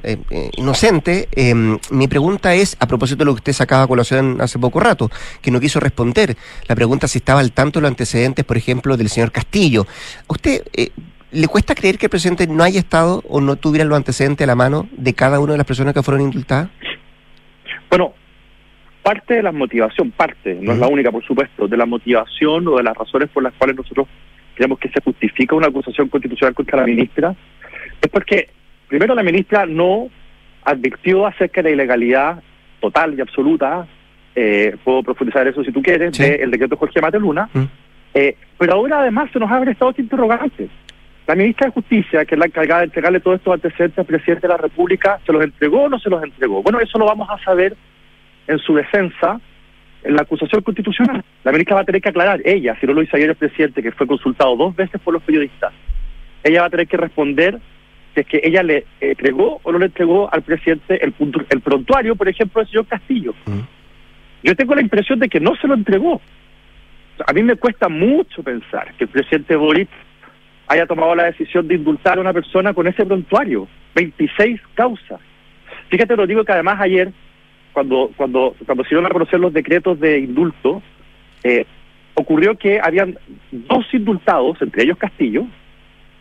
inocentes. 0.56 1.28
Em, 1.34 1.78
mi 1.92 2.08
pregunta 2.08 2.56
es, 2.56 2.78
a 2.80 2.88
propósito 2.88 3.20
de 3.20 3.26
lo 3.26 3.34
que 3.34 3.40
usted 3.40 3.54
sacaba 3.54 3.84
a 3.84 3.88
colación 3.88 4.40
hace 4.40 4.58
poco 4.58 4.80
rato, 4.80 5.12
que 5.42 5.52
no 5.52 5.60
quiso 5.60 5.82
responder, 5.82 6.38
la 6.68 6.76
pregunta 6.76 7.10
si 7.10 7.18
estaba 7.18 7.42
al 7.42 7.52
tanto 7.52 7.80
de 7.80 7.82
los 7.82 7.90
antecedentes, 7.90 8.46
por 8.46 8.56
ejemplo, 8.56 8.96
del 8.96 9.10
señor 9.10 9.34
Castillo. 9.34 9.86
¿A 10.30 10.34
¿Usted 10.34 10.62
eh, 10.74 10.90
le 11.32 11.48
cuesta 11.48 11.74
creer 11.74 11.98
que 11.98 12.06
el 12.06 12.10
presidente 12.12 12.46
no 12.48 12.64
haya 12.64 12.80
estado 12.80 13.24
o 13.28 13.42
no 13.42 13.56
tuviera 13.56 13.84
los 13.84 13.98
antecedentes 13.98 14.46
a 14.46 14.48
la 14.48 14.56
mano 14.56 14.88
de 14.92 15.14
cada 15.14 15.40
una 15.40 15.54
de 15.54 15.58
las 15.58 15.68
personas 15.68 15.94
que 15.94 16.04
fueron 16.04 16.22
indultadas? 16.22 16.70
Bueno, 17.90 18.14
parte 19.02 19.34
de 19.36 19.44
la 19.44 19.52
motivación, 19.52 20.12
parte, 20.12 20.56
no 20.62 20.74
es 20.74 20.78
la 20.78 20.88
única, 20.88 21.12
por 21.12 21.26
supuesto, 21.26 21.68
de 21.68 21.76
la 21.76 21.88
motivación 21.88 22.68
o 22.68 22.78
de 22.78 22.84
las 22.84 22.96
razones 22.96 23.30
por 23.30 23.42
las 23.42 23.54
cuales 23.54 23.76
nosotros 23.76 24.08
creemos 24.54 24.78
que 24.78 24.90
se 24.90 25.02
justifica 25.02 25.56
una 25.56 25.68
acusación 25.68 26.10
constitucional 26.10 26.54
contra 26.54 26.80
la 26.80 26.86
ministra, 26.86 27.36
es 28.00 28.10
porque, 28.10 28.50
primero, 28.88 29.16
la 29.16 29.24
ministra 29.24 29.66
no 29.66 30.10
advirtió 30.64 31.26
acerca 31.26 31.64
de 31.64 31.70
la 31.70 31.74
ilegalidad 31.74 32.44
total 32.80 33.16
y 33.18 33.22
absoluta, 33.22 33.88
eh, 34.36 34.76
puedo 34.84 35.02
profundizar 35.02 35.48
eso 35.48 35.64
si 35.64 35.72
tú 35.72 35.82
quieres, 35.82 36.16
Sí. 36.16 36.24
del 36.24 36.52
decreto 36.52 36.78
Jorge 36.78 37.02
Mateluna. 37.02 37.50
Eh, 38.14 38.36
pero 38.58 38.74
ahora 38.74 39.00
además 39.02 39.30
se 39.32 39.40
nos 39.40 39.52
abre 39.52 39.72
estado 39.72 39.92
de 39.94 40.02
interrogantes. 40.04 40.70
La 41.28 41.36
ministra 41.36 41.68
de 41.68 41.74
Justicia, 41.74 42.26
que 42.26 42.36
es 42.36 42.40
la 42.40 42.48
encargada 42.48 42.82
de 42.82 42.86
entregarle 42.86 43.20
todos 43.20 43.38
estos 43.38 43.54
antecedentes 43.54 44.00
al 44.00 44.06
presidente 44.06 44.48
de 44.48 44.54
la 44.54 44.58
República, 44.58 45.20
¿se 45.26 45.32
los 45.32 45.44
entregó 45.44 45.84
o 45.84 45.90
no 45.90 46.00
se 46.00 46.10
los 46.10 46.24
entregó? 46.24 46.64
Bueno, 46.64 46.80
eso 46.80 46.98
lo 46.98 47.06
vamos 47.06 47.30
a 47.30 47.38
saber 47.44 47.76
en 48.48 48.58
su 48.58 48.74
defensa 48.74 49.40
en 50.04 50.16
la 50.16 50.22
acusación 50.24 50.62
constitucional. 50.64 51.24
La 51.44 51.52
ministra 51.52 51.76
va 51.76 51.82
a 51.82 51.86
tener 51.86 52.02
que 52.02 52.10
aclarar, 52.10 52.42
ella, 52.46 52.76
si 52.80 52.88
no 52.88 52.94
lo 52.94 53.04
hizo 53.04 53.16
ayer 53.16 53.30
el 53.30 53.36
presidente, 53.36 53.84
que 53.84 53.92
fue 53.92 54.08
consultado 54.08 54.56
dos 54.56 54.76
veces 54.76 55.00
por 55.02 55.14
los 55.14 55.22
periodistas, 55.22 55.72
ella 56.44 56.62
va 56.62 56.68
a 56.68 56.70
tener 56.72 56.88
que 56.88 56.98
responder 56.98 57.60
si 58.16 58.22
es 58.22 58.26
que 58.26 58.40
ella 58.44 58.64
le 58.64 58.86
entregó 59.00 59.60
o 59.62 59.72
no 59.72 59.78
le 59.78 59.86
entregó 59.86 60.34
al 60.34 60.42
presidente 60.42 61.04
el, 61.04 61.12
punto- 61.12 61.44
el 61.50 61.62
prontuario, 61.62 62.16
por 62.16 62.28
ejemplo, 62.28 62.62
del 62.62 62.70
señor 62.72 62.88
Castillo. 62.88 63.36
Mm. 63.46 63.60
Yo 64.42 64.56
tengo 64.56 64.74
la 64.74 64.82
impresión 64.82 65.20
de 65.20 65.30
que 65.30 65.40
no 65.40 65.56
se 65.58 65.68
lo 65.68 65.76
entregó. 65.76 66.22
A 67.26 67.34
mí 67.34 67.44
me 67.44 67.56
cuesta 67.56 67.90
mucho 67.90 68.44
pensar 68.44 68.94
que 68.96 69.06
el 69.06 69.10
presidente 69.10 69.56
Boric 69.56 69.90
haya 70.68 70.86
tomado 70.86 71.16
la 71.16 71.26
decisión 71.26 71.68
de 71.68 71.76
indultar 71.76 72.18
a 72.18 72.22
una 72.22 72.34
persona 72.34 72.74
con 72.74 72.88
ese 72.88 73.06
prontuario. 73.06 73.68
26 73.96 74.62
causas. 74.76 75.20
Fíjate, 75.90 76.16
lo 76.16 76.28
digo 76.28 76.46
que 76.46 76.52
además 76.52 76.80
ayer, 76.80 77.12
cuando 77.74 78.12
cuando 78.16 78.56
cuando 78.66 78.84
se 78.84 78.90
dieron 78.90 79.08
a 79.08 79.10
conocer 79.10 79.40
los 79.40 79.52
decretos 79.52 80.00
de 80.00 80.20
indulto, 80.20 80.82
eh, 81.44 81.66
ocurrió 82.14 82.56
que 82.56 82.80
habían 82.82 83.18
dos 83.52 83.86
indultados, 83.94 84.62
entre 84.62 84.84
ellos 84.84 84.98
Castillo, 84.98 85.46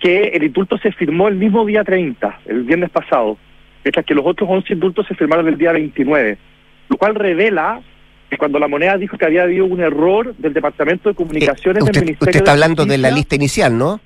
que 0.01 0.29
el 0.29 0.45
indulto 0.45 0.79
se 0.79 0.93
firmó 0.93 1.29
el 1.29 1.35
mismo 1.35 1.65
día 1.67 1.85
30, 1.85 2.41
el 2.47 2.63
viernes 2.63 2.91
pasado, 2.91 3.37
mientras 3.85 4.07
que 4.07 4.15
los 4.15 4.25
otros 4.25 4.49
11 4.49 4.73
indultos 4.73 5.07
se 5.07 5.15
firmaron 5.15 5.49
el 5.49 5.59
día 5.59 5.73
29, 5.73 6.39
lo 6.89 6.97
cual 6.97 7.15
revela 7.15 7.81
cuando 8.37 8.59
la 8.59 8.69
moneda 8.69 8.97
dijo 8.99 9.17
que 9.17 9.25
había 9.25 9.45
habido 9.45 9.65
un 9.65 9.81
error 9.81 10.35
del 10.37 10.53
Departamento 10.53 11.09
de 11.09 11.15
Comunicaciones 11.15 11.81
Eh, 11.81 11.85
usted, 11.85 11.93
del 11.95 12.05
Ministerio 12.05 12.31
usted 12.31 12.41
está 12.41 12.51
de 12.51 12.55
hablando 12.57 12.85
de 12.85 12.99
la 12.99 13.11
lista 13.11 13.37
inicial, 13.37 13.77
¿no? 13.79 14.01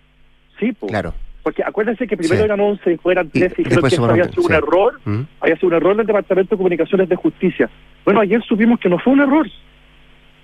Sí, 0.60 0.72
po. 0.72 0.86
Claro. 0.86 1.14
porque 1.42 1.64
acuérdense 1.64 2.06
que 2.06 2.16
primero 2.16 2.38
Sí. 2.38 2.44
eran 2.44 2.60
11 2.60 2.82
y 2.86 2.90
después 2.92 3.16
eran 3.16 3.28
3 3.28 3.42
y 3.42 3.62
dijeron 3.64 3.68
después 3.70 3.90
que 3.90 3.96
eso 3.96 4.04
había 4.08 4.28
sido 4.28 4.42
un 4.44 4.52
error, 4.52 5.00
Mm. 5.04 5.20
había 5.40 5.56
sido 5.56 5.68
un 5.70 5.74
error 5.74 5.96
del 5.96 6.06
Departamento 6.06 6.54
de 6.54 6.56
Comunicaciones 6.56 7.08
de 7.08 7.16
Justicia. 7.16 7.68
Bueno, 8.04 8.20
ayer 8.20 8.40
supimos 8.44 8.78
que 8.78 8.88
no 8.88 9.00
fue 9.00 9.12
un 9.12 9.22
error. 9.22 9.48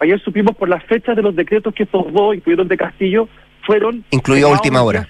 Ayer 0.01 0.21
supimos 0.21 0.57
por 0.57 0.69
las 0.69 0.83
fechas 0.85 1.15
de 1.15 1.23
los 1.23 1.37
decretos 1.37 1.73
que 1.73 1.85
estos 1.85 2.13
dos, 2.13 2.35
incluidos 2.35 2.65
el 2.65 2.69
de 2.69 2.77
Castillo, 2.77 3.29
fueron... 3.65 4.03
Incluido 4.11 4.49
a 4.49 4.53
última 4.53 4.83
hora. 4.83 5.07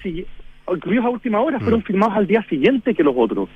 Incluidos 0.71 1.05
a 1.05 1.09
última 1.09 1.39
hora, 1.41 1.57
Mm. 1.57 1.61
fueron 1.61 1.81
firmados 1.83 2.17
al 2.17 2.27
día 2.27 2.43
siguiente 2.47 2.93
que 2.93 3.03
los 3.03 3.15
otros. 3.17 3.49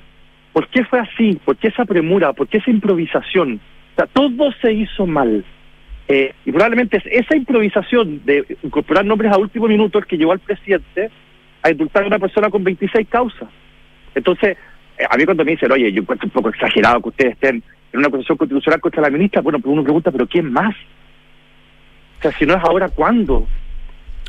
¿Por 0.52 0.66
qué 0.70 0.84
fue 0.84 0.98
así? 0.98 1.38
¿Por 1.44 1.56
qué 1.56 1.68
esa 1.68 1.84
premura? 1.84 2.32
¿Por 2.32 2.48
qué 2.48 2.58
esa 2.58 2.70
improvisación? 2.72 3.60
O 3.94 3.96
sea, 3.96 4.06
todo 4.06 4.52
se 4.60 4.72
hizo 4.72 5.06
mal. 5.06 5.44
Eh, 6.08 6.34
y 6.44 6.52
probablemente 6.52 6.98
es 6.98 7.04
esa 7.06 7.36
improvisación 7.36 8.20
de 8.24 8.44
incorporar 8.62 9.04
nombres 9.04 9.32
a 9.32 9.38
último 9.38 9.66
minuto 9.68 9.98
el 9.98 10.06
que 10.06 10.18
llevó 10.18 10.32
al 10.32 10.40
presidente 10.40 11.10
a 11.62 11.70
indultar 11.70 12.02
a 12.04 12.06
una 12.08 12.18
persona 12.18 12.50
con 12.50 12.62
26 12.62 13.08
causas. 13.08 13.48
Entonces, 14.14 14.56
eh, 14.98 15.04
a 15.08 15.16
mí 15.16 15.24
cuando 15.24 15.44
me 15.44 15.52
dicen, 15.52 15.72
oye, 15.72 15.90
yo 15.92 16.02
encuentro 16.02 16.26
un 16.26 16.32
poco 16.32 16.50
exagerado 16.50 17.00
que 17.00 17.08
ustedes 17.08 17.32
estén 17.32 17.62
en 17.92 17.98
una 17.98 18.08
acusación 18.08 18.36
constitucional 18.36 18.80
contra 18.80 19.00
la 19.02 19.10
ministra, 19.10 19.40
bueno, 19.40 19.58
pues 19.60 19.72
uno 19.72 19.82
pregunta, 19.82 20.10
¿pero 20.10 20.26
quién 20.26 20.52
más? 20.52 20.74
O 22.18 22.22
sea, 22.22 22.32
si 22.32 22.44
no 22.44 22.54
es 22.54 22.62
ahora, 22.64 22.88
¿cuándo? 22.88 23.46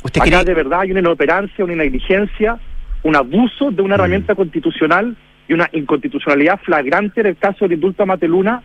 ¿Usted 0.02 0.20
Acá 0.20 0.30
cree- 0.30 0.44
de 0.44 0.54
verdad 0.54 0.80
hay 0.80 0.92
una 0.92 1.00
inoperancia, 1.00 1.64
una 1.64 1.74
negligencia, 1.74 2.58
un 3.02 3.16
abuso 3.16 3.70
de 3.70 3.82
una 3.82 3.96
Mm. 3.96 4.00
herramienta 4.00 4.34
constitucional 4.34 5.16
y 5.48 5.52
una 5.52 5.68
inconstitucionalidad 5.72 6.58
flagrante 6.60 7.20
en 7.20 7.26
el 7.28 7.36
caso 7.36 7.64
del 7.64 7.72
indulto 7.74 8.02
a 8.02 8.06
Mateluna, 8.06 8.62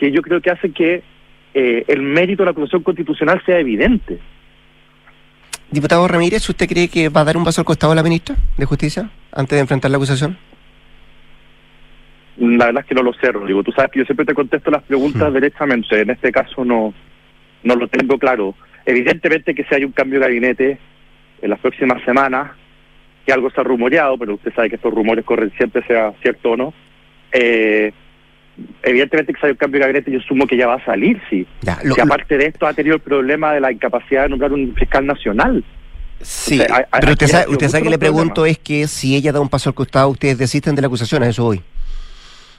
que 0.00 0.10
yo 0.10 0.22
creo 0.22 0.40
que 0.40 0.50
hace 0.50 0.72
que 0.72 1.02
eh, 1.52 1.84
el 1.86 2.00
mérito 2.00 2.42
de 2.42 2.46
la 2.46 2.52
acusación 2.52 2.82
constitucional 2.82 3.42
sea 3.44 3.58
evidente. 3.58 4.18
Diputado 5.70 6.08
Ramírez, 6.08 6.48
¿usted 6.48 6.66
cree 6.66 6.88
que 6.88 7.10
va 7.10 7.20
a 7.20 7.24
dar 7.24 7.36
un 7.36 7.44
paso 7.44 7.60
al 7.60 7.66
costado 7.66 7.92
a 7.92 7.94
la 7.94 8.02
ministra 8.02 8.34
de 8.56 8.64
Justicia 8.64 9.10
antes 9.30 9.56
de 9.56 9.60
enfrentar 9.60 9.90
la 9.90 9.98
acusación? 9.98 10.38
La 12.38 12.66
verdad 12.66 12.82
es 12.82 12.88
que 12.88 12.94
no 12.94 13.02
lo 13.02 13.12
sé, 13.12 13.30
Rodrigo. 13.30 13.62
Tú 13.62 13.72
sabes 13.72 13.90
que 13.90 13.98
yo 13.98 14.06
siempre 14.06 14.24
te 14.24 14.32
contesto 14.34 14.70
las 14.70 14.82
preguntas 14.84 15.30
Hmm. 15.30 15.34
derechamente. 15.34 16.00
En 16.00 16.08
este 16.08 16.32
caso 16.32 16.64
no, 16.64 16.94
no 17.62 17.74
lo 17.76 17.86
tengo 17.88 18.18
claro. 18.18 18.54
Evidentemente 18.86 19.54
que 19.54 19.64
si 19.64 19.74
hay 19.74 19.84
un 19.84 19.92
cambio 19.92 20.18
de 20.18 20.26
gabinete 20.26 20.78
en 21.42 21.50
las 21.50 21.60
próximas 21.60 22.02
semanas, 22.04 22.52
que 23.26 23.32
algo 23.34 23.50
se 23.50 23.60
ha 23.60 23.64
rumoreado, 23.64 24.16
pero 24.16 24.34
usted 24.34 24.54
sabe 24.54 24.70
que 24.70 24.76
estos 24.76 24.94
rumores 24.94 25.26
corren 25.26 25.52
siempre, 25.58 25.86
sea 25.86 26.14
cierto 26.22 26.52
o 26.52 26.56
no. 26.56 26.72
Eh, 27.32 27.92
evidentemente 28.82 29.32
que 29.32 29.38
hay 29.46 29.52
un 29.52 29.56
cambio 29.56 29.78
de 29.80 29.86
gabinete, 29.86 30.10
yo 30.10 30.18
asumo 30.18 30.46
que 30.46 30.56
ya 30.56 30.66
va 30.66 30.74
a 30.74 30.84
salir, 30.84 31.20
sí. 31.30 31.46
Ya, 31.62 31.78
lo- 31.82 31.94
Si 31.94 32.00
aparte 32.00 32.36
de 32.38 32.46
esto 32.46 32.66
ha 32.66 32.74
tenido 32.74 32.96
el 32.96 33.00
problema 33.02 33.52
de 33.52 33.60
la 33.60 33.72
incapacidad 33.72 34.24
de 34.24 34.28
nombrar 34.30 34.52
un 34.52 34.74
fiscal 34.74 35.06
nacional. 35.06 35.64
Sí, 36.20 36.60
O 36.60 36.64
sea, 36.64 36.86
pero 37.00 37.12
usted 37.12 37.26
sabe, 37.28 37.50
usted 37.50 37.68
sabe 37.68 37.84
que 37.84 37.90
le 37.90 37.98
pregunto 37.98 38.34
problema. 38.34 38.50
es 38.52 38.58
que 38.58 38.86
si 38.88 39.16
ella 39.16 39.32
da 39.32 39.40
un 39.40 39.48
paso 39.48 39.70
al 39.70 39.74
costado, 39.74 40.08
ustedes 40.10 40.36
desisten 40.36 40.74
de 40.74 40.82
la 40.82 40.88
acusación, 40.88 41.22
a 41.22 41.28
eso 41.28 41.44
voy. 41.44 41.62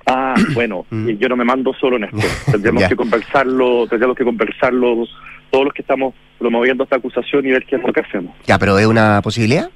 Ah, 0.08 0.34
bueno, 0.56 0.86
Mm. 0.90 1.10
yo 1.12 1.30
no 1.30 1.36
me 1.36 1.44
mando 1.44 1.72
solo 1.80 1.98
en 1.98 2.06
esto. 2.06 2.18
Tendremos 2.52 2.82
Ya. 2.82 2.90
que 2.90 2.96
conversarlo, 2.96 3.86
tendremos 3.88 4.18
que 4.18 4.24
conversarlo 4.24 5.06
todos 5.52 5.66
los 5.66 5.74
que 5.76 5.84
estamos 5.84 6.16
promoviendo 6.40 6.86
esta 6.86 6.96
acusación 6.96 7.46
y 7.46 7.52
ver 7.52 7.64
qué 7.66 7.76
es 7.76 7.84
lo 7.84 7.94
que 7.94 8.00
hacemos. 8.00 8.36
Ya, 8.48 8.58
pero 8.58 8.80
¿es 8.80 8.88
una 8.88 9.22
posibilidad? 9.22 9.70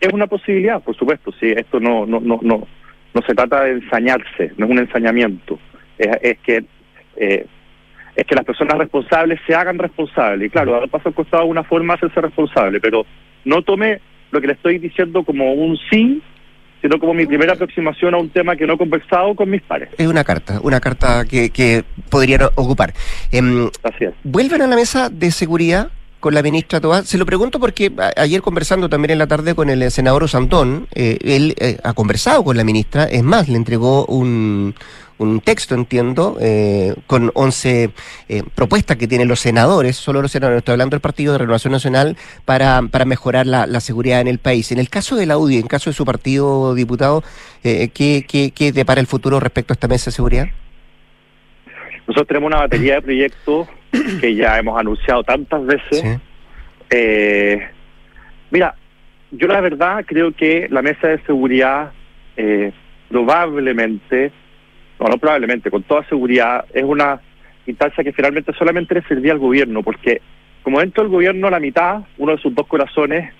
Es 0.00 0.12
una 0.12 0.26
posibilidad, 0.26 0.82
por 0.82 0.94
supuesto, 0.96 1.32
sí, 1.40 1.52
esto 1.56 1.80
no 1.80 2.04
no 2.04 2.20
no 2.20 2.38
no 2.42 2.66
no 3.14 3.22
se 3.22 3.34
trata 3.34 3.64
de 3.64 3.72
ensañarse, 3.72 4.52
no 4.56 4.66
es 4.66 4.72
un 4.72 4.78
ensañamiento. 4.78 5.58
Es, 5.98 6.08
es 6.22 6.38
que 6.38 6.64
eh, 7.16 7.46
es 8.16 8.26
que 8.26 8.34
las 8.34 8.44
personas 8.44 8.78
responsables 8.78 9.38
se 9.46 9.54
hagan 9.54 9.78
responsables. 9.78 10.46
Y 10.46 10.50
claro, 10.50 10.74
ahora 10.74 10.86
paso 10.86 11.12
costado 11.12 11.44
una 11.44 11.62
forma 11.62 11.94
de 11.94 11.98
hacerse 11.98 12.22
responsable, 12.22 12.80
pero 12.80 13.04
no 13.44 13.62
tome 13.62 14.00
lo 14.30 14.40
que 14.40 14.46
le 14.46 14.54
estoy 14.54 14.78
diciendo 14.78 15.22
como 15.22 15.52
un 15.52 15.76
sí, 15.90 16.22
sino 16.80 16.98
como 16.98 17.14
mi 17.14 17.26
primera 17.26 17.52
aproximación 17.52 18.14
a 18.14 18.18
un 18.18 18.30
tema 18.30 18.56
que 18.56 18.66
no 18.66 18.74
he 18.74 18.78
conversado 18.78 19.34
con 19.34 19.50
mis 19.50 19.62
pares. 19.62 19.90
Es 19.98 20.06
una 20.06 20.24
carta, 20.24 20.60
una 20.62 20.80
carta 20.80 21.24
que, 21.26 21.50
que 21.50 21.84
podrían 22.10 22.42
ocupar. 22.54 22.94
Eh, 23.32 23.40
Así 23.82 24.04
es. 24.04 24.14
¿Vuelven 24.24 24.62
a 24.62 24.66
la 24.66 24.76
mesa 24.76 25.10
de 25.10 25.30
seguridad? 25.30 25.90
Con 26.20 26.34
la 26.34 26.42
ministra. 26.42 26.80
Se 27.04 27.18
lo 27.18 27.26
pregunto 27.26 27.60
porque 27.60 27.92
ayer 28.16 28.42
conversando 28.42 28.88
también 28.88 29.12
en 29.12 29.18
la 29.18 29.26
tarde 29.26 29.54
con 29.54 29.70
el 29.70 29.90
senador 29.90 30.24
Osantón, 30.24 30.88
eh, 30.94 31.18
él 31.22 31.54
eh, 31.58 31.78
ha 31.82 31.92
conversado 31.92 32.44
con 32.44 32.56
la 32.56 32.64
ministra, 32.64 33.04
es 33.04 33.22
más, 33.22 33.48
le 33.48 33.56
entregó 33.56 34.06
un, 34.06 34.74
un 35.18 35.40
texto, 35.40 35.74
entiendo, 35.74 36.36
eh, 36.40 36.94
con 37.06 37.30
11 37.34 37.90
eh, 38.28 38.42
propuestas 38.54 38.96
que 38.96 39.08
tienen 39.08 39.28
los 39.28 39.40
senadores, 39.40 39.96
solo 39.96 40.22
los 40.22 40.30
senadores, 40.30 40.58
estoy 40.58 40.72
hablando 40.72 40.94
del 40.94 41.00
Partido 41.00 41.32
de 41.32 41.38
Renovación 41.38 41.72
Nacional, 41.72 42.16
para, 42.44 42.82
para 42.90 43.04
mejorar 43.04 43.46
la, 43.46 43.66
la 43.66 43.80
seguridad 43.80 44.20
en 44.20 44.28
el 44.28 44.38
país. 44.38 44.72
En 44.72 44.78
el 44.78 44.90
caso 44.90 45.16
de 45.16 45.26
la 45.26 45.38
UDI, 45.38 45.58
en 45.58 45.66
caso 45.66 45.90
de 45.90 45.94
su 45.94 46.04
partido 46.04 46.74
diputado, 46.74 47.22
eh, 47.64 47.88
¿qué, 47.92 48.24
qué, 48.28 48.50
¿qué 48.50 48.72
depara 48.72 49.00
el 49.00 49.06
futuro 49.06 49.40
respecto 49.40 49.72
a 49.72 49.74
esta 49.74 49.88
mesa 49.88 50.06
de 50.06 50.14
seguridad? 50.14 50.46
Nosotros 52.06 52.28
tenemos 52.28 52.48
una 52.48 52.60
batería 52.60 52.96
de 52.96 53.02
proyectos 53.02 53.68
que 54.20 54.34
ya 54.34 54.58
hemos 54.58 54.78
anunciado 54.78 55.22
tantas 55.24 55.64
veces. 55.64 56.00
Sí. 56.00 56.08
Eh, 56.90 57.68
mira, 58.50 58.74
yo 59.30 59.48
la 59.48 59.60
verdad 59.60 60.04
creo 60.06 60.32
que 60.32 60.68
la 60.70 60.82
mesa 60.82 61.08
de 61.08 61.18
seguridad 61.24 61.92
eh, 62.36 62.72
probablemente, 63.08 64.32
no, 65.00 65.06
no 65.06 65.18
probablemente, 65.18 65.70
con 65.70 65.82
toda 65.82 66.04
seguridad, 66.08 66.64
es 66.72 66.84
una 66.84 67.20
instancia 67.66 68.04
que 68.04 68.12
finalmente 68.12 68.52
solamente 68.54 68.94
le 68.94 69.02
servía 69.02 69.32
al 69.32 69.38
gobierno, 69.38 69.82
porque 69.82 70.20
como 70.62 70.80
dentro 70.80 71.02
del 71.02 71.12
gobierno 71.12 71.50
la 71.50 71.60
mitad, 71.60 72.02
uno 72.18 72.32
de 72.32 72.38
sus 72.42 72.54
dos 72.54 72.66
corazones, 72.66 73.32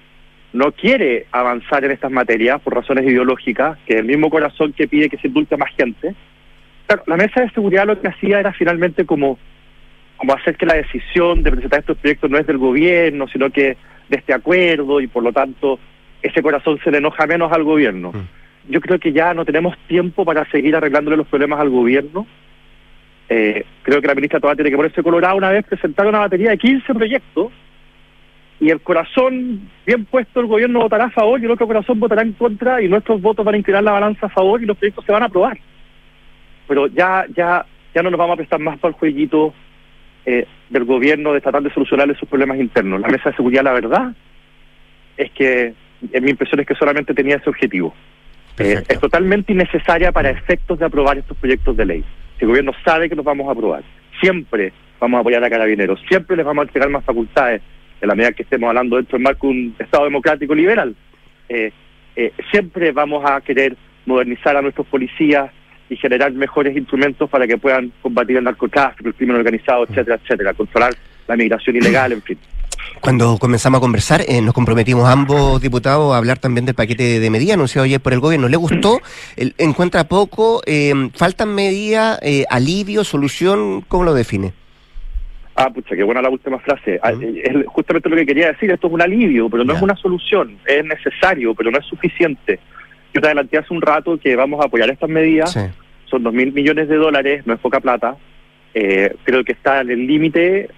no 0.52 0.72
quiere 0.72 1.26
avanzar 1.32 1.84
en 1.84 1.90
estas 1.90 2.10
materias 2.10 2.60
por 2.62 2.74
razones 2.74 3.04
ideológicas, 3.04 3.78
que 3.86 3.94
es 3.94 4.00
el 4.00 4.06
mismo 4.06 4.30
corazón 4.30 4.72
que 4.72 4.88
pide 4.88 5.08
que 5.08 5.18
se 5.18 5.28
indulte 5.28 5.54
a 5.54 5.58
más 5.58 5.70
gente. 5.76 6.14
Claro, 6.86 7.02
la 7.06 7.16
mesa 7.16 7.40
de 7.40 7.50
seguridad 7.50 7.86
lo 7.86 8.00
que 8.00 8.08
hacía 8.08 8.40
era 8.40 8.52
finalmente 8.52 9.04
como, 9.04 9.38
como 10.16 10.32
hacer 10.34 10.56
que 10.56 10.66
la 10.66 10.74
decisión 10.74 11.42
de 11.42 11.50
presentar 11.50 11.80
estos 11.80 11.98
proyectos 11.98 12.30
no 12.30 12.38
es 12.38 12.46
del 12.46 12.58
gobierno, 12.58 13.26
sino 13.28 13.50
que 13.50 13.76
de 14.08 14.16
este 14.16 14.32
acuerdo 14.32 15.00
y 15.00 15.08
por 15.08 15.22
lo 15.22 15.32
tanto 15.32 15.78
ese 16.22 16.42
corazón 16.42 16.78
se 16.82 16.90
le 16.90 16.98
enoja 16.98 17.26
menos 17.26 17.52
al 17.52 17.64
gobierno. 17.64 18.12
Mm. 18.12 18.72
Yo 18.72 18.80
creo 18.80 18.98
que 18.98 19.12
ya 19.12 19.34
no 19.34 19.44
tenemos 19.44 19.76
tiempo 19.86 20.24
para 20.24 20.48
seguir 20.50 20.74
arreglándole 20.74 21.16
los 21.16 21.26
problemas 21.26 21.60
al 21.60 21.70
gobierno. 21.70 22.26
Eh, 23.28 23.64
creo 23.82 24.00
que 24.00 24.06
la 24.06 24.14
ministra 24.14 24.40
todavía 24.40 24.56
tiene 24.56 24.70
que 24.70 24.76
ponerse 24.76 25.02
colorada 25.02 25.34
una 25.34 25.50
vez 25.50 25.64
presentar 25.64 26.06
una 26.06 26.20
batería 26.20 26.50
de 26.50 26.58
15 26.58 26.94
proyectos 26.94 27.52
y 28.60 28.70
el 28.70 28.80
corazón 28.80 29.68
bien 29.84 30.04
puesto 30.04 30.40
el 30.40 30.46
gobierno 30.46 30.80
votará 30.80 31.06
a 31.06 31.10
favor 31.10 31.40
y 31.40 31.44
el 31.44 31.50
otro 31.50 31.66
corazón 31.66 32.00
votará 32.00 32.22
en 32.22 32.32
contra 32.32 32.80
y 32.80 32.88
nuestros 32.88 33.20
votos 33.20 33.44
van 33.44 33.56
a 33.56 33.58
inclinar 33.58 33.82
la 33.82 33.92
balanza 33.92 34.26
a 34.26 34.30
favor 34.30 34.62
y 34.62 34.66
los 34.66 34.76
proyectos 34.76 35.04
se 35.04 35.12
van 35.12 35.24
a 35.24 35.26
aprobar. 35.26 35.58
Pero 36.66 36.86
ya 36.88 37.26
ya 37.34 37.64
ya 37.94 38.02
no 38.02 38.10
nos 38.10 38.18
vamos 38.18 38.34
a 38.34 38.36
prestar 38.36 38.60
más 38.60 38.78
para 38.78 38.90
el 38.92 38.98
jueguito 38.98 39.54
eh, 40.24 40.46
del 40.68 40.84
gobierno 40.84 41.32
de 41.32 41.40
tratar 41.40 41.62
de 41.62 41.72
solucionarle 41.72 42.14
sus 42.14 42.28
problemas 42.28 42.58
internos. 42.58 43.00
La 43.00 43.08
mesa 43.08 43.30
de 43.30 43.36
seguridad, 43.36 43.64
la 43.64 43.72
verdad, 43.72 44.12
es 45.16 45.30
que 45.30 45.72
en 46.12 46.24
mi 46.24 46.30
impresión 46.30 46.60
es 46.60 46.66
que 46.66 46.74
solamente 46.74 47.14
tenía 47.14 47.36
ese 47.36 47.48
objetivo. 47.48 47.94
Eh, 48.58 48.82
es 48.88 49.00
totalmente 49.00 49.52
innecesaria 49.52 50.12
para 50.12 50.30
efectos 50.30 50.78
de 50.78 50.86
aprobar 50.86 51.18
estos 51.18 51.36
proyectos 51.36 51.76
de 51.76 51.86
ley. 51.86 52.04
Si 52.38 52.44
el 52.44 52.48
gobierno 52.48 52.72
sabe 52.84 53.08
que 53.08 53.14
los 53.14 53.24
vamos 53.24 53.48
a 53.48 53.52
aprobar, 53.52 53.82
siempre 54.20 54.72
vamos 54.98 55.18
a 55.18 55.20
apoyar 55.20 55.44
a 55.44 55.50
carabineros, 55.50 56.00
siempre 56.08 56.36
les 56.36 56.44
vamos 56.44 56.62
a 56.62 56.66
entregar 56.66 56.88
más 56.88 57.04
facultades 57.04 57.62
en 58.00 58.08
la 58.08 58.14
medida 58.14 58.32
que 58.32 58.42
estemos 58.42 58.68
hablando 58.68 58.96
dentro 58.96 59.16
del 59.16 59.24
marco 59.24 59.46
de 59.46 59.52
un 59.52 59.76
Estado 59.78 60.04
democrático 60.04 60.54
liberal. 60.54 60.94
Eh, 61.48 61.72
eh, 62.16 62.32
siempre 62.50 62.92
vamos 62.92 63.24
a 63.28 63.40
querer 63.42 63.76
modernizar 64.06 64.56
a 64.56 64.62
nuestros 64.62 64.86
policías 64.86 65.50
y 65.88 65.96
generar 65.96 66.32
mejores 66.32 66.76
instrumentos 66.76 67.28
para 67.30 67.46
que 67.46 67.56
puedan 67.58 67.92
combatir 68.02 68.36
el 68.36 68.44
narcotráfico, 68.44 69.08
el 69.08 69.14
crimen 69.14 69.36
organizado, 69.36 69.84
etcétera, 69.84 70.18
etcétera, 70.22 70.54
controlar 70.54 70.94
la 71.28 71.36
migración 71.36 71.76
ilegal, 71.76 72.12
en 72.12 72.22
fin. 72.22 72.38
Cuando 73.00 73.36
comenzamos 73.38 73.78
a 73.78 73.80
conversar, 73.80 74.22
eh, 74.26 74.40
nos 74.40 74.54
comprometimos 74.54 75.08
ambos 75.08 75.60
diputados 75.60 76.14
a 76.14 76.18
hablar 76.18 76.38
también 76.38 76.64
del 76.66 76.74
paquete 76.74 77.20
de 77.20 77.30
medidas 77.30 77.54
anunciado 77.54 77.84
ayer 77.84 78.00
por 78.00 78.12
el 78.12 78.20
gobierno. 78.20 78.48
¿Le 78.48 78.56
gustó? 78.56 79.00
El- 79.36 79.54
¿Encuentra 79.58 80.04
poco? 80.04 80.62
Eh, 80.66 80.92
¿Faltan 81.14 81.54
medidas? 81.54 82.18
Eh, 82.22 82.44
¿Alivio? 82.48 83.04
¿Solución? 83.04 83.82
¿Cómo 83.86 84.04
lo 84.04 84.14
define? 84.14 84.52
Ah, 85.56 85.70
pucha, 85.70 85.96
qué 85.96 86.02
buena 86.02 86.20
la 86.22 86.28
última 86.30 86.58
frase. 86.58 86.98
Ah, 87.02 87.12
eh, 87.12 87.42
Es 87.44 87.66
justamente 87.66 88.08
lo 88.08 88.16
que 88.16 88.26
quería 88.26 88.48
decir, 88.48 88.70
esto 88.70 88.86
es 88.88 88.92
un 88.92 89.02
alivio, 89.02 89.48
pero 89.48 89.64
no 89.64 89.74
es 89.74 89.80
una 89.82 89.96
solución, 89.96 90.58
es 90.66 90.84
necesario, 90.84 91.54
pero 91.54 91.70
no 91.70 91.78
es 91.78 91.86
suficiente. 91.86 92.60
Yo 93.16 93.22
te 93.22 93.28
adelanté 93.28 93.56
hace 93.56 93.72
un 93.72 93.80
rato 93.80 94.18
que 94.18 94.36
vamos 94.36 94.60
a 94.60 94.66
apoyar 94.66 94.90
estas 94.90 95.08
medidas, 95.08 95.50
Sí. 95.50 95.60
son 96.10 96.22
dos 96.22 96.34
mil 96.34 96.52
millones 96.52 96.86
de 96.86 96.96
dólares, 96.96 97.46
no 97.46 97.54
es 97.54 97.60
poca 97.60 97.80
plata. 97.80 98.14
Eh, 98.74 99.10
creo 99.24 99.42
que 99.42 99.52
está 99.52 99.80
en 99.80 99.90
el 99.90 100.06
límite, 100.06 100.68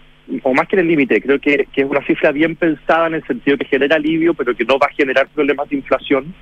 o 0.44 0.54
más 0.54 0.68
que 0.68 0.76
en 0.76 0.80
el 0.82 0.86
límite, 0.86 1.20
creo 1.20 1.40
que, 1.40 1.66
que 1.72 1.80
es 1.80 1.86
una 1.90 2.00
cifra 2.06 2.30
bien 2.30 2.54
pensada 2.54 3.08
en 3.08 3.14
el 3.14 3.24
sentido 3.26 3.58
que 3.58 3.64
genera 3.64 3.96
alivio, 3.96 4.34
pero 4.34 4.54
que 4.54 4.64
no 4.64 4.78
va 4.78 4.86
a 4.86 4.94
generar 4.94 5.26
problemas 5.34 5.68
de 5.68 5.76
inflación. 5.78 6.32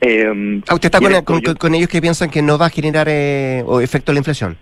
Eh, 0.00 0.60
Ah, 0.68 0.74
¿Usted 0.74 0.86
está 0.92 1.22
con, 1.22 1.40
con- 1.54 1.74
ellos 1.76 1.88
que 1.88 2.00
piensan 2.00 2.28
que 2.28 2.42
no 2.42 2.58
va 2.58 2.66
a 2.66 2.70
generar 2.70 3.06
eh, 3.08 3.62
o 3.64 3.80
efecto 3.80 4.12
la 4.12 4.18
inflación? 4.18 4.56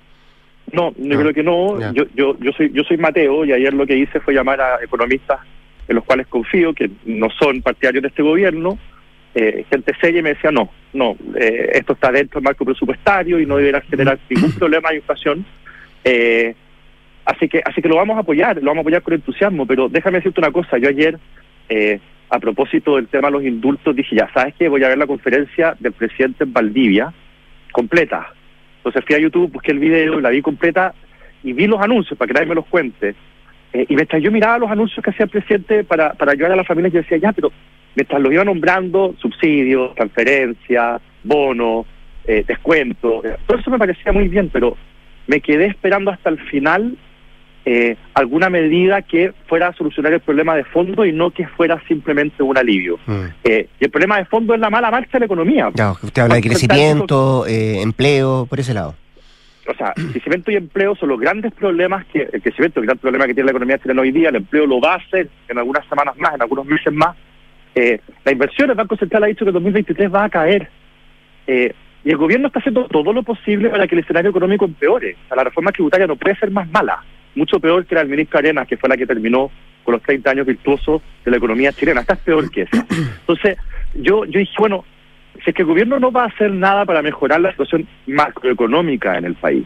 No, 0.70 0.92
yo 0.98 1.16
Ah, 1.18 1.22
creo 1.22 1.32
que 1.32 1.42
no. 1.42 1.92
Yo, 1.94 2.05
yo, 2.14 2.36
yo 2.40 2.53
soy, 2.53 2.70
yo 2.74 2.82
soy 2.84 2.98
Mateo 2.98 3.46
y 3.46 3.53
ayer 3.53 3.72
lo 3.72 3.86
que 3.86 3.96
hice 3.96 4.20
fue 4.20 4.34
llamar 4.34 4.61
a 4.61 4.84
economistas 4.84 5.40
en 5.88 5.96
los 5.96 6.05
cuales 6.05 6.26
confío 6.26 6.74
que 6.74 6.90
no 7.07 7.28
son 7.30 7.62
partidarios 7.62 8.03
de 8.03 8.09
este 8.09 8.22
gobierno, 8.22 8.78
eh, 9.35 9.64
gente 9.70 9.93
seria 10.01 10.20
y 10.20 10.22
me 10.22 10.35
decía 10.35 10.51
no, 10.51 10.70
no, 10.93 11.16
eh, 11.39 11.70
esto 11.74 11.95
está 11.95 12.12
dentro 12.12 12.39
del 12.39 12.45
marco 12.45 12.64
presupuestario 12.64 13.41
y 13.41 13.47
no 13.47 13.57
deberá 13.57 13.80
generar 13.83 14.18
ningún 14.28 14.53
problema 14.53 14.91
de 14.91 14.97
inflación. 14.97 15.45
Eh, 16.05 16.55
así 17.24 17.49
que, 17.49 17.62
así 17.64 17.80
que 17.80 17.89
lo 17.89 17.97
vamos 17.97 18.16
a 18.16 18.20
apoyar, 18.20 18.57
lo 18.57 18.66
vamos 18.66 18.78
a 18.78 18.80
apoyar 18.83 19.03
con 19.03 19.14
entusiasmo. 19.14 19.66
Pero 19.66 19.89
déjame 19.89 20.18
decirte 20.18 20.41
una 20.41 20.51
cosa. 20.51 20.78
Yo 20.78 20.89
ayer 20.89 21.18
eh, 21.68 21.99
a 22.28 22.39
propósito 22.39 22.97
del 22.97 23.09
tema 23.09 23.28
de 23.28 23.33
los 23.33 23.45
indultos 23.45 23.95
dije 23.95 24.16
ya 24.16 24.30
sabes 24.33 24.55
que 24.55 24.68
voy 24.68 24.83
a 24.85 24.89
ver 24.89 24.99
la 24.99 25.07
conferencia 25.07 25.76
del 25.78 25.93
presidente 25.93 26.45
en 26.45 26.53
Valdivia 26.53 27.12
completa. 27.72 28.33
Entonces 28.78 29.05
fui 29.07 29.14
a 29.14 29.18
YouTube, 29.18 29.53
busqué 29.53 29.72
el 29.72 29.78
video, 29.78 30.20
la 30.20 30.30
vi 30.30 30.43
completa 30.43 30.95
y 31.43 31.53
vi 31.53 31.66
los 31.66 31.80
anuncios 31.80 32.18
para 32.18 32.26
que 32.26 32.35
nadie 32.35 32.49
me 32.49 32.55
los 32.55 32.66
cuente. 32.66 33.14
Eh, 33.72 33.87
y 33.89 33.95
mientras 33.95 34.22
yo 34.22 34.30
miraba 34.30 34.59
los 34.59 34.70
anuncios 34.70 35.03
que 35.03 35.11
hacía 35.11 35.24
el 35.24 35.30
presidente 35.30 35.85
para, 35.85 36.12
para 36.14 36.33
ayudar 36.33 36.53
a 36.53 36.57
las 36.57 36.66
familias, 36.66 36.93
yo 36.93 37.01
decía, 37.01 37.16
ya, 37.16 37.33
pero 37.33 37.51
mientras 37.95 38.20
los 38.20 38.32
iba 38.32 38.45
nombrando, 38.45 39.14
subsidios, 39.18 39.95
transferencias, 39.95 41.01
bonos, 41.24 41.86
eh, 42.24 42.45
descuentos, 42.47 43.24
eh, 43.24 43.36
todo 43.47 43.59
eso 43.59 43.70
me 43.70 43.78
parecía 43.78 44.12
muy 44.12 44.28
bien, 44.28 44.49
pero 44.53 44.76
me 45.26 45.40
quedé 45.40 45.66
esperando 45.66 46.11
hasta 46.11 46.30
el 46.30 46.38
final 46.38 46.97
eh, 47.64 47.97
alguna 48.14 48.51
medida 48.51 49.03
que 49.03 49.32
fuera 49.47 49.68
a 49.68 49.72
solucionar 49.72 50.12
el 50.12 50.20
problema 50.20 50.57
de 50.57 50.64
fondo 50.64 51.07
y 51.07 51.12
no 51.12 51.30
que 51.30 51.47
fuera 51.47 51.80
simplemente 51.86 52.43
un 52.43 52.59
alivio. 52.59 52.99
Mm. 53.07 53.24
Eh, 53.45 53.68
y 53.78 53.84
el 53.84 53.90
problema 53.90 54.18
de 54.18 54.24
fondo 54.24 54.55
es 54.55 54.61
la 54.61 54.68
mala 54.68 54.90
marcha 54.90 55.12
de 55.12 55.20
la 55.20 55.26
economía. 55.26 55.68
Usted 55.68 56.22
habla 56.22 56.34
de 56.34 56.40
crecimiento, 56.40 57.47
eh, 57.47 57.80
empleo, 57.80 58.47
por 58.47 58.59
ese 58.59 58.74
lado. 58.74 58.97
o 59.68 59.74
sea, 59.74 59.93
crecimiento 59.95 60.51
y 60.51 60.57
empleo 60.57 60.97
son 60.97 61.11
los 61.11 61.20
grandes 61.20 61.53
problemas 61.53 62.05
que 62.07 62.28
el 62.32 62.43
crecimiento, 62.43 62.80
el 62.80 62.86
gran 62.86 62.99
problema 62.99 63.26
que 63.26 63.34
tiene 63.34 63.47
la 63.47 63.53
economía 63.53 63.78
chilena 63.78 64.03
hoy 64.03 64.11
día, 64.11 64.30
el 64.30 64.36
empleo 64.36 64.66
lo 64.66 64.80
va 64.80 64.95
a 64.95 64.97
hacer 64.97 65.28
en 65.49 65.59
algunas 65.59 65.86
semanas 65.86 66.16
más, 66.18 66.34
en 66.34 66.43
algunos 66.43 66.66
meses 66.66 66.93
más. 66.93 67.16
Eh, 67.75 68.01
la 68.25 68.33
inversión, 68.33 68.70
el 68.70 68.77
Banco 68.77 68.97
Central 68.97 69.25
ha 69.25 69.27
dicho 69.27 69.45
que 69.45 69.51
el 69.51 69.55
2023 69.55 70.12
va 70.12 70.25
a 70.25 70.31
caer. 70.31 70.68
Eh, 71.47 71.73
y 72.05 72.11
el 72.11 72.16
gobierno 72.16 72.49
está 72.49 72.59
haciendo 72.59 72.89
todo 72.89 73.12
lo 73.12 73.23
posible 73.23 73.70
para 73.70 73.87
que 73.87 73.95
el 73.95 74.01
escenario 74.01 74.31
económico 74.31 74.64
empeore. 74.64 75.16
O 75.25 75.29
sea, 75.29 75.37
la 75.37 75.45
reforma 75.45 75.73
tributaria 75.73 76.07
no 76.07 76.16
puede 76.16 76.37
ser 76.37 76.51
más 76.51 76.68
mala, 76.70 77.03
mucho 77.35 77.61
peor 77.61 77.87
que 77.87 77.95
la 77.95 78.01
del 78.01 78.11
ministro 78.11 78.39
Arenas, 78.39 78.66
que 78.66 78.77
fue 78.77 78.89
la 78.89 78.97
que 78.97 79.07
terminó 79.07 79.51
con 79.85 79.93
los 79.93 80.03
30 80.03 80.31
años 80.31 80.47
virtuosos 80.47 81.03
de 81.25 81.31
la 81.31 81.37
economía 81.37 81.73
chilena. 81.73 82.01
Esta 82.01 82.14
es 82.14 82.20
peor 82.20 82.51
que 82.51 82.62
esa. 82.62 82.87
Entonces, 83.20 83.57
yo, 83.95 84.25
yo 84.25 84.41
dije, 84.41 84.55
bueno, 84.59 84.85
si 85.45 85.51
es 85.51 85.57
que 85.57 85.62
el 85.62 85.68
gobierno 85.68 85.99
no 85.99 86.11
va 86.11 86.25
a 86.25 86.29
hacer 86.29 86.53
nada 86.53 86.85
para 86.85 87.03
mejorar 87.03 87.41
la 87.41 87.51
situación 87.51 87.87
macroeconómica 88.07 89.16
en 89.16 89.25
el 89.25 89.35
país, 89.35 89.64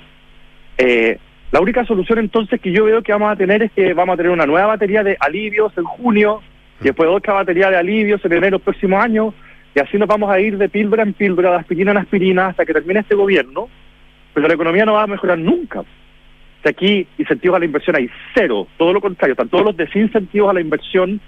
eh, 0.78 1.18
la 1.52 1.60
única 1.60 1.84
solución 1.84 2.18
entonces 2.18 2.60
que 2.60 2.72
yo 2.72 2.84
veo 2.84 3.02
que 3.02 3.12
vamos 3.12 3.32
a 3.32 3.36
tener 3.36 3.62
es 3.62 3.72
que 3.72 3.94
vamos 3.94 4.14
a 4.14 4.16
tener 4.16 4.32
una 4.32 4.46
nueva 4.46 4.66
batería 4.66 5.02
de 5.02 5.16
alivios 5.20 5.72
en 5.78 5.84
junio, 5.84 6.42
y 6.80 6.84
después 6.84 7.08
otra 7.08 7.34
batería 7.34 7.70
de 7.70 7.76
alivios 7.76 8.24
en 8.24 8.32
enero 8.32 8.58
próximo 8.58 9.00
año, 9.00 9.32
y 9.74 9.80
así 9.80 9.98
nos 9.98 10.08
vamos 10.08 10.30
a 10.30 10.40
ir 10.40 10.56
de 10.58 10.68
píldora 10.68 11.02
en 11.02 11.12
píldora, 11.12 11.50
de 11.50 11.56
aspirina 11.56 11.90
en 11.90 11.98
aspirina, 11.98 12.48
hasta 12.48 12.64
que 12.64 12.72
termine 12.72 13.00
este 13.00 13.14
gobierno, 13.14 13.68
pero 14.34 14.48
la 14.48 14.54
economía 14.54 14.84
no 14.84 14.94
va 14.94 15.02
a 15.02 15.06
mejorar 15.06 15.38
nunca. 15.38 15.82
Sea, 16.62 16.70
aquí 16.70 17.06
incentivos 17.18 17.56
a 17.56 17.58
la 17.60 17.66
inversión 17.66 17.96
hay 17.96 18.08
cero, 18.34 18.66
todo 18.76 18.92
lo 18.92 19.00
contrario, 19.00 19.32
están 19.32 19.48
todos 19.48 19.64
los 19.64 19.76
desincentivos 19.76 20.50
a 20.50 20.54
la 20.54 20.60
inversión 20.60 21.20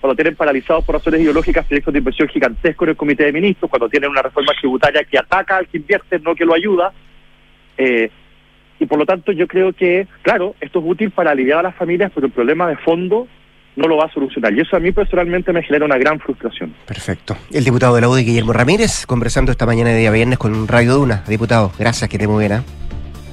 cuando 0.00 0.14
tienen 0.14 0.36
paralizados 0.36 0.84
por 0.84 0.94
razones 0.94 1.20
ideológicas 1.20 1.66
proyectos 1.66 1.92
de 1.92 1.98
inversión 1.98 2.28
gigantescos 2.28 2.86
en 2.86 2.90
el 2.90 2.96
Comité 2.96 3.24
de 3.24 3.32
Ministros, 3.32 3.70
cuando 3.70 3.88
tienen 3.88 4.10
una 4.10 4.22
reforma 4.22 4.52
tributaria 4.58 5.02
que 5.04 5.18
ataca 5.18 5.56
al 5.56 5.66
que 5.66 5.78
invierte, 5.78 6.18
no 6.20 6.34
que 6.34 6.44
lo 6.44 6.54
ayuda. 6.54 6.92
Eh, 7.78 8.10
y 8.78 8.86
por 8.86 8.98
lo 8.98 9.06
tanto 9.06 9.32
yo 9.32 9.46
creo 9.46 9.72
que, 9.72 10.06
claro, 10.22 10.54
esto 10.60 10.78
es 10.78 10.84
útil 10.86 11.10
para 11.10 11.30
aliviar 11.30 11.60
a 11.60 11.62
las 11.64 11.74
familias, 11.74 12.12
pero 12.14 12.26
el 12.26 12.32
problema 12.32 12.68
de 12.68 12.76
fondo 12.76 13.26
no 13.76 13.86
lo 13.86 13.96
va 13.96 14.06
a 14.06 14.12
solucionar. 14.12 14.52
Y 14.54 14.60
eso 14.60 14.76
a 14.76 14.80
mí 14.80 14.90
personalmente 14.92 15.52
me 15.52 15.62
genera 15.62 15.84
una 15.84 15.98
gran 15.98 16.18
frustración. 16.18 16.74
Perfecto. 16.86 17.36
El 17.52 17.64
diputado 17.64 17.94
de 17.94 18.00
la 18.00 18.08
UDI, 18.08 18.24
Guillermo 18.24 18.52
Ramírez, 18.52 19.06
conversando 19.06 19.52
esta 19.52 19.66
mañana 19.66 19.90
de 19.90 19.98
día 19.98 20.10
viernes 20.10 20.38
con 20.38 20.66
Radio 20.66 20.94
Duna. 20.94 21.22
Diputado, 21.28 21.70
gracias, 21.78 22.10
que 22.10 22.18
te 22.18 22.26
muy. 22.26 22.46
¿eh? 22.46 22.60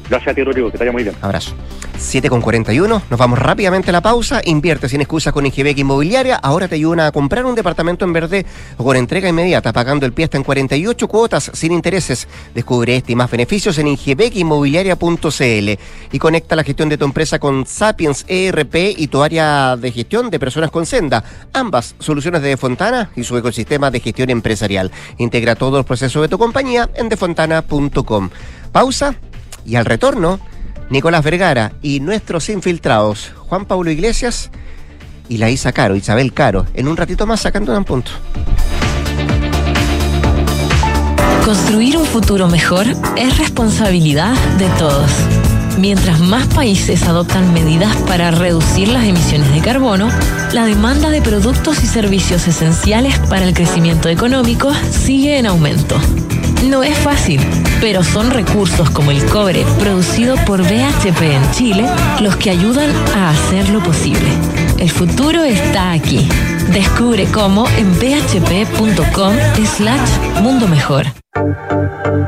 Gracias 0.09 0.31
a 0.31 0.35
ti, 0.35 0.43
Rodrigo, 0.43 0.71
que 0.71 0.77
te 0.77 0.83
vaya 0.83 0.91
muy 0.91 1.03
bien. 1.03 1.15
Abrazo. 1.21 1.53
7 1.97 2.29
con 2.29 2.41
41, 2.41 3.01
nos 3.09 3.19
vamos 3.19 3.39
rápidamente 3.39 3.89
a 3.89 3.93
la 3.93 4.01
pausa. 4.01 4.41
Invierte 4.43 4.89
sin 4.89 4.99
excusas 4.99 5.31
con 5.31 5.45
Ingebec 5.45 5.77
Inmobiliaria. 5.77 6.35
Ahora 6.35 6.67
te 6.67 6.75
ayudan 6.75 6.99
a 7.01 7.11
comprar 7.11 7.45
un 7.45 7.55
departamento 7.55 8.03
en 8.03 8.13
verde 8.13 8.45
con 8.75 8.97
entrega 8.97 9.29
inmediata, 9.29 9.71
pagando 9.71 10.05
el 10.05 10.11
pie 10.11 10.25
hasta 10.25 10.37
en 10.37 10.43
48 10.43 11.07
cuotas 11.07 11.51
sin 11.53 11.71
intereses. 11.71 12.27
Descubre 12.53 12.97
este 12.97 13.13
y 13.13 13.15
más 13.15 13.31
beneficios 13.31 13.77
en 13.77 13.87
ingebecinmobiliaria.cl 13.87 15.79
y 16.11 16.19
conecta 16.19 16.55
la 16.55 16.63
gestión 16.63 16.89
de 16.89 16.97
tu 16.97 17.05
empresa 17.05 17.39
con 17.39 17.65
Sapiens 17.65 18.25
ERP 18.27 18.75
y 18.97 19.07
tu 19.07 19.23
área 19.23 19.77
de 19.77 19.91
gestión 19.91 20.29
de 20.29 20.39
personas 20.39 20.71
con 20.71 20.85
Senda. 20.85 21.23
Ambas 21.53 21.95
soluciones 21.99 22.41
de 22.41 22.57
Fontana 22.57 23.11
y 23.15 23.23
su 23.23 23.37
ecosistema 23.37 23.91
de 23.91 23.99
gestión 23.99 24.29
empresarial. 24.29 24.91
Integra 25.17 25.55
todo 25.55 25.79
el 25.79 25.85
proceso 25.85 26.21
de 26.21 26.27
tu 26.27 26.37
compañía 26.37 26.89
en 26.95 27.07
defontana.com. 27.07 28.29
Pausa 28.71 29.15
y 29.65 29.75
al 29.75 29.85
retorno, 29.85 30.39
Nicolás 30.89 31.23
Vergara 31.23 31.73
y 31.81 31.99
nuestros 31.99 32.49
infiltrados, 32.49 33.31
Juan 33.47 33.65
Pablo 33.65 33.91
Iglesias 33.91 34.51
y 35.29 35.37
la 35.37 35.49
Isa 35.49 35.71
Caro, 35.71 35.95
Isabel 35.95 36.33
Caro, 36.33 36.67
en 36.73 36.87
un 36.87 36.97
ratito 36.97 37.25
más 37.25 37.41
sacando 37.41 37.75
un 37.77 37.85
punto. 37.85 38.11
Construir 41.45 41.97
un 41.97 42.05
futuro 42.05 42.47
mejor 42.47 42.85
es 43.17 43.37
responsabilidad 43.37 44.33
de 44.57 44.69
todos. 44.79 45.11
Mientras 45.77 46.19
más 46.19 46.47
países 46.47 47.03
adoptan 47.03 47.53
medidas 47.53 47.95
para 48.07 48.31
reducir 48.31 48.87
las 48.87 49.05
emisiones 49.05 49.51
de 49.51 49.59
carbono, 49.59 50.09
la 50.53 50.65
demanda 50.65 51.09
de 51.09 51.21
productos 51.21 51.83
y 51.83 51.87
servicios 51.87 52.47
esenciales 52.47 53.17
para 53.27 53.45
el 53.45 53.53
crecimiento 53.53 54.07
económico 54.07 54.71
sigue 54.91 55.37
en 55.37 55.47
aumento. 55.47 55.99
No 56.69 56.83
es 56.83 56.97
fácil, 56.97 57.39
pero 57.81 58.03
son 58.03 58.31
recursos 58.31 58.89
como 58.89 59.11
el 59.11 59.23
cobre 59.25 59.65
producido 59.79 60.35
por 60.45 60.61
BHP 60.61 61.21
en 61.21 61.51
Chile 61.51 61.85
los 62.21 62.35
que 62.37 62.49
ayudan 62.49 62.89
a 63.15 63.29
hacerlo 63.29 63.81
posible. 63.81 64.29
El 64.79 64.89
futuro 64.89 65.43
está 65.43 65.91
aquí. 65.91 66.27
Descubre 66.71 67.25
cómo 67.25 67.67
en 67.77 67.93
bhp.com 67.99 69.35
slash 69.65 70.41
mundo 70.41 70.67
mejor. 70.67 71.22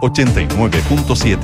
89.7. 0.00 1.38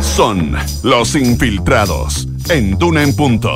Son 0.00 0.56
los 0.82 1.14
infiltrados 1.14 2.26
en 2.48 2.78
Duna 2.78 3.02
en 3.02 3.14
punto. 3.14 3.52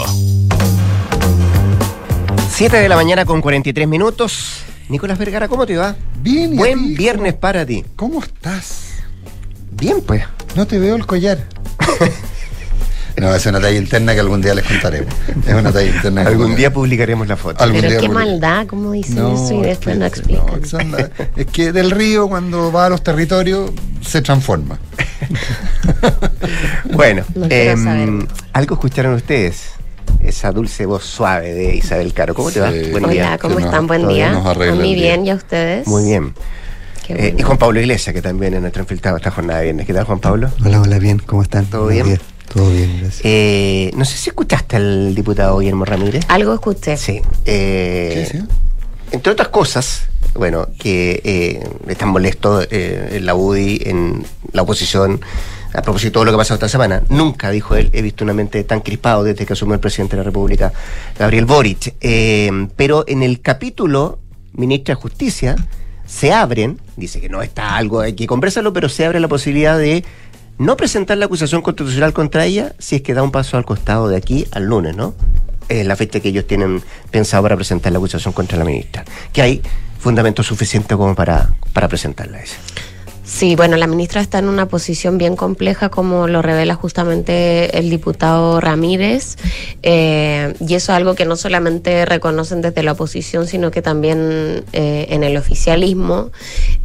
7 2.50 2.76
de 2.76 2.88
la 2.88 2.96
mañana 2.96 3.24
con 3.24 3.40
43 3.40 3.88
minutos. 3.88 4.58
Nicolás 4.88 5.18
Vergara, 5.18 5.48
¿cómo 5.48 5.64
te 5.66 5.76
va? 5.76 5.96
Bien, 6.20 6.52
¿y 6.52 6.56
a 6.56 6.58
Buen 6.58 6.78
ti? 6.88 6.94
viernes 6.96 7.34
para 7.34 7.64
ti. 7.64 7.84
¿Cómo 7.96 8.20
estás? 8.22 8.96
Bien, 9.72 10.00
pues. 10.06 10.24
No 10.56 10.66
te 10.66 10.78
veo 10.78 10.96
el 10.96 11.06
collar. 11.06 11.38
No, 13.20 13.34
es 13.34 13.44
una 13.46 13.60
talla 13.60 13.76
interna 13.78 14.14
que 14.14 14.20
algún 14.20 14.40
día 14.40 14.54
les 14.54 14.64
contaremos. 14.64 15.14
Es 15.46 15.54
una 15.54 15.70
talla 15.72 15.86
interna. 15.94 16.22
que 16.22 16.28
Algún 16.28 16.42
algún 16.44 16.56
día 16.56 16.72
publicaremos 16.72 17.28
la 17.28 17.36
foto. 17.36 17.62
Algún 17.62 17.80
Pero 17.82 17.90
día 17.92 18.00
qué 18.00 18.08
maldad, 18.08 18.66
como 18.66 18.92
dicen 18.92 19.16
No, 19.16 19.34
eso 19.34 19.54
y 19.54 19.60
es 19.60 19.66
después 19.66 19.94
que- 19.94 19.98
no 20.00 20.06
explican. 20.06 20.90
no, 20.90 20.96
es 21.36 21.46
que 21.46 21.72
del 21.72 21.90
río 21.90 22.28
cuando 22.28 22.72
va 22.72 22.86
a 22.86 22.88
los 22.88 23.02
territorios 23.02 23.70
se 24.00 24.22
transforma. 24.22 24.78
Bueno, 26.92 27.22
em, 27.48 28.26
algo 28.52 28.74
escucharon 28.74 29.14
ustedes. 29.14 29.70
Esa 30.22 30.50
dulce 30.52 30.86
voz 30.86 31.04
suave 31.04 31.54
de 31.54 31.76
Isabel 31.76 32.12
Caro. 32.12 32.34
¿Cómo 32.34 32.50
te 32.50 32.60
va? 32.60 32.70
Sí. 32.72 32.88
Buen 32.90 33.04
Hola, 33.04 33.12
día. 33.12 33.38
¿cómo 33.40 33.58
están? 33.58 33.86
Buen 33.86 34.08
día. 34.08 34.32
A 34.36 34.54
mí 34.74 34.94
bien, 34.94 35.26
¿y 35.26 35.30
a 35.30 35.34
ustedes? 35.34 35.86
Muy 35.86 36.04
bien. 36.04 36.34
Eh, 37.08 37.34
y 37.38 37.42
Juan 37.42 37.58
Pablo 37.58 37.80
Iglesias, 37.80 38.14
que 38.14 38.22
también 38.22 38.54
es 38.54 38.60
nuestro 38.60 38.82
infiltrado 38.82 39.16
esta 39.16 39.30
jornada 39.30 39.58
de 39.60 39.64
viernes. 39.66 39.86
¿Qué 39.86 39.94
tal, 39.94 40.04
Juan 40.04 40.18
Pablo? 40.20 40.50
Hola, 40.64 40.80
hola, 40.80 40.98
bien, 40.98 41.18
¿cómo 41.24 41.42
están? 41.42 41.66
¿Todo 41.66 41.86
bien? 41.88 42.20
Todo 42.52 42.70
bien, 42.70 42.98
gracias. 43.00 43.20
Eh, 43.24 43.90
no 43.94 44.04
sé 44.04 44.16
si 44.18 44.30
escuchaste 44.30 44.76
al 44.76 45.14
diputado 45.14 45.58
Guillermo 45.58 45.84
Ramírez. 45.84 46.24
Algo 46.28 46.52
escuché. 46.52 46.96
Sí. 46.96 47.20
eh, 47.44 48.10
¿Qué 48.12 48.18
decía? 48.20 48.46
entre 49.12 49.32
otras 49.32 49.48
cosas, 49.48 50.08
bueno, 50.34 50.68
que 50.78 51.20
eh, 51.24 51.68
están 51.88 52.10
molestos 52.10 52.66
eh, 52.70 53.10
en 53.12 53.26
la 53.26 53.34
UDI, 53.34 53.82
en 53.86 54.24
la 54.52 54.62
oposición, 54.62 55.20
a 55.72 55.82
propósito 55.82 56.08
de 56.08 56.12
todo 56.12 56.24
lo 56.24 56.30
que 56.32 56.34
ha 56.36 56.38
pasado 56.38 56.56
esta 56.56 56.68
semana. 56.68 57.02
Nunca, 57.08 57.50
dijo 57.50 57.74
él, 57.76 57.90
he 57.92 58.02
visto 58.02 58.24
una 58.24 58.34
mente 58.34 58.62
tan 58.64 58.80
crispado 58.80 59.24
desde 59.24 59.46
que 59.46 59.52
asumió 59.52 59.74
el 59.74 59.80
presidente 59.80 60.16
de 60.16 60.18
la 60.18 60.24
República, 60.24 60.72
Gabriel 61.18 61.44
Boric. 61.44 61.94
Eh, 62.00 62.68
pero 62.76 63.04
en 63.06 63.22
el 63.22 63.40
capítulo, 63.40 64.18
ministra 64.52 64.94
de 64.94 65.00
Justicia, 65.00 65.56
se 66.06 66.32
abren, 66.32 66.80
dice 66.96 67.20
que 67.20 67.28
no 67.28 67.40
está 67.42 67.76
algo, 67.76 68.00
hay 68.00 68.14
que 68.14 68.26
conversarlo, 68.26 68.72
pero 68.72 68.88
se 68.88 69.04
abre 69.04 69.20
la 69.20 69.28
posibilidad 69.28 69.78
de 69.78 70.04
no 70.60 70.76
presentar 70.76 71.16
la 71.16 71.24
acusación 71.24 71.62
constitucional 71.62 72.12
contra 72.12 72.44
ella 72.44 72.74
si 72.78 72.96
es 72.96 73.02
que 73.02 73.14
da 73.14 73.22
un 73.22 73.30
paso 73.30 73.56
al 73.56 73.64
costado 73.64 74.08
de 74.08 74.16
aquí 74.18 74.46
al 74.52 74.66
lunes, 74.66 74.94
¿no? 74.94 75.14
Es 75.70 75.86
la 75.86 75.96
fecha 75.96 76.20
que 76.20 76.28
ellos 76.28 76.46
tienen 76.46 76.82
pensado 77.10 77.42
para 77.42 77.56
presentar 77.56 77.92
la 77.92 77.98
acusación 77.98 78.34
contra 78.34 78.58
la 78.58 78.66
ministra. 78.66 79.06
Que 79.32 79.40
hay 79.40 79.62
fundamento 79.98 80.42
suficiente 80.42 80.94
como 80.96 81.14
para, 81.14 81.54
para 81.72 81.88
presentarla 81.88 82.42
ella. 82.42 82.56
Sí, 83.30 83.54
bueno, 83.54 83.76
la 83.76 83.86
ministra 83.86 84.20
está 84.20 84.40
en 84.40 84.48
una 84.48 84.66
posición 84.66 85.16
bien 85.16 85.36
compleja, 85.36 85.88
como 85.88 86.26
lo 86.26 86.42
revela 86.42 86.74
justamente 86.74 87.78
el 87.78 87.88
diputado 87.88 88.60
Ramírez, 88.60 89.36
eh, 89.84 90.52
y 90.58 90.74
eso 90.74 90.92
es 90.92 90.96
algo 90.96 91.14
que 91.14 91.24
no 91.24 91.36
solamente 91.36 92.04
reconocen 92.06 92.60
desde 92.60 92.82
la 92.82 92.92
oposición, 92.92 93.46
sino 93.46 93.70
que 93.70 93.82
también 93.82 94.64
eh, 94.72 95.06
en 95.10 95.22
el 95.22 95.36
oficialismo, 95.36 96.32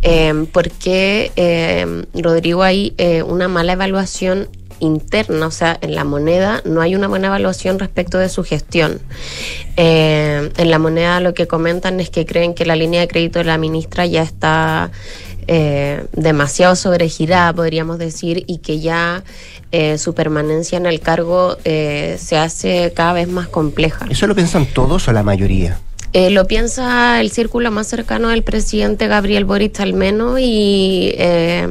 eh, 0.03 0.45
porque 0.53 1.31
eh, 1.35 2.05
Rodrigo 2.13 2.61
hay 2.61 2.93
eh, 2.99 3.23
una 3.23 3.47
mala 3.47 3.73
evaluación 3.73 4.47
interna, 4.79 5.47
o 5.47 5.51
sea, 5.51 5.77
en 5.81 5.95
la 5.95 6.03
moneda 6.03 6.61
no 6.65 6.81
hay 6.81 6.95
una 6.95 7.07
buena 7.07 7.27
evaluación 7.27 7.79
respecto 7.79 8.17
de 8.17 8.29
su 8.29 8.43
gestión. 8.43 8.99
Eh, 9.77 10.51
en 10.55 10.71
la 10.71 10.79
moneda 10.79 11.19
lo 11.21 11.33
que 11.33 11.47
comentan 11.47 11.99
es 11.99 12.09
que 12.09 12.25
creen 12.25 12.53
que 12.53 12.65
la 12.65 12.75
línea 12.75 13.01
de 13.01 13.07
crédito 13.07 13.39
de 13.39 13.45
la 13.45 13.57
ministra 13.57 14.05
ya 14.05 14.21
está 14.21 14.91
eh, 15.47 16.05
demasiado 16.13 16.75
sobregirada, 16.75 17.53
podríamos 17.53 17.97
decir, 17.97 18.43
y 18.47 18.59
que 18.59 18.79
ya 18.79 19.23
eh, 19.71 19.97
su 19.97 20.13
permanencia 20.13 20.77
en 20.77 20.85
el 20.85 20.99
cargo 20.99 21.57
eh, 21.65 22.17
se 22.19 22.37
hace 22.37 22.93
cada 22.95 23.13
vez 23.13 23.27
más 23.27 23.47
compleja. 23.47 24.05
¿Eso 24.09 24.27
lo 24.27 24.35
piensan 24.35 24.65
todos 24.65 25.07
o 25.07 25.11
la 25.11 25.23
mayoría? 25.23 25.79
Eh, 26.15 26.29
lo 26.29 26.47
piensa 26.47 27.19
el 27.19 27.29
círculo 27.29 27.71
más 27.71 27.87
cercano 27.87 28.29
del 28.29 28.41
presidente 28.41 29.07
Gabriel 29.07 29.43
Boric 29.43 29.81
al 29.81 29.93
menos 29.93 30.39
y 30.39 31.11
eh, 31.17 31.67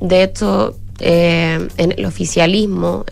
de 0.00 0.22
hecho 0.22 0.78
eh, 1.00 1.66
en 1.76 1.92
el 1.98 2.04
oficialismo 2.06 3.04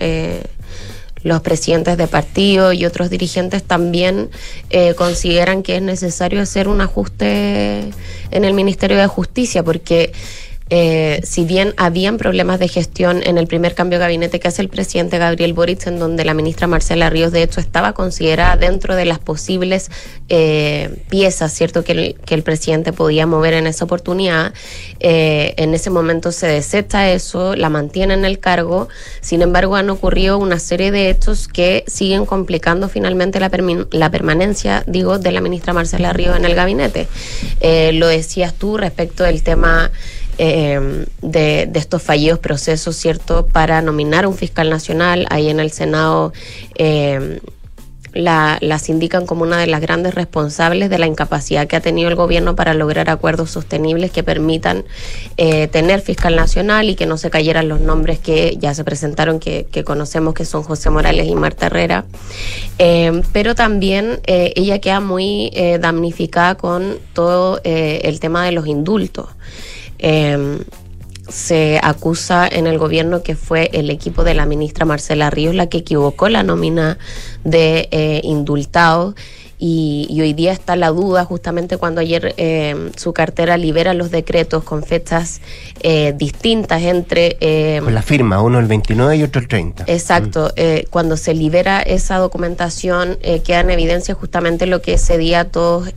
los 1.27 1.41
presidentes 1.41 1.97
de 1.97 2.07
partido 2.07 2.73
y 2.73 2.87
otros 2.87 3.11
dirigentes 3.11 3.65
también 3.65 4.31
eh, 4.71 4.95
consideran 4.95 5.65
que 5.65 5.75
es 5.75 5.83
necesario 5.83 6.41
hacer 6.41 6.69
un 6.69 6.81
ajuste 6.81 7.91
en 8.31 8.45
el 8.45 8.55
Ministerio 8.55 8.97
de 8.97 9.09
Justicia 9.09 9.65
porque 9.65 10.13
eh, 10.69 11.21
si 11.23 11.45
bien 11.45 11.75
habían 11.77 12.19
problemas 12.19 12.59
de 12.59 12.69
gestión 12.69 13.23
en 13.25 13.39
el 13.39 13.47
primer 13.47 13.75
cambio 13.75 13.99
de 13.99 14.05
gabinete 14.05 14.41
que 14.41 14.49
hace 14.49 14.63
el 14.63 14.69
presidente 14.69 15.19
Gabriel 15.19 15.53
Boric, 15.53 15.87
en 15.87 15.99
donde 15.99 16.25
la 16.25 16.35
ministra 16.35 16.67
Marcela 16.67 17.09
Ríos 17.09 17.31
de 17.31 17.43
hecho 17.43 17.61
estaba 17.61 17.93
considerada 17.93 18.57
dentro 18.57 18.97
de 18.97 19.05
las 19.05 19.19
posibles 19.19 19.91
eh, 20.29 21.05
piezas, 21.09 21.53
¿cierto?, 21.53 21.85
que 21.85 21.93
el, 21.93 22.17
que 22.25 22.35
el 22.35 22.43
presidente 22.43 22.93
podía 22.93 23.27
mover 23.27 23.55
en 23.55 23.67
esa 23.67 23.85
oportunidad, 23.85 24.53
eh, 24.99 25.55
en 25.57 25.73
ese 25.75 25.91
momento 25.91 26.33
se 26.33 26.49
desecha 26.49 27.11
eso, 27.11 27.55
la 27.55 27.69
mantiene 27.69 28.15
en 28.15 28.25
el 28.25 28.39
cargo, 28.41 28.89
sin 29.21 29.43
embargo 29.43 29.77
han 29.77 29.89
ocurrido 29.91 30.39
una 30.39 30.59
serie 30.59 30.91
de 30.91 31.11
hechos 31.11 31.47
que 31.49 31.85
siguen 31.87 32.27
complicando 32.27 32.89
finalmente 32.89 33.39
la, 33.39 33.51
la 33.91 34.11
permanencia, 34.11 34.83
digo, 34.87 35.19
de 35.19 35.31
la 35.31 35.41
ministra 35.41 35.73
Marcela 35.73 36.13
Ríos 36.13 36.37
en 36.37 36.45
el 36.45 36.55
gabinete. 36.55 37.07
Eh, 37.61 37.93
lo 37.93 38.09
decías 38.09 38.55
tú 38.55 38.77
respecto 38.77 39.25
del 39.25 39.43
tema 39.43 39.91
eh, 40.39 41.07
de, 41.23 41.71
estos 41.75 42.03
fallidos 42.03 42.39
procesos, 42.39 42.97
¿cierto?, 42.97 43.47
para 43.47 43.83
nominar 43.83 44.27
un 44.27 44.35
fiscal 44.35 44.71
nacional. 44.71 45.27
Ahí 45.31 45.49
en 45.49 45.61
el 45.61 45.71
Senado 45.71 46.33
eh, 46.77 47.41
la, 48.17 48.59
las 48.61 48.89
indican 48.89 49.27
como 49.27 49.43
una 49.43 49.59
de 49.59 49.67
las 49.67 49.81
grandes 49.81 50.15
responsables 50.15 50.91
de 50.91 50.99
la 50.99 51.07
incapacidad 51.07 51.67
que 51.67 51.77
ha 51.77 51.81
tenido 51.81 52.09
el 52.09 52.17
gobierno 52.17 52.57
para 52.57 52.75
lograr 52.75 53.11
acuerdos 53.11 53.51
sostenibles 53.51 54.11
que 54.11 54.23
permitan 54.23 54.85
eh, 55.37 55.69
tener 55.69 56.01
fiscal 56.01 56.35
nacional 56.35 56.89
y 56.89 56.95
que 56.95 57.07
no 57.07 57.19
se 57.19 57.31
cayeran 57.31 57.69
los 57.69 57.81
nombres 57.81 58.19
que 58.19 58.57
ya 58.59 58.75
se 58.75 58.85
presentaron, 58.85 59.39
que, 59.39 59.67
conocemos 59.85 60.35
que 60.35 60.45
son 60.45 60.63
José 60.63 60.91
Morales 60.91 61.29
y 61.29 61.35
Marta 61.35 61.67
Herrera. 61.67 62.07
Eh, 62.79 63.23
pero 63.33 63.55
también 63.55 64.21
eh, 64.27 64.53
ella 64.57 64.81
queda 64.81 65.01
muy 65.01 65.51
eh, 65.53 65.79
damnificada 65.79 66.57
con 66.57 66.99
todo 67.13 67.61
el 67.65 68.21
tema 68.21 68.45
de 68.45 68.53
los 68.53 68.67
indultos. 68.67 69.29
Eh, 69.99 70.59
se 71.29 71.81
acusa 71.83 72.47
en 72.47 72.67
el 72.67 72.79
gobierno 72.79 73.23
que 73.23 73.35
fue 73.35 73.71
el 73.73 73.91
equipo 73.91 74.23
de 74.23 74.35
la 74.35 74.47
ministra 74.47 74.85
Marcela 74.85 75.31
Ríos 75.31 75.55
la 75.55 75.69
que 75.69 75.79
equivocó 75.79 76.29
la 76.29 76.43
nómina 76.43 76.99
de 77.45 77.89
eh, 77.91 78.21
indultados. 78.23 79.15
Y, 79.59 80.07
y 80.11 80.21
hoy 80.21 80.35
día 80.35 80.53
está 80.53 80.77
la 80.77 80.89
duda, 80.91 81.25
justamente 81.25 81.79
cuando 81.79 82.03
ayer 82.03 82.35
eh, 82.37 82.91
su 82.97 83.13
cartera 83.15 83.57
libera 83.57 83.95
los 83.95 84.11
decretos 84.11 84.65
con 84.65 84.83
fechas 84.83 85.41
eh, 85.81 86.13
distintas 86.17 86.83
entre... 86.83 87.39
eh, 87.41 87.81
Con 87.83 87.95
la 87.95 88.03
firma, 88.03 88.43
uno 88.43 88.59
el 88.59 88.67
29 88.67 89.17
y 89.17 89.23
otro 89.23 89.41
el 89.41 89.49
30. 89.49 89.85
Exacto, 89.87 90.53
eh, 90.57 90.85
cuando 90.91 91.17
se 91.17 91.33
libera 91.33 91.81
esa 91.81 92.19
documentación 92.19 93.17
eh, 93.23 93.41
queda 93.41 93.61
en 93.61 93.71
evidencia 93.71 94.15
justamente 94.15 94.67
lo 94.67 94.83
que 94.83 94.95
ese 94.95 95.17
día 95.17 95.51
todos 95.51 95.89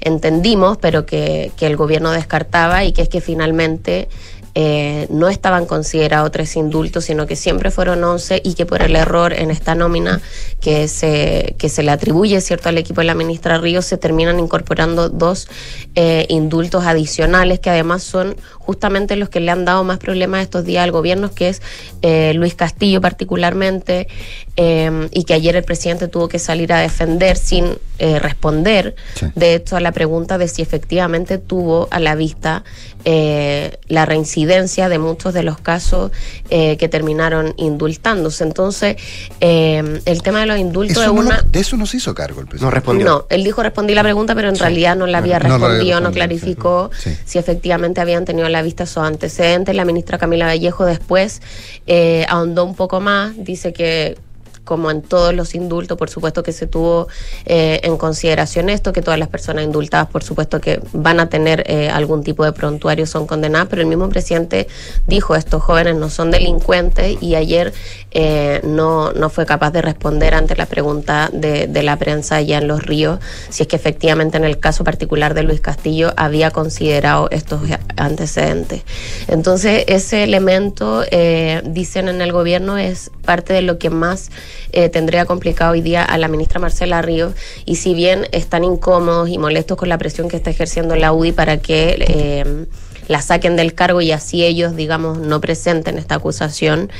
entendimos, 0.00 0.78
pero 0.78 1.06
que, 1.06 1.52
que 1.56 1.66
el 1.66 1.76
gobierno 1.76 2.10
descartaba 2.10 2.84
y 2.84 2.92
que 2.92 3.02
es 3.02 3.08
que 3.08 3.20
finalmente 3.20 4.08
eh, 4.54 5.06
no 5.10 5.28
estaban 5.28 5.64
considerados 5.64 6.30
tres 6.30 6.56
indultos, 6.56 7.04
sino 7.04 7.26
que 7.26 7.36
siempre 7.36 7.70
fueron 7.70 8.04
11 8.04 8.42
y 8.44 8.54
que 8.54 8.66
por 8.66 8.82
el 8.82 8.96
error 8.96 9.32
en 9.32 9.50
esta 9.50 9.74
nómina 9.74 10.20
que 10.60 10.88
se, 10.88 11.54
que 11.58 11.68
se 11.68 11.82
le 11.82 11.90
atribuye 11.90 12.40
cierto 12.40 12.68
al 12.68 12.76
equipo 12.76 13.00
de 13.00 13.06
la 13.06 13.14
ministra 13.14 13.58
Ríos 13.58 13.86
se 13.86 13.96
terminan 13.96 14.38
incorporando 14.38 15.08
dos 15.08 15.48
eh, 15.94 16.26
indultos 16.28 16.84
adicionales 16.84 17.60
que 17.60 17.70
además 17.70 18.02
son 18.02 18.36
justamente 18.64 19.16
los 19.16 19.28
que 19.28 19.40
le 19.40 19.50
han 19.50 19.64
dado 19.64 19.84
más 19.84 19.98
problemas 19.98 20.42
estos 20.42 20.64
días 20.64 20.84
al 20.84 20.92
gobierno, 20.92 21.30
que 21.34 21.48
es 21.50 21.62
eh, 22.02 22.32
Luis 22.34 22.54
Castillo 22.54 23.00
particularmente, 23.00 24.08
eh, 24.56 25.08
y 25.12 25.24
que 25.24 25.34
ayer 25.34 25.56
el 25.56 25.64
presidente 25.64 26.08
tuvo 26.08 26.28
que 26.28 26.38
salir 26.38 26.72
a 26.72 26.78
defender 26.80 27.36
sin 27.36 27.78
eh, 27.98 28.18
responder, 28.18 28.94
de 29.36 29.54
hecho, 29.54 29.76
a 29.76 29.80
la 29.80 29.92
pregunta 29.92 30.36
de 30.38 30.48
si 30.48 30.60
efectivamente 30.62 31.38
tuvo 31.38 31.86
a 31.90 32.00
la 32.00 32.14
vista 32.16 32.64
eh, 33.04 33.78
la 33.88 34.06
reincidencia 34.06 34.88
de 34.88 34.98
muchos 34.98 35.34
de 35.34 35.42
los 35.42 35.58
casos 35.58 36.10
eh, 36.50 36.76
que 36.78 36.88
terminaron 36.88 37.54
indultándose. 37.56 38.44
Entonces, 38.44 38.96
eh, 39.40 40.00
el 40.04 40.22
tema 40.22 40.40
de 40.40 40.46
los 40.46 40.58
indultos 40.58 40.92
Eso 40.98 41.02
es 41.02 41.08
no 41.08 41.14
lo- 41.14 41.20
una... 41.28 41.42
de 41.42 41.60
eso 41.60 41.76
no 41.76 41.86
se 41.86 41.96
hizo 41.98 42.14
cargo 42.14 42.40
el 42.40 42.46
presidente. 42.46 43.04
No, 43.04 43.26
él 43.28 43.44
dijo 43.44 43.62
respondí 43.62 43.94
la 43.94 44.02
pregunta, 44.02 44.34
pero 44.34 44.48
en 44.48 44.56
realidad 44.56 44.96
no 44.96 45.06
la 45.06 45.18
había 45.18 45.38
No, 45.38 45.48
no 45.48 45.58
respondido, 45.58 46.00
no, 46.00 46.08
respondido, 46.08 46.12
clarificó 46.12 46.90
Sí. 46.98 47.16
si 47.24 47.38
efectivamente 47.38 48.00
habían 48.00 48.24
tenido 48.24 48.48
la 48.52 48.62
vista 48.62 48.84
esos 48.84 49.04
antecedentes. 49.04 49.74
La 49.74 49.84
ministra 49.84 50.18
Camila 50.18 50.46
Vallejo 50.46 50.84
después 50.84 51.42
eh, 51.86 52.24
ahondó 52.28 52.64
un 52.64 52.74
poco 52.74 53.00
más, 53.00 53.32
dice 53.36 53.72
que 53.72 54.16
como 54.64 54.90
en 54.90 55.02
todos 55.02 55.34
los 55.34 55.54
indultos, 55.54 55.98
por 55.98 56.10
supuesto 56.10 56.42
que 56.42 56.52
se 56.52 56.66
tuvo 56.66 57.08
eh, 57.44 57.80
en 57.82 57.96
consideración 57.96 58.68
esto, 58.68 58.92
que 58.92 59.02
todas 59.02 59.18
las 59.18 59.28
personas 59.28 59.64
indultadas, 59.64 60.08
por 60.08 60.22
supuesto 60.22 60.60
que 60.60 60.80
van 60.92 61.20
a 61.20 61.28
tener 61.28 61.64
eh, 61.66 61.90
algún 61.90 62.22
tipo 62.22 62.44
de 62.44 62.52
prontuario, 62.52 63.06
son 63.06 63.26
condenadas, 63.26 63.68
pero 63.68 63.82
el 63.82 63.88
mismo 63.88 64.08
presidente 64.08 64.68
dijo, 65.06 65.34
estos 65.34 65.62
jóvenes 65.62 65.96
no 65.96 66.10
son 66.10 66.30
delincuentes 66.30 67.16
y 67.20 67.34
ayer 67.34 67.72
eh, 68.12 68.60
no, 68.64 69.12
no 69.12 69.30
fue 69.30 69.46
capaz 69.46 69.70
de 69.70 69.82
responder 69.82 70.34
ante 70.34 70.56
la 70.56 70.66
pregunta 70.66 71.30
de, 71.32 71.66
de 71.66 71.82
la 71.82 71.96
prensa 71.96 72.36
allá 72.36 72.58
en 72.58 72.68
Los 72.68 72.82
Ríos, 72.82 73.18
si 73.48 73.62
es 73.62 73.68
que 73.68 73.76
efectivamente 73.76 74.36
en 74.36 74.44
el 74.44 74.58
caso 74.58 74.84
particular 74.84 75.34
de 75.34 75.42
Luis 75.42 75.60
Castillo 75.60 76.12
había 76.16 76.50
considerado 76.50 77.28
estos 77.30 77.60
antecedentes. 77.96 78.82
Entonces, 79.28 79.84
ese 79.86 80.24
elemento, 80.24 81.04
eh, 81.10 81.62
dicen 81.64 82.08
en 82.08 82.20
el 82.20 82.32
gobierno, 82.32 82.78
es 82.78 83.10
parte 83.24 83.52
de 83.52 83.62
lo 83.62 83.78
que 83.78 83.90
más 83.90 84.30
eh, 84.72 84.88
tendría 84.88 85.24
complicado 85.24 85.72
hoy 85.72 85.80
día 85.80 86.02
a 86.04 86.18
la 86.18 86.28
ministra 86.28 86.60
Marcela 86.60 87.02
Ríos. 87.02 87.34
Y 87.64 87.76
si 87.76 87.94
bien 87.94 88.26
están 88.32 88.64
incómodos 88.64 89.28
y 89.28 89.38
molestos 89.38 89.76
con 89.76 89.88
la 89.88 89.98
presión 89.98 90.28
que 90.28 90.36
está 90.36 90.50
ejerciendo 90.50 90.96
la 90.96 91.12
UDI 91.12 91.32
para 91.32 91.58
que 91.58 91.96
eh, 92.00 92.66
la 93.08 93.20
saquen 93.22 93.56
del 93.56 93.74
cargo 93.74 94.00
y 94.00 94.12
así 94.12 94.44
ellos, 94.44 94.76
digamos, 94.76 95.18
no 95.18 95.40
presenten 95.40 95.98
esta 95.98 96.16
acusación, 96.16 96.90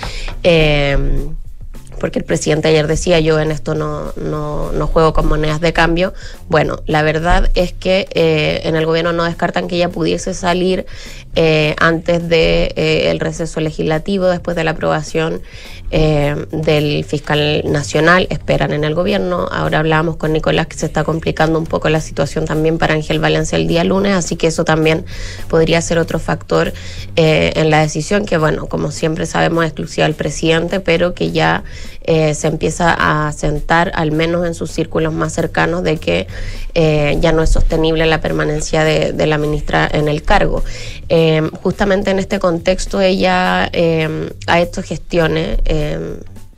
eh, 0.42 0.96
porque 2.02 2.18
el 2.18 2.24
presidente 2.24 2.66
ayer 2.66 2.88
decía 2.88 3.20
yo 3.20 3.38
en 3.38 3.52
esto 3.52 3.76
no, 3.76 4.12
no, 4.16 4.72
no 4.72 4.86
juego 4.88 5.12
con 5.12 5.28
monedas 5.28 5.60
de 5.60 5.72
cambio. 5.72 6.14
Bueno, 6.48 6.80
la 6.86 7.02
verdad 7.02 7.48
es 7.54 7.72
que 7.72 8.08
eh, 8.10 8.62
en 8.64 8.74
el 8.74 8.86
gobierno 8.86 9.12
no 9.12 9.22
descartan 9.22 9.68
que 9.68 9.76
ella 9.76 9.88
pudiese 9.88 10.34
salir 10.34 10.84
eh, 11.36 11.76
antes 11.78 12.28
de 12.28 12.72
eh, 12.74 13.10
el 13.12 13.20
receso 13.20 13.60
legislativo, 13.60 14.26
después 14.26 14.56
de 14.56 14.64
la 14.64 14.72
aprobación 14.72 15.42
del 15.92 17.04
fiscal 17.04 17.64
nacional, 17.66 18.26
esperan 18.30 18.72
en 18.72 18.82
el 18.82 18.94
gobierno. 18.94 19.46
Ahora 19.52 19.80
hablábamos 19.80 20.16
con 20.16 20.32
Nicolás 20.32 20.66
que 20.66 20.78
se 20.78 20.86
está 20.86 21.04
complicando 21.04 21.58
un 21.58 21.66
poco 21.66 21.90
la 21.90 22.00
situación 22.00 22.46
también 22.46 22.78
para 22.78 22.94
Ángel 22.94 23.18
Valencia 23.18 23.56
el 23.56 23.68
día 23.68 23.84
lunes, 23.84 24.14
así 24.14 24.36
que 24.36 24.46
eso 24.46 24.64
también 24.64 25.04
podría 25.50 25.82
ser 25.82 25.98
otro 25.98 26.18
factor 26.18 26.72
en 27.14 27.68
la 27.68 27.82
decisión 27.82 28.24
que, 28.24 28.38
bueno, 28.38 28.68
como 28.68 28.90
siempre 28.90 29.26
sabemos, 29.26 29.64
es 29.64 29.68
exclusiva 29.72 30.06
del 30.06 30.16
presidente, 30.16 30.80
pero 30.80 31.12
que 31.12 31.30
ya 31.30 31.62
eh, 32.04 32.34
se 32.34 32.48
empieza 32.48 32.94
a 32.98 33.32
sentar, 33.32 33.92
al 33.94 34.12
menos 34.12 34.46
en 34.46 34.54
sus 34.54 34.70
círculos 34.70 35.12
más 35.12 35.32
cercanos, 35.32 35.82
de 35.82 35.98
que 35.98 36.26
eh, 36.74 37.18
ya 37.20 37.32
no 37.32 37.42
es 37.42 37.50
sostenible 37.50 38.06
la 38.06 38.20
permanencia 38.20 38.84
de, 38.84 39.12
de 39.12 39.26
la 39.26 39.38
ministra 39.38 39.88
en 39.92 40.08
el 40.08 40.22
cargo. 40.22 40.64
Eh, 41.08 41.42
justamente 41.62 42.10
en 42.10 42.18
este 42.18 42.38
contexto 42.38 43.00
ella 43.00 43.68
eh, 43.72 44.30
ha 44.46 44.60
hecho 44.60 44.82
gestiones. 44.82 45.58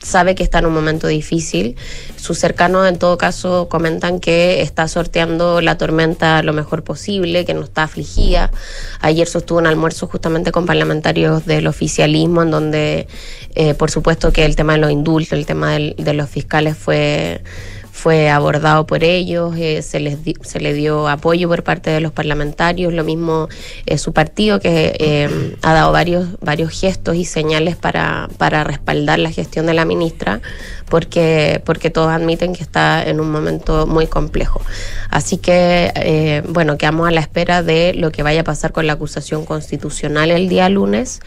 Sabe 0.05 0.35
que 0.35 0.43
está 0.43 0.59
en 0.59 0.67
un 0.67 0.73
momento 0.73 1.07
difícil. 1.07 1.75
Sus 2.15 2.37
cercanos, 2.37 2.87
en 2.87 2.97
todo 2.97 3.17
caso, 3.17 3.67
comentan 3.69 4.19
que 4.19 4.61
está 4.61 4.87
sorteando 4.87 5.61
la 5.61 5.77
tormenta 5.77 6.41
lo 6.43 6.53
mejor 6.53 6.83
posible, 6.83 7.43
que 7.45 7.53
no 7.53 7.63
está 7.63 7.83
afligida. 7.83 8.51
Ayer 9.01 9.27
sostuvo 9.27 9.57
un 9.59 9.67
almuerzo 9.67 10.07
justamente 10.07 10.51
con 10.51 10.65
parlamentarios 10.65 11.45
del 11.45 11.67
oficialismo, 11.67 12.43
en 12.43 12.51
donde, 12.51 13.07
eh, 13.55 13.73
por 13.73 13.89
supuesto, 13.89 14.31
que 14.31 14.45
el 14.45 14.55
tema 14.55 14.73
de 14.73 14.79
los 14.79 14.91
indultos, 14.91 15.33
el 15.33 15.45
tema 15.45 15.73
del- 15.73 15.95
de 15.97 16.13
los 16.13 16.29
fiscales 16.29 16.77
fue 16.77 17.41
fue 17.97 18.29
abordado 18.29 18.85
por 18.85 19.05
ellos, 19.05 19.55
eh, 19.57 19.81
se, 19.81 20.01
les 20.01 20.21
di- 20.21 20.35
se 20.43 20.59
le 20.59 20.73
dio 20.73 21.07
apoyo 21.07 21.47
por 21.47 21.63
parte 21.63 21.89
de 21.91 22.01
los 22.01 22.11
parlamentarios, 22.11 22.91
lo 22.93 23.05
mismo 23.05 23.47
eh, 23.85 23.97
su 23.97 24.11
partido 24.11 24.59
que 24.59 24.97
eh, 24.99 25.55
ha 25.61 25.73
dado 25.73 25.93
varios, 25.93 26.27
varios 26.41 26.77
gestos 26.77 27.15
y 27.15 27.23
señales 27.23 27.77
para, 27.77 28.27
para 28.37 28.65
respaldar 28.65 29.19
la 29.19 29.31
gestión 29.31 29.65
de 29.65 29.73
la 29.73 29.85
ministra, 29.85 30.41
porque, 30.89 31.61
porque 31.65 31.89
todos 31.89 32.09
admiten 32.09 32.53
que 32.53 32.63
está 32.63 33.01
en 33.01 33.21
un 33.21 33.31
momento 33.31 33.87
muy 33.87 34.07
complejo. 34.07 34.61
Así 35.09 35.37
que, 35.37 35.91
eh, 35.95 36.43
bueno, 36.49 36.77
quedamos 36.77 37.07
a 37.07 37.11
la 37.11 37.21
espera 37.21 37.63
de 37.63 37.93
lo 37.95 38.11
que 38.11 38.23
vaya 38.23 38.41
a 38.41 38.43
pasar 38.43 38.73
con 38.73 38.85
la 38.87 38.93
acusación 38.93 39.45
constitucional 39.45 40.31
el 40.31 40.49
día 40.49 40.67
lunes. 40.67 41.21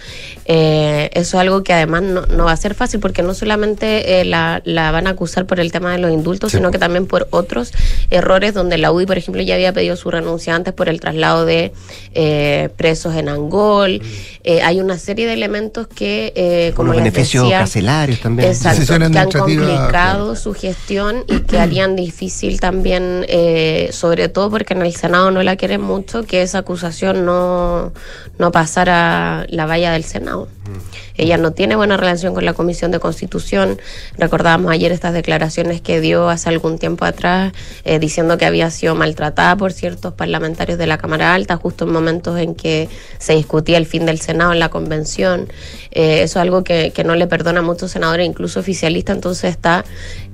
Eh, 0.44 1.08
eso 1.14 1.38
es 1.38 1.40
algo 1.40 1.62
que 1.64 1.72
además 1.72 2.02
no, 2.02 2.26
no 2.26 2.44
va 2.44 2.52
a 2.52 2.56
ser 2.58 2.74
fácil 2.74 3.00
porque 3.00 3.22
no 3.22 3.32
solamente 3.32 4.22
la, 4.26 4.60
la 4.64 4.90
van 4.90 5.06
a 5.06 5.10
acusar 5.10 5.46
por 5.46 5.60
el 5.60 5.72
tema 5.72 5.92
de 5.92 5.98
los 5.98 6.12
indultos, 6.12 6.52
sino 6.58 6.72
que 6.72 6.78
también 6.78 7.06
por 7.06 7.28
otros 7.30 7.72
errores 8.10 8.52
donde 8.52 8.78
la 8.78 8.90
UDI, 8.90 9.06
por 9.06 9.16
ejemplo, 9.16 9.40
ya 9.42 9.54
había 9.54 9.72
pedido 9.72 9.94
su 9.94 10.10
renuncia 10.10 10.56
antes 10.56 10.74
por 10.74 10.88
el 10.88 10.98
traslado 10.98 11.46
de 11.46 11.72
eh, 12.14 12.68
presos 12.76 13.14
en 13.14 13.28
Angol. 13.28 14.02
Eh, 14.42 14.60
hay 14.62 14.80
una 14.80 14.98
serie 14.98 15.28
de 15.28 15.34
elementos 15.34 15.86
que, 15.86 16.32
eh, 16.34 16.72
como 16.74 16.88
Los 16.88 16.96
les 16.96 17.12
beneficios 17.12 17.44
decía, 17.44 17.58
carcelarios 17.60 18.18
también. 18.18 18.48
Exacto, 18.48 18.98
que 18.98 19.18
han 19.18 19.30
complicado 19.30 20.34
su 20.34 20.52
gestión 20.52 21.22
y 21.28 21.40
que 21.40 21.60
harían 21.60 21.94
difícil 21.94 22.58
también, 22.58 23.24
eh, 23.28 23.90
sobre 23.92 24.28
todo 24.28 24.50
porque 24.50 24.74
en 24.74 24.82
el 24.82 24.94
Senado 24.96 25.30
no 25.30 25.44
la 25.44 25.54
quieren 25.54 25.80
mucho, 25.80 26.24
que 26.24 26.42
esa 26.42 26.58
acusación 26.58 27.24
no, 27.24 27.92
no 28.38 28.50
pasara 28.50 29.46
la 29.48 29.64
valla 29.66 29.92
del 29.92 30.02
Senado. 30.02 30.48
Ella 31.16 31.36
no 31.36 31.52
tiene 31.52 31.76
buena 31.76 31.96
relación 31.96 32.34
con 32.34 32.44
la 32.44 32.52
Comisión 32.52 32.90
de 32.90 33.00
Constitución. 33.00 33.78
Recordábamos 34.16 34.72
ayer 34.72 34.92
estas 34.92 35.12
declaraciones 35.12 35.80
que 35.80 36.00
dio 36.00 36.28
hace 36.28 36.48
algún 36.48 36.78
tiempo 36.78 37.04
atrás, 37.04 37.52
eh, 37.84 37.98
diciendo 37.98 38.38
que 38.38 38.46
había 38.46 38.70
sido 38.70 38.94
maltratada 38.94 39.56
por 39.56 39.72
ciertos 39.72 40.14
parlamentarios 40.14 40.78
de 40.78 40.86
la 40.86 40.98
Cámara 40.98 41.34
Alta, 41.34 41.56
justo 41.56 41.84
en 41.84 41.92
momentos 41.92 42.38
en 42.38 42.54
que 42.54 42.88
se 43.18 43.34
discutía 43.34 43.78
el 43.78 43.86
fin 43.86 44.06
del 44.06 44.20
Senado 44.20 44.52
en 44.52 44.60
la 44.60 44.68
convención. 44.68 45.48
Eh, 45.90 46.22
eso 46.22 46.38
es 46.38 46.42
algo 46.42 46.64
que, 46.64 46.92
que 46.92 47.04
no 47.04 47.14
le 47.16 47.26
perdona 47.26 47.60
a 47.60 47.62
muchos 47.62 47.90
senadores, 47.90 48.26
incluso 48.26 48.60
oficialistas, 48.60 49.16
entonces 49.16 49.50
está 49.50 49.84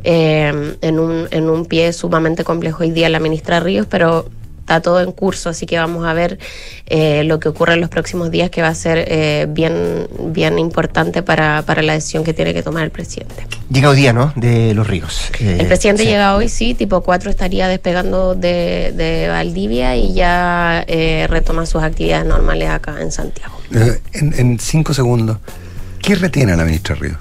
eh, 0.04 0.76
en, 0.80 0.98
un, 0.98 1.28
en 1.30 1.48
un 1.48 1.66
pie 1.66 1.92
sumamente 1.92 2.44
complejo 2.44 2.82
hoy 2.82 2.90
día 2.90 3.08
la 3.08 3.20
ministra 3.20 3.60
Ríos, 3.60 3.86
pero 3.88 4.26
está 4.64 4.80
todo 4.80 5.00
en 5.02 5.12
curso, 5.12 5.50
así 5.50 5.66
que 5.66 5.78
vamos 5.78 6.06
a 6.06 6.14
ver 6.14 6.38
eh, 6.86 7.22
lo 7.24 7.38
que 7.38 7.50
ocurre 7.50 7.74
en 7.74 7.82
los 7.82 7.90
próximos 7.90 8.30
días, 8.30 8.48
que 8.48 8.62
va 8.62 8.68
a 8.68 8.74
ser 8.74 9.04
eh, 9.08 9.46
bien, 9.48 10.08
bien 10.18 10.58
importante 10.58 11.22
para, 11.22 11.62
para 11.62 11.82
la 11.82 11.92
decisión 11.92 12.24
que 12.24 12.32
tiene 12.32 12.54
que 12.54 12.62
tomar 12.62 12.82
el 12.82 12.90
presidente. 12.90 13.46
Llega 13.70 13.90
hoy 13.90 13.96
día, 13.96 14.14
¿no? 14.14 14.32
De 14.36 14.72
los 14.72 14.86
ríos. 14.86 15.30
Eh, 15.38 15.58
El 15.60 15.66
presidente 15.66 16.04
sí. 16.04 16.08
llega 16.08 16.34
hoy, 16.34 16.48
sí, 16.48 16.72
tipo 16.72 17.02
4 17.02 17.28
estaría 17.28 17.68
despegando 17.68 18.34
de, 18.34 18.92
de 18.96 19.28
Valdivia 19.28 19.96
y 19.96 20.14
ya 20.14 20.82
eh, 20.86 21.26
retoma 21.28 21.66
sus 21.66 21.82
actividades 21.82 22.24
normales 22.26 22.70
acá 22.70 22.96
en 23.02 23.12
Santiago. 23.12 23.54
Eh, 23.74 24.00
en, 24.14 24.34
en 24.38 24.58
cinco 24.58 24.94
segundos, 24.94 25.36
¿qué 26.00 26.14
retiene 26.14 26.52
a 26.52 26.56
la 26.56 26.64
ministra 26.64 26.94
Río? 26.94 27.18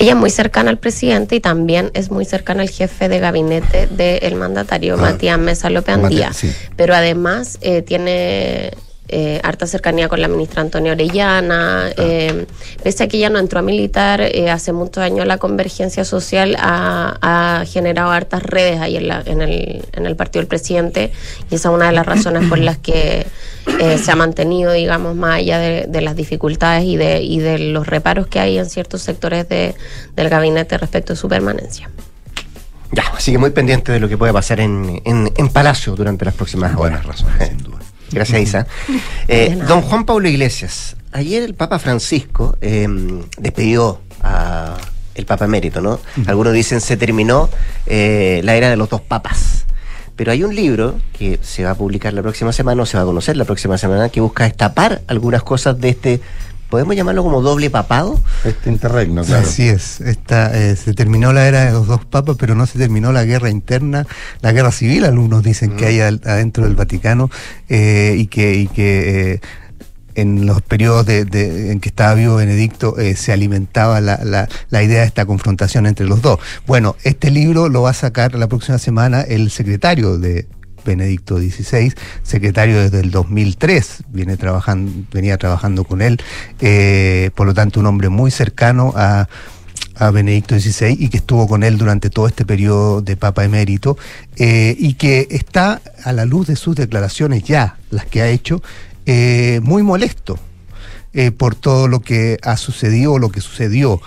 Ella 0.00 0.12
es 0.12 0.16
muy 0.18 0.30
cercana 0.30 0.70
al 0.70 0.78
presidente 0.78 1.36
y 1.36 1.40
también 1.40 1.90
es 1.94 2.10
muy 2.10 2.24
cercana 2.24 2.62
al 2.62 2.70
jefe 2.70 3.08
de 3.08 3.18
gabinete 3.20 3.86
del 3.86 4.34
mandatario, 4.34 4.94
Ah, 4.94 5.02
Matías 5.02 5.38
Mesa 5.38 5.68
López 5.70 5.94
Andía. 5.94 6.28
Matías, 6.28 6.36
sí. 6.36 6.52
Pero 6.74 6.94
además 6.94 7.58
eh, 7.60 7.82
tiene 7.82 8.72
eh, 9.10 9.40
harta 9.42 9.66
cercanía 9.66 10.08
con 10.08 10.20
la 10.20 10.28
ministra 10.28 10.62
Antonia 10.62 10.92
Orellana. 10.92 11.90
eh, 11.96 12.46
pese 12.82 13.04
a 13.04 13.08
que 13.08 13.16
ella 13.18 13.28
no 13.30 13.38
entró 13.38 13.58
a 13.58 13.62
militar, 13.62 14.20
eh, 14.20 14.50
hace 14.50 14.72
muchos 14.72 15.02
años 15.02 15.26
la 15.26 15.38
convergencia 15.38 16.04
social 16.04 16.56
ha, 16.58 17.18
ha 17.20 17.64
generado 17.66 18.10
hartas 18.10 18.42
redes 18.42 18.80
ahí 18.80 18.96
en, 18.96 19.08
la- 19.08 19.22
en 19.26 19.42
el, 19.42 19.84
en 19.92 20.06
el 20.06 20.16
partido 20.16 20.40
del 20.40 20.48
presidente 20.48 21.12
y 21.50 21.54
esa 21.56 21.68
es 21.70 21.74
una 21.74 21.86
de 21.86 21.92
las 21.92 22.06
razones 22.06 22.48
por 22.48 22.58
las 22.58 22.78
que 22.78 23.26
eh, 23.80 23.98
se 23.98 24.10
ha 24.10 24.16
mantenido, 24.16 24.72
digamos, 24.72 25.14
más 25.16 25.36
allá 25.36 25.58
de, 25.58 25.86
de 25.88 26.00
las 26.00 26.16
dificultades 26.16 26.84
y 26.84 26.96
de, 26.96 27.22
y 27.22 27.38
de 27.40 27.58
los 27.58 27.86
reparos 27.86 28.26
que 28.26 28.40
hay 28.40 28.58
en 28.58 28.66
ciertos 28.70 29.02
sectores 29.02 29.48
de- 29.48 29.74
del 30.16 30.28
gabinete 30.28 30.78
respecto 30.78 31.12
a 31.12 31.16
su 31.16 31.28
permanencia. 31.28 31.90
Ya, 32.92 33.04
así 33.16 33.30
que 33.30 33.38
muy 33.38 33.50
pendiente 33.50 33.92
de 33.92 34.00
lo 34.00 34.08
que 34.08 34.18
puede 34.18 34.32
pasar 34.32 34.58
en, 34.58 35.00
en, 35.04 35.30
en 35.36 35.48
Palacio 35.48 35.94
durante 35.94 36.24
las 36.24 36.34
próximas 36.34 36.74
horas. 36.76 37.04
razones, 37.06 37.48
sin 37.48 37.58
duda. 37.58 37.78
Gracias, 38.12 38.40
Isa. 38.40 38.66
Eh, 39.28 39.56
don 39.68 39.82
Juan 39.82 40.04
Pablo 40.04 40.28
Iglesias, 40.28 40.96
ayer 41.12 41.42
el 41.42 41.54
Papa 41.54 41.78
Francisco 41.78 42.56
eh, 42.60 42.88
despidió 43.38 44.00
a 44.22 44.76
el 45.14 45.26
Papa 45.26 45.44
Emérito, 45.44 45.80
¿no? 45.80 46.00
Algunos 46.26 46.52
dicen 46.52 46.80
se 46.80 46.96
terminó 46.96 47.48
eh, 47.86 48.40
la 48.44 48.56
era 48.56 48.70
de 48.70 48.76
los 48.76 48.88
dos 48.88 49.00
papas. 49.00 49.66
Pero 50.16 50.32
hay 50.32 50.44
un 50.44 50.54
libro 50.54 50.96
que 51.16 51.38
se 51.42 51.64
va 51.64 51.70
a 51.70 51.74
publicar 51.74 52.12
la 52.12 52.22
próxima 52.22 52.52
semana, 52.52 52.82
o 52.82 52.86
se 52.86 52.96
va 52.96 53.04
a 53.04 53.06
conocer 53.06 53.36
la 53.36 53.44
próxima 53.44 53.78
semana, 53.78 54.10
que 54.10 54.20
busca 54.20 54.44
destapar 54.44 55.00
algunas 55.06 55.42
cosas 55.42 55.80
de 55.80 55.88
este, 55.88 56.20
podemos 56.70 56.94
llamarlo 56.96 57.22
como 57.22 57.42
doble 57.42 57.68
papado. 57.70 58.20
Este 58.44 58.70
interregno, 58.70 59.22
claro. 59.24 59.46
Así 59.46 59.68
es, 59.68 60.00
esta, 60.00 60.56
eh, 60.56 60.76
se 60.76 60.94
terminó 60.94 61.32
la 61.32 61.46
era 61.48 61.64
de 61.66 61.72
los 61.72 61.86
dos 61.86 62.04
papas, 62.04 62.36
pero 62.38 62.54
no 62.54 62.66
se 62.66 62.78
terminó 62.78 63.12
la 63.12 63.24
guerra 63.24 63.50
interna, 63.50 64.06
la 64.40 64.52
guerra 64.52 64.72
civil, 64.72 65.04
algunos 65.04 65.42
dicen 65.42 65.76
que 65.76 65.86
hay 65.86 66.00
al- 66.00 66.20
adentro 66.24 66.64
del 66.64 66.76
Vaticano, 66.76 67.30
eh, 67.68 68.14
y 68.16 68.26
que, 68.28 68.54
y 68.54 68.66
que 68.68 69.32
eh, 69.34 69.40
en 70.16 70.44
los 70.46 70.60
periodos 70.62 71.06
de, 71.06 71.24
de- 71.24 71.70
en 71.72 71.80
que 71.80 71.88
estaba 71.88 72.14
vivo 72.14 72.36
Benedicto 72.36 72.98
eh, 72.98 73.14
se 73.16 73.32
alimentaba 73.32 74.00
la, 74.00 74.20
la- 74.24 74.48
la 74.68 74.82
idea 74.82 75.00
de 75.00 75.06
esta 75.06 75.24
confrontación 75.26 75.86
entre 75.86 76.06
los 76.06 76.20
dos. 76.22 76.38
Bueno, 76.66 76.96
este 77.04 77.30
libro 77.30 77.68
lo 77.68 77.82
va 77.82 77.90
a 77.90 77.94
sacar 77.94 78.34
la 78.34 78.48
próxima 78.48 78.78
semana 78.78 79.20
el 79.22 79.50
secretario 79.50 80.18
de 80.18 80.46
Benedicto 80.84 81.38
XVI, 81.38 81.92
secretario 82.22 82.80
desde 82.80 83.00
el 83.00 83.10
2003, 83.10 84.04
viene 84.08 84.36
trabajando, 84.36 84.92
venía 85.12 85.36
trabajando 85.38 85.84
con 85.84 86.02
él, 86.02 86.20
eh, 86.60 87.30
por 87.34 87.46
lo 87.46 87.54
tanto 87.54 87.80
un 87.80 87.86
hombre 87.86 88.08
muy 88.08 88.30
cercano 88.30 88.92
a, 88.96 89.28
a 89.94 90.10
Benedicto 90.10 90.58
XVI 90.58 90.96
y 90.98 91.08
que 91.08 91.18
estuvo 91.18 91.46
con 91.48 91.62
él 91.62 91.78
durante 91.78 92.10
todo 92.10 92.26
este 92.26 92.44
periodo 92.44 93.02
de 93.02 93.16
Papa 93.16 93.44
emérito 93.44 93.96
eh, 94.36 94.76
y 94.78 94.94
que 94.94 95.28
está 95.30 95.80
a 96.04 96.12
la 96.12 96.24
luz 96.24 96.46
de 96.46 96.56
sus 96.56 96.76
declaraciones 96.76 97.44
ya, 97.44 97.78
las 97.90 98.06
que 98.06 98.22
ha 98.22 98.28
hecho, 98.28 98.62
eh, 99.06 99.60
muy 99.62 99.82
molesto 99.82 100.38
por 101.38 101.56
todo 101.56 101.88
lo 101.88 101.98
que 101.98 102.38
ha 102.44 102.56
sucedido 102.56 103.14
o 103.14 103.18
lo 103.18 103.30
que 103.30 103.40
sucedió 103.40 104.00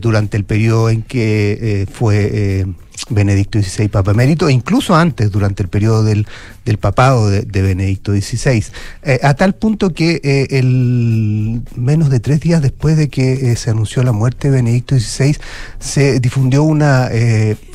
durante 0.00 0.38
el 0.38 0.44
periodo 0.44 0.88
en 0.88 1.02
que 1.02 1.86
fue 1.92 2.64
Benedicto 3.10 3.60
XVI 3.60 3.88
Papa 3.88 4.12
Emérito, 4.12 4.48
e 4.48 4.52
incluso 4.52 4.94
antes, 4.94 5.30
durante 5.30 5.62
el 5.62 5.68
periodo 5.68 6.04
del, 6.04 6.26
del 6.64 6.78
papado 6.78 7.28
de, 7.28 7.42
de 7.42 7.62
Benedicto 7.62 8.12
XVI, 8.12 8.64
eh, 9.02 9.18
a 9.22 9.34
tal 9.34 9.54
punto 9.54 9.92
que 9.92 10.20
eh, 10.22 10.46
el, 10.58 11.62
menos 11.76 12.10
de 12.10 12.20
tres 12.20 12.40
días 12.40 12.62
después 12.62 12.96
de 12.96 13.08
que 13.08 13.52
eh, 13.52 13.56
se 13.56 13.70
anunció 13.70 14.02
la 14.02 14.12
muerte 14.12 14.48
de 14.50 14.56
Benedicto 14.56 14.98
XVI, 14.98 15.36
se 15.78 16.20
difundió 16.20 16.62
una 16.62 17.08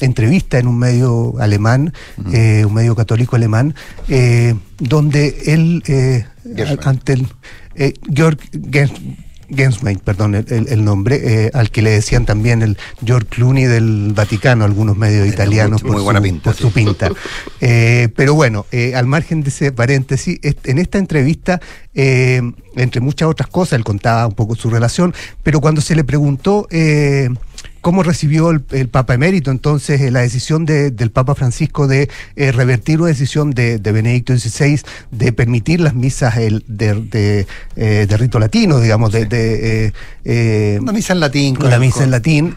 entrevista 0.02 0.60
en 0.60 0.68
un 0.68 0.78
medio 0.80 1.36
alemán, 1.40 1.94
un 2.18 2.74
medio 2.74 2.96
católico 2.96 3.36
alemán, 3.36 3.76
donde 4.80 5.38
él, 5.48 5.84
Gershwin. 5.86 6.80
ante 6.86 7.14
el 7.14 7.28
Georg 8.14 8.40
Gens- 8.52 9.27
Genswein, 9.50 10.00
perdón, 10.00 10.36
el, 10.36 10.46
el- 10.52 10.68
el 10.68 10.84
nombre, 10.84 11.46
eh, 11.46 11.52
al 11.54 11.72
que 11.72 11.82
le 11.82 11.92
decían 11.92 12.26
también 12.26 12.62
el 12.62 12.78
George 13.06 13.28
Clooney 13.30 13.66
del 13.66 14.12
Vaticano, 14.14 14.66
algunos 14.66 14.98
medios 14.98 15.28
italianos 15.28 15.84
muy 15.84 15.94
por, 15.94 16.02
buena 16.04 16.20
su, 16.20 16.24
pinta, 16.24 16.44
por 16.44 16.56
su 16.56 16.72
pinta. 16.72 17.10
Eh, 17.62 18.10
pero 18.16 18.34
bueno, 18.34 18.66
eh, 18.72 18.96
al 18.96 19.06
margen 19.08 19.44
de 19.44 19.50
ese 19.50 19.72
paréntesis, 19.72 20.40
en 20.42 20.78
esta 20.78 20.98
entrevista, 20.98 21.62
entre 21.94 23.02
muchas 23.02 23.28
otras 23.28 23.50
cosas, 23.50 23.74
él 23.74 23.84
contaba 23.84 24.28
un 24.28 24.34
poco 24.34 24.56
su 24.56 24.70
relación, 24.70 25.14
pero 25.44 25.62
cuando 25.62 25.82
se 25.82 25.96
le 25.96 26.04
preguntó 26.04 26.68
cómo 27.82 28.04
recibió 28.04 28.50
el, 28.52 28.64
el 28.72 28.88
Papa 28.90 29.14
emérito 29.14 29.52
entonces 29.52 30.02
eh, 30.02 30.12
la 30.12 30.22
decisión 30.22 30.66
de- 30.66 30.92
del 30.92 31.12
Papa 31.12 31.36
Francisco 31.36 31.88
de 31.88 32.10
eh, 32.36 32.52
revertir 32.52 33.00
una 33.00 33.08
decisión 33.10 33.52
de, 33.52 33.78
de 33.80 33.92
Benedicto 33.92 34.38
XVI 34.38 34.82
de 35.12 35.32
permitir 35.34 35.80
las 35.82 35.94
misas 35.96 36.38
el- 36.38 36.64
de, 36.68 36.94
de, 36.96 37.48
eh, 37.76 38.06
de 38.10 38.18
rito 38.18 38.40
latino, 38.40 38.80
digamos, 38.80 39.12
de... 39.12 39.26
de, 39.26 39.86
eh, 39.88 39.94
eh, 40.26 40.80
Una 40.82 40.92
misa 40.92 41.14
en 41.14 41.20
latín. 41.20 41.56
con- 41.56 41.70
la 41.70 41.80
misa 41.80 42.04
en 42.04 42.12
latín. 42.12 42.56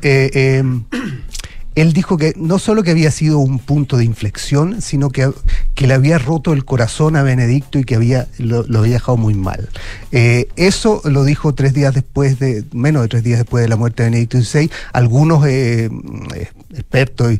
Él 1.76 1.92
dijo 1.92 2.16
que 2.16 2.32
no 2.36 2.58
solo 2.58 2.82
que 2.82 2.90
había 2.90 3.10
sido 3.10 3.38
un 3.38 3.58
punto 3.58 3.96
de 3.96 4.04
inflexión, 4.04 4.82
sino 4.82 5.10
que, 5.10 5.30
que 5.74 5.86
le 5.86 5.94
había 5.94 6.18
roto 6.18 6.52
el 6.52 6.64
corazón 6.64 7.14
a 7.16 7.22
Benedicto 7.22 7.78
y 7.78 7.84
que 7.84 7.94
había 7.94 8.26
lo, 8.38 8.64
había 8.78 8.94
dejado 8.94 9.16
muy 9.16 9.34
mal. 9.34 9.68
Eh, 10.10 10.48
eso 10.56 11.00
lo 11.04 11.24
dijo 11.24 11.54
tres 11.54 11.72
días 11.72 11.94
después 11.94 12.38
de, 12.38 12.64
menos 12.72 13.02
de 13.02 13.08
tres 13.08 13.22
días 13.22 13.38
después 13.38 13.62
de 13.62 13.68
la 13.68 13.76
muerte 13.76 14.02
de 14.02 14.10
Benedicto 14.10 14.40
XVI. 14.40 14.70
Algunos 14.92 15.46
eh, 15.46 15.88
eh, 16.34 16.48
expertos, 16.74 17.38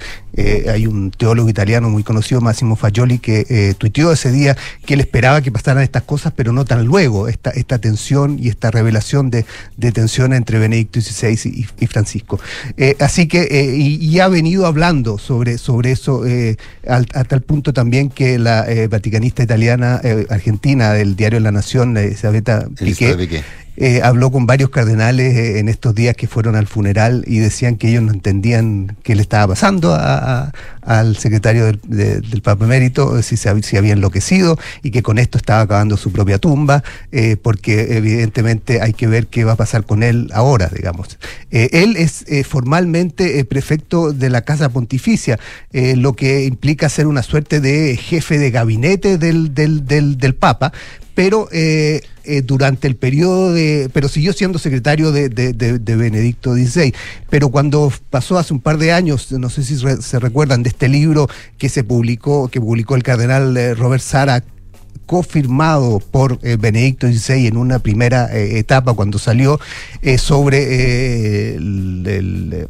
hay 0.68 0.87
un 0.87 1.11
teólogo 1.11 1.51
italiano 1.51 1.91
muy 1.91 2.03
conocido, 2.03 2.41
Massimo 2.41 2.76
Fagioli, 2.76 3.18
que 3.18 3.74
tuiteó 3.76 4.11
ese 4.11 4.33
día 4.33 4.57
que 4.87 4.95
él 4.95 5.01
esperaba 5.01 5.43
que 5.43 5.53
pasaran 5.53 5.83
estas 5.83 6.05
cosas, 6.05 6.33
pero 6.35 6.53
no 6.53 6.64
tan 6.64 6.87
luego, 6.87 7.28
esta, 7.28 7.51
esta 7.51 7.78
tensión 7.78 8.39
y 8.39 8.49
esta 8.49 8.70
revelación 8.70 9.31
de, 9.31 9.45
de 9.76 9.93
tensión 9.93 10.33
entre 10.33 10.59
Benedicto 10.59 11.01
XVI 11.01 11.39
y, 11.45 11.66
y 11.78 11.87
Francisco. 11.89 12.41
Así 13.01 13.28
que, 13.28 13.74
y, 13.76 13.97
y 13.97 14.20
venido 14.31 14.66
hablando 14.66 15.18
sobre, 15.18 15.59
sobre 15.59 15.93
eso, 15.93 16.26
eh, 16.26 16.57
al, 16.87 17.07
a 17.14 17.24
tal 17.24 17.43
punto 17.43 17.72
también 17.72 18.09
que 18.09 18.39
la 18.39 18.70
eh, 18.70 18.89
vaticanista 18.89 19.43
italiana, 19.43 20.01
eh, 20.03 20.26
argentina 20.31 20.93
del 20.93 21.16
diario 21.16 21.41
La 21.41 21.53
Nación, 21.53 21.97
Piqué, 22.78 23.14
Piqué. 23.14 23.43
Eh, 23.77 24.01
habló 24.03 24.31
con 24.31 24.47
varios 24.47 24.71
cardenales 24.71 25.35
eh, 25.37 25.59
en 25.59 25.68
estos 25.68 25.95
días 25.95 26.14
que 26.16 26.27
fueron 26.27 26.57
al 26.57 26.66
funeral 26.66 27.25
y 27.27 27.39
decían 27.39 27.77
que 27.77 27.89
ellos 27.89 28.03
no 28.03 28.12
entendían 28.12 28.97
qué 29.03 29.14
le 29.14 29.23
estaba 29.23 29.49
pasando 29.49 29.95
a- 29.95 30.53
al 30.83 31.16
secretario 31.16 31.66
del, 31.66 31.81
de- 31.87 32.21
del 32.21 32.43
Papa 32.43 32.64
Emérito, 32.64 33.18
eh, 33.18 33.23
si, 33.23 33.37
se 33.37 33.62
si 33.62 33.77
había 33.77 33.93
enloquecido 33.93 34.59
y 34.83 34.91
que 34.91 35.03
con 35.03 35.18
esto 35.18 35.39
estaba 35.39 35.62
acabando 35.62 35.97
su 35.97 36.12
propia 36.12 36.39
tumba, 36.39 36.83
porque 37.43 37.97
evidentemente 37.97 38.81
hay 38.81 38.93
que 38.93 39.07
ver 39.07 39.27
qué 39.27 39.45
va 39.45 39.53
a 39.53 39.57
pasar 39.57 39.85
con 39.85 40.03
él 40.03 40.31
ahora, 40.33 40.71
digamos. 40.75 41.18
Él 41.51 41.97
es 41.97 42.25
formalmente 42.47 43.45
prefecto 43.45 44.12
de 44.12 44.31
la 44.31 44.43
Casa 44.43 44.68
Pontificia, 44.68 45.39
lo 45.73 46.14
que 46.14 46.45
implica 46.45 46.89
ser 46.89 47.07
una 47.07 47.23
suerte 47.23 47.61
de 47.61 47.97
jefe 47.97 48.39
de 48.39 48.51
gabinete 48.51 49.18
del, 49.18 49.55
del, 49.55 49.87
del, 49.87 50.18
del 50.18 50.35
Papa, 50.35 50.73
pero 51.21 51.51
eh, 51.53 52.01
eh, 52.25 52.41
durante 52.41 52.89
el 52.89 52.97
periodo 52.97 53.53
de. 53.53 53.91
Pero 53.93 54.09
siguió 54.09 54.33
siendo 54.33 54.59
secretario 54.59 55.12
de, 55.12 55.29
Benedicto 55.85 56.55
XVI. 56.55 56.95
Pero 57.29 57.51
cuando 57.51 57.93
pasó 58.09 58.39
hace 58.39 58.55
un 58.55 58.61
par 58.61 58.79
de 58.79 58.93
años, 58.93 59.31
no 59.33 59.51
sé 59.51 59.62
si 59.62 59.77
se 59.77 60.18
recuerdan 60.18 60.62
de 60.62 60.71
este 60.71 60.89
libro 60.89 61.29
que 61.59 61.68
se 61.68 61.85
publicó, 61.85 62.49
que 62.49 62.59
publicó 62.59 62.97
el 62.97 63.03
cardenal 63.03 63.55
eh, 63.55 63.75
Robert 63.75 64.03
Sara 64.03 64.43
cofirmado 65.05 65.99
por 65.99 66.41
Benedicto 66.41 67.07
XVI 67.07 67.49
en 67.49 67.57
una 67.59 67.81
primera 67.81 68.33
etapa 68.33 68.95
cuando 68.95 69.18
salió 69.18 69.59
sobre 70.18 71.57
el- 71.57 72.68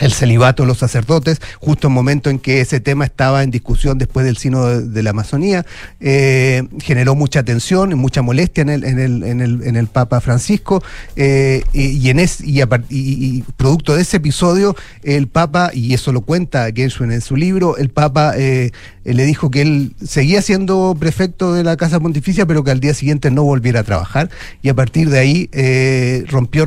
el 0.00 0.12
celibato 0.12 0.62
de 0.62 0.66
los 0.66 0.78
sacerdotes, 0.78 1.40
justo 1.60 1.86
en 1.88 1.92
momento 1.94 2.30
en 2.30 2.38
que 2.38 2.60
ese 2.60 2.80
tema 2.80 3.04
estaba 3.04 3.42
en 3.42 3.50
discusión 3.50 3.98
después 3.98 4.26
del 4.26 4.36
Sino 4.36 4.66
de, 4.66 5.02
la 5.02 5.10
Amazonía, 5.10 5.64
eh, 6.00 6.62
generó 6.82 7.14
mucha 7.14 7.42
tensión 7.42 7.92
y 7.92 7.94
mucha 7.94 8.22
molestia 8.22 8.62
en 8.62 8.68
el, 8.70 8.84
en 8.84 8.98
el, 8.98 9.22
en 9.22 9.40
el, 9.40 9.62
en 9.62 9.76
el 9.76 9.86
Papa 9.86 10.20
Francisco, 10.20 10.82
eh, 11.16 11.62
y, 11.72 12.08
en 12.10 12.18
es, 12.18 12.40
y- 12.40 12.60
y 12.90 13.44
producto 13.56 13.94
de 13.94 14.02
ese 14.02 14.16
episodio, 14.18 14.74
el 15.02 15.28
Papa, 15.28 15.70
y 15.72 15.94
eso 15.94 16.12
lo 16.12 16.22
cuenta 16.22 16.68
Gershwin 16.74 17.12
en 17.12 17.20
su 17.20 17.36
libro, 17.36 17.76
el 17.76 17.90
Papa 17.90 18.32
eh, 18.36 18.70
eh, 19.04 19.14
le 19.14 19.24
dijo 19.24 19.50
que 19.50 19.62
él 19.62 19.94
seguía 20.04 20.42
siendo 20.42 20.96
prefecto 20.98 21.54
de 21.54 21.64
la 21.64 21.76
Casa 21.76 22.00
Pontificia, 22.00 22.46
pero 22.46 22.64
que 22.64 22.70
al 22.70 22.80
día 22.80 22.94
siguiente 22.94 23.30
no 23.30 23.42
volviera 23.44 23.80
a 23.80 23.84
trabajar, 23.84 24.30
y 24.62 24.68
a 24.68 24.74
partir 24.74 25.10
de 25.10 25.18
ahí 25.18 25.48
eh, 25.52 26.24
rompió 26.28 26.66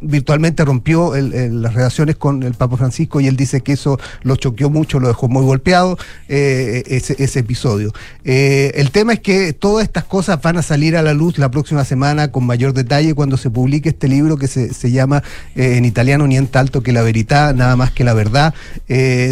virtualmente 0.00 0.64
rompió 0.64 1.14
las 1.14 1.74
relaciones 1.74 2.16
con 2.16 2.42
el 2.42 2.54
Papa 2.54 2.76
Francisco 2.76 3.20
y 3.20 3.26
él 3.26 3.36
dice 3.36 3.60
que 3.60 3.72
eso 3.72 3.98
lo 4.22 4.36
choqueó 4.36 4.70
mucho, 4.70 5.00
lo 5.00 5.08
dejó 5.08 5.28
muy 5.28 5.44
golpeado 5.44 5.98
eh, 6.28 6.82
ese, 6.86 7.38
episodio. 7.38 7.92
El 8.24 8.90
tema 8.90 9.14
es 9.14 9.20
que 9.20 9.52
todas 9.52 9.84
estas 9.84 10.04
cosas 10.04 10.40
van 10.42 10.56
a 10.58 10.62
salir 10.62 10.96
a 10.96 11.02
la 11.02 11.14
luz 11.14 11.38
la 11.38 11.50
próxima 11.50 11.84
semana 11.84 12.30
con 12.30 12.44
mayor 12.44 12.72
detalle 12.72 13.14
cuando 13.14 13.36
se 13.36 13.50
publique 13.50 13.88
este 13.90 14.08
libro 14.08 14.36
que 14.36 14.46
se, 14.48 14.72
se 14.74 14.90
llama 14.90 15.22
en 15.54 15.84
italiano 15.84 16.26
Niente 16.26 16.58
alto 16.58 16.82
que 16.82 16.92
la 16.92 17.02
verità, 17.02 17.52
nada 17.52 17.76
más 17.76 17.90
que 17.90 18.04
la 18.04 18.14
verdad, 18.14 18.54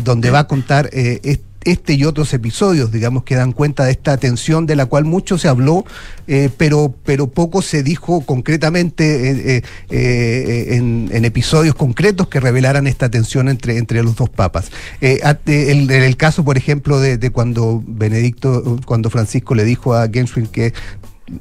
donde 0.05 0.31
va 0.31 0.41
a 0.41 0.47
contar 0.47 0.91
eh, 0.93 1.21
est- 1.25 1.50
este 1.65 1.95
y 1.95 2.05
otros 2.05 2.33
episodios, 2.33 2.91
digamos, 2.91 3.25
que 3.25 3.35
dan 3.35 3.53
cuenta 3.53 3.85
de 3.85 3.93
esta 3.93 4.17
tensión 4.17 4.67
de 4.67 4.77
la 4.77 4.87
cual 4.87 5.05
mucho 5.05 5.39
se 5.39 5.49
habló, 5.49 5.85
eh, 6.27 6.49
pero, 6.57 6.95
pero 7.05 7.27
poco 7.27 7.61
se 7.63 7.83
dijo 7.83 8.23
concretamente 8.23 9.57
eh, 9.57 9.63
eh, 9.91 10.77
en, 10.77 11.25
episodios 11.25 11.75
concretos 11.75 12.29
que 12.29 12.41
revelaran 12.41 12.87
esta 12.87 13.11
tensión 13.11 13.49
entre, 13.49 13.77
entre 13.77 14.03
los 14.03 14.17
dos 14.17 14.31
papas. 14.31 14.71
En 15.01 15.91
el 15.91 16.17
caso, 16.17 16.45
por 16.45 16.57
ejemplo, 16.57 16.99
de, 16.99 17.31
cuando 17.31 17.83
Benedicto, 17.87 18.79
cuando 18.87 19.11
Francisco 19.11 19.55
le 19.55 19.65
dijo 19.65 19.95
a 19.95 20.09
Genswein 20.09 20.47
que 20.47 20.73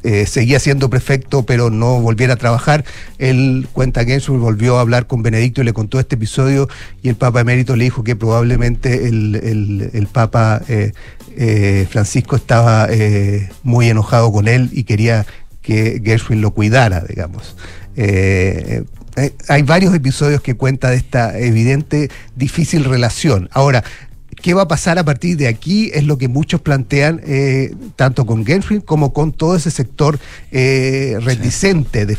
eh, 0.04 0.26
seguía 0.26 0.60
siendo 0.60 0.90
prefecto, 0.90 1.44
pero 1.46 1.70
no 1.70 2.00
volviera 2.02 2.34
a 2.34 2.38
trabajar. 2.38 2.86
Él 3.18 3.68
cuenta 3.74 4.06
que 4.06 4.16
volvió 4.38 4.78
a 4.78 4.82
hablar 4.82 5.08
con 5.08 5.24
Benedicto 5.24 5.62
y 5.62 5.66
le 5.66 5.74
contó 5.74 6.00
este 6.00 6.16
episodio 6.16 6.68
y 7.02 7.10
el 7.10 7.16
Papa 7.16 7.42
Emérito 7.42 7.76
le 7.76 7.86
dijo 7.86 8.04
que 8.04 8.16
probablemente 8.16 9.08
el, 9.08 9.36
el- 9.36 9.90
Papa 10.08 10.62
eh, 10.68 10.92
eh, 11.38 11.88
Francisco 11.90 12.36
estaba 12.36 12.88
muy 13.64 13.90
enojado 13.90 14.32
con 14.32 14.48
él 14.48 14.70
y 14.72 14.84
quería 14.84 15.26
que 15.62 16.02
Gershwin 16.04 16.42
lo 16.42 16.52
cuidara, 16.52 17.04
digamos. 17.08 17.56
Hay 19.50 19.64
varios 19.64 19.94
episodios 19.94 20.42
que 20.42 20.56
cuenta 20.56 20.92
de 20.92 20.96
esta 20.98 21.38
evidente 21.38 22.10
difícil 22.36 22.86
relación. 22.86 23.50
Ahora, 23.52 23.84
¿Qué 24.42 24.54
va 24.54 24.64
a 24.64 24.68
pasar 24.68 24.98
a 25.00 25.04
partir 25.04 25.38
de 25.38 25.48
aquí? 25.48 25.92
Es 25.94 26.06
lo 26.06 26.18
que 26.18 26.28
muchos 26.28 26.62
plantean, 26.62 27.22
eh, 27.26 27.74
tanto 27.96 28.26
con 28.26 28.46
Genswein 28.46 28.82
como 28.82 29.12
con 29.12 29.34
todo 29.34 29.56
ese 29.56 29.70
sector 29.70 30.20
eh, 30.52 31.18
reticente 31.22 32.06
de 32.06 32.18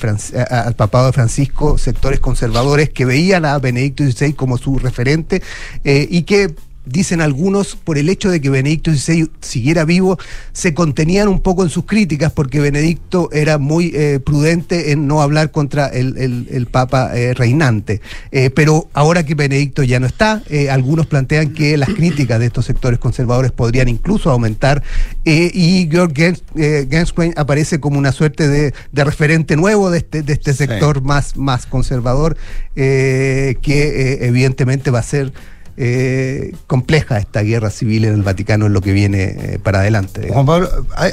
al 0.50 0.74
papado 0.74 1.06
de 1.06 1.12
Francisco, 1.12 1.78
sectores 1.78 2.20
conservadores 2.20 2.90
que 2.90 3.04
veían 3.04 3.44
a 3.44 3.58
Benedicto 3.58 4.04
XVI 4.04 4.34
como 4.34 4.58
su 4.58 4.78
referente 4.78 5.42
eh, 5.84 6.06
y 6.10 6.22
que 6.22 6.54
dicen 6.86 7.20
algunos, 7.20 7.76
por 7.76 7.98
el 7.98 8.08
hecho 8.08 8.30
de 8.30 8.40
que 8.40 8.50
Benedicto 8.50 8.90
XVI 8.92 9.30
siguiera 9.40 9.84
vivo, 9.84 10.18
se 10.52 10.74
contenían 10.74 11.28
un 11.28 11.40
poco 11.40 11.62
en 11.62 11.68
sus 11.70 11.84
críticas 11.84 12.32
porque 12.32 12.58
Benedicto 12.60 13.28
era 13.32 13.58
muy 13.58 13.92
eh, 13.94 14.18
prudente 14.24 14.92
en 14.92 15.06
no 15.06 15.20
hablar 15.22 15.50
contra 15.50 15.86
el, 15.88 16.16
el- 16.16 16.48
el 16.50 16.66
Papa 16.66 17.10
eh, 17.16 17.34
reinante. 17.34 18.00
Eh, 18.32 18.50
pero 18.50 18.88
ahora 18.92 19.24
que 19.24 19.34
Benedicto 19.34 19.82
ya 19.82 20.00
no 20.00 20.06
está, 20.06 20.42
algunos 20.70 21.06
plantean 21.06 21.52
que 21.52 21.76
las 21.76 21.90
críticas 21.90 22.40
de 22.40 22.46
estos 22.46 22.64
sectores 22.64 22.98
conservadores 22.98 23.52
podrían 23.52 23.88
incluso 23.88 24.30
aumentar 24.30 24.82
y 25.24 25.88
Georg 25.90 26.14
Gens, 26.14 26.42
Genswein 26.54 27.32
aparece 27.36 27.78
como 27.80 27.98
una 27.98 28.12
suerte 28.12 28.48
de, 28.48 28.72
de 28.92 29.04
referente 29.04 29.56
nuevo 29.56 29.90
de 29.90 29.98
este, 29.98 30.22
de 30.22 30.32
este 30.32 30.54
sector 30.54 31.02
más, 31.02 31.36
más 31.36 31.66
conservador 31.66 32.36
que 32.74 34.18
evidentemente 34.22 34.90
va 34.90 35.00
a 35.00 35.02
ser 35.04 35.32
eh, 35.76 36.54
compleja 36.66 37.18
esta 37.18 37.42
guerra 37.42 37.70
civil 37.70 38.04
en 38.04 38.14
el 38.14 38.22
Vaticano 38.22 38.66
en 38.66 38.72
lo 38.72 38.80
que 38.80 38.92
viene 38.92 39.22
eh, 39.22 39.58
para 39.62 39.80
adelante. 39.80 40.28
Juan 40.30 40.46
Pablo, 40.46 40.68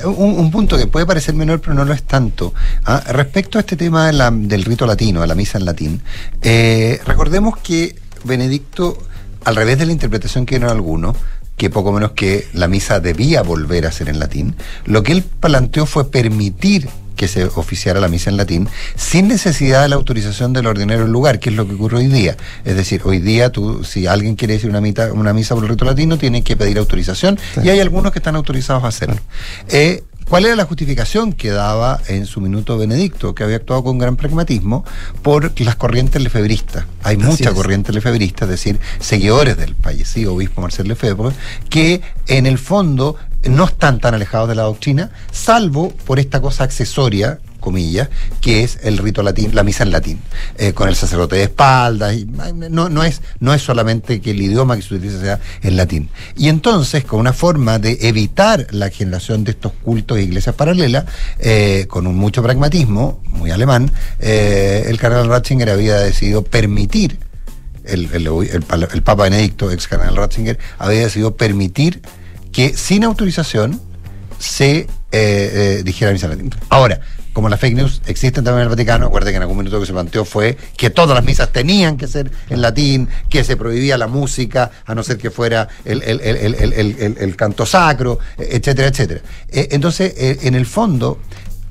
un, 0.06 0.40
un 0.40 0.52
punto 0.52 0.78
que 0.78 0.88
puede 0.88 1.06
parecer 1.06 1.36
menor, 1.36 1.62
pero 1.62 1.74
no 1.74 1.86
lo 1.86 1.94
es 1.94 2.04
tanto. 2.04 2.54
¿ah? 2.86 3.02
Respecto 3.08 3.58
a 3.58 3.62
este 3.62 3.76
tema 3.76 4.12
del 4.12 4.66
rito 4.66 4.86
latino, 4.86 5.22
de 5.22 5.28
la 5.28 5.36
misa 5.36 5.58
en 5.58 5.66
latín, 5.66 6.02
eh, 6.42 7.00
recordemos 7.06 7.58
que 7.58 7.96
Benedicto, 8.24 8.98
al 9.46 9.56
revés 9.56 9.80
de 9.80 9.86
la 9.86 9.92
interpretación 9.92 10.46
que 10.46 10.56
dieron 10.56 10.72
algunos, 10.72 11.16
que 11.56 11.70
poco 11.70 11.92
menos 11.92 12.12
que 12.12 12.48
la 12.54 12.68
misa 12.68 13.00
debía 13.00 13.42
volver 13.42 13.86
a 13.88 13.92
ser 13.92 14.10
en 14.10 14.20
latín, 14.20 14.56
lo 14.86 15.02
que 15.04 15.12
él 15.12 15.24
planteó 15.24 15.86
fue 15.86 16.12
permitir 16.12 16.90
que 17.18 17.28
se 17.28 17.44
oficiara 17.44 18.00
la 18.00 18.08
misa 18.08 18.30
en 18.30 18.38
latín 18.38 18.70
sin 18.96 19.28
necesidad 19.28 19.82
de 19.82 19.90
la 19.90 19.98
autorización 19.98 20.54
del 20.54 20.68
ordinario 20.68 21.04
del 21.04 21.12
lugar, 21.12 21.40
que 21.40 21.50
es 21.50 21.56
lo 21.58 21.68
que 21.68 21.74
ocurre 21.74 21.98
hoy 21.98 22.08
día. 22.08 22.38
Es 22.64 22.78
decir, 22.78 23.02
hoy 23.04 23.20
día 23.20 23.52
tú, 23.52 23.84
si 23.84 24.08
alguien 24.08 24.36
quiere 24.36 24.54
decir 24.54 24.70
una, 24.70 24.80
mita- 24.80 25.12
una 25.12 25.34
misa 25.34 25.54
por 25.56 25.66
el 25.66 25.70
rito 25.72 25.84
latino, 25.84 26.18
tiene 26.18 26.44
que 26.44 26.56
pedir 26.56 26.78
autorización 26.78 27.38
y 27.62 27.68
hay 27.68 27.82
algunos 27.82 28.14
que 28.14 28.20
están 28.20 28.38
autorizados 28.38 28.86
a 28.86 28.88
hacerlo. 28.88 29.18
Eh, 29.68 30.04
¿Cuál 30.30 30.46
era 30.46 30.58
la 30.58 30.66
justificación 30.66 31.32
que 31.32 31.52
daba 31.52 32.02
en 32.10 32.26
su 32.26 32.42
minuto 32.42 32.78
Benedicto, 32.78 33.34
que 33.34 33.46
había 33.46 33.56
actuado 33.56 33.86
con 33.86 33.98
gran 33.98 34.18
pragmatismo 34.18 34.84
por 35.22 35.58
las 35.62 35.78
corrientes 35.78 36.22
lefebristas? 36.22 36.84
Hay 37.02 37.16
Así 37.16 37.26
mucha 37.26 37.50
es. 37.52 37.56
corriente 37.56 37.94
lefebrista, 37.94 38.44
es 38.44 38.52
decir, 38.52 38.78
seguidores 39.00 39.56
del 39.56 39.74
fallecido 39.76 40.34
obispo 40.36 40.60
Marcel 40.60 40.90
Lefebvre, 40.90 41.34
que 41.70 42.02
en 42.28 42.46
el 42.46 42.58
fondo 42.58 43.16
no 43.44 43.66
están 43.66 44.00
tan 44.00 44.14
alejados 44.14 44.50
de 44.50 44.56
la 44.56 44.64
doctrina, 44.64 45.12
salvo 45.32 45.90
por 46.06 46.20
esta 46.20 46.42
cosa 46.42 46.64
accesoria 46.64 47.40
comillas, 47.60 48.08
que 48.40 48.64
es 48.64 48.78
el 48.84 48.98
rito 48.98 49.24
latín, 49.24 49.54
la 49.54 49.64
misa 49.64 49.84
en 49.84 49.92
latín, 49.92 50.20
eh, 50.58 50.74
con 50.74 50.88
el 50.88 50.96
sacerdote 50.96 51.36
de 51.38 51.44
espaldas. 51.44 52.16
No, 52.70 52.88
no, 52.88 53.04
es, 53.04 53.22
no 53.40 53.54
es 53.54 53.62
solamente 53.62 54.22
que 54.22 54.32
el 54.32 54.42
idioma 54.42 54.76
que 54.76 54.84
se 54.84 54.94
utiliza 54.94 55.20
sea 55.20 55.40
el 55.64 55.76
latín. 55.76 56.10
Y 56.38 56.48
entonces, 56.50 57.04
con 57.04 57.20
una 57.20 57.34
forma 57.34 57.78
de 57.80 57.98
evitar 58.02 58.68
la 58.72 58.90
generación 58.90 59.44
de 59.44 59.52
estos 59.52 59.74
cultos 59.74 60.18
e 60.18 60.24
iglesias 60.24 60.56
paralelas, 60.56 61.06
eh, 61.40 61.88
con 61.90 62.08
un 62.08 62.16
mucho 62.16 62.42
pragmatismo, 62.44 63.22
muy 63.32 63.52
alemán, 63.52 63.92
eh, 64.20 64.86
el 64.88 64.98
cardenal 64.98 65.28
Ratzinger 65.28 65.70
había 65.72 65.98
decidido 65.98 66.44
permitir 66.44 67.20
el, 67.86 68.06
el- 68.14 68.28
el 68.28 68.88
el 68.94 69.02
Papa 69.04 69.24
Benedicto, 69.24 69.72
ex 69.72 69.88
cardenal 69.88 70.16
Ratzinger, 70.16 70.60
había 70.78 71.00
decidido 71.02 71.36
permitir 71.36 72.02
que 72.58 72.76
sin 72.76 73.04
autorización 73.04 73.80
se 74.40 74.80
eh, 74.80 74.88
eh, 75.12 75.82
dijera 75.86 76.12
misa 76.12 76.26
en 76.26 76.32
latín. 76.32 76.56
Ahora, 76.70 77.02
como 77.32 77.50
las 77.50 77.60
fake 77.60 77.76
news 77.76 78.02
existen 78.08 78.44
también 78.44 78.62
en 78.62 78.64
el 78.64 78.70
Vaticano, 78.70 79.06
acuérdense 79.06 79.32
que 79.32 79.36
en 79.36 79.44
algún 79.44 79.60
minuto 79.60 79.80
que 79.80 79.86
se 79.86 79.94
planteó 79.94 80.26
fue 80.26 80.58
que 80.76 80.90
todas 80.90 81.14
las 81.14 81.24
misas 81.24 81.54
tenían 81.54 81.98
que 81.98 82.08
ser 82.08 82.32
en 82.50 82.64
latín, 82.64 83.10
que 83.30 83.44
se 83.44 83.58
prohibía 83.58 83.96
la 83.96 84.08
música, 84.08 84.72
a 84.88 84.96
no 84.96 85.04
ser 85.04 85.20
que 85.20 85.30
fuera 85.30 85.68
el, 85.86 87.36
canto 87.36 87.64
sacro, 87.68 88.18
etcétera, 88.40 88.88
etcétera. 88.88 89.22
Eh, 89.50 89.68
entonces, 89.70 90.16
eh, 90.18 90.40
en 90.42 90.56
el 90.56 90.66
fondo, 90.66 91.20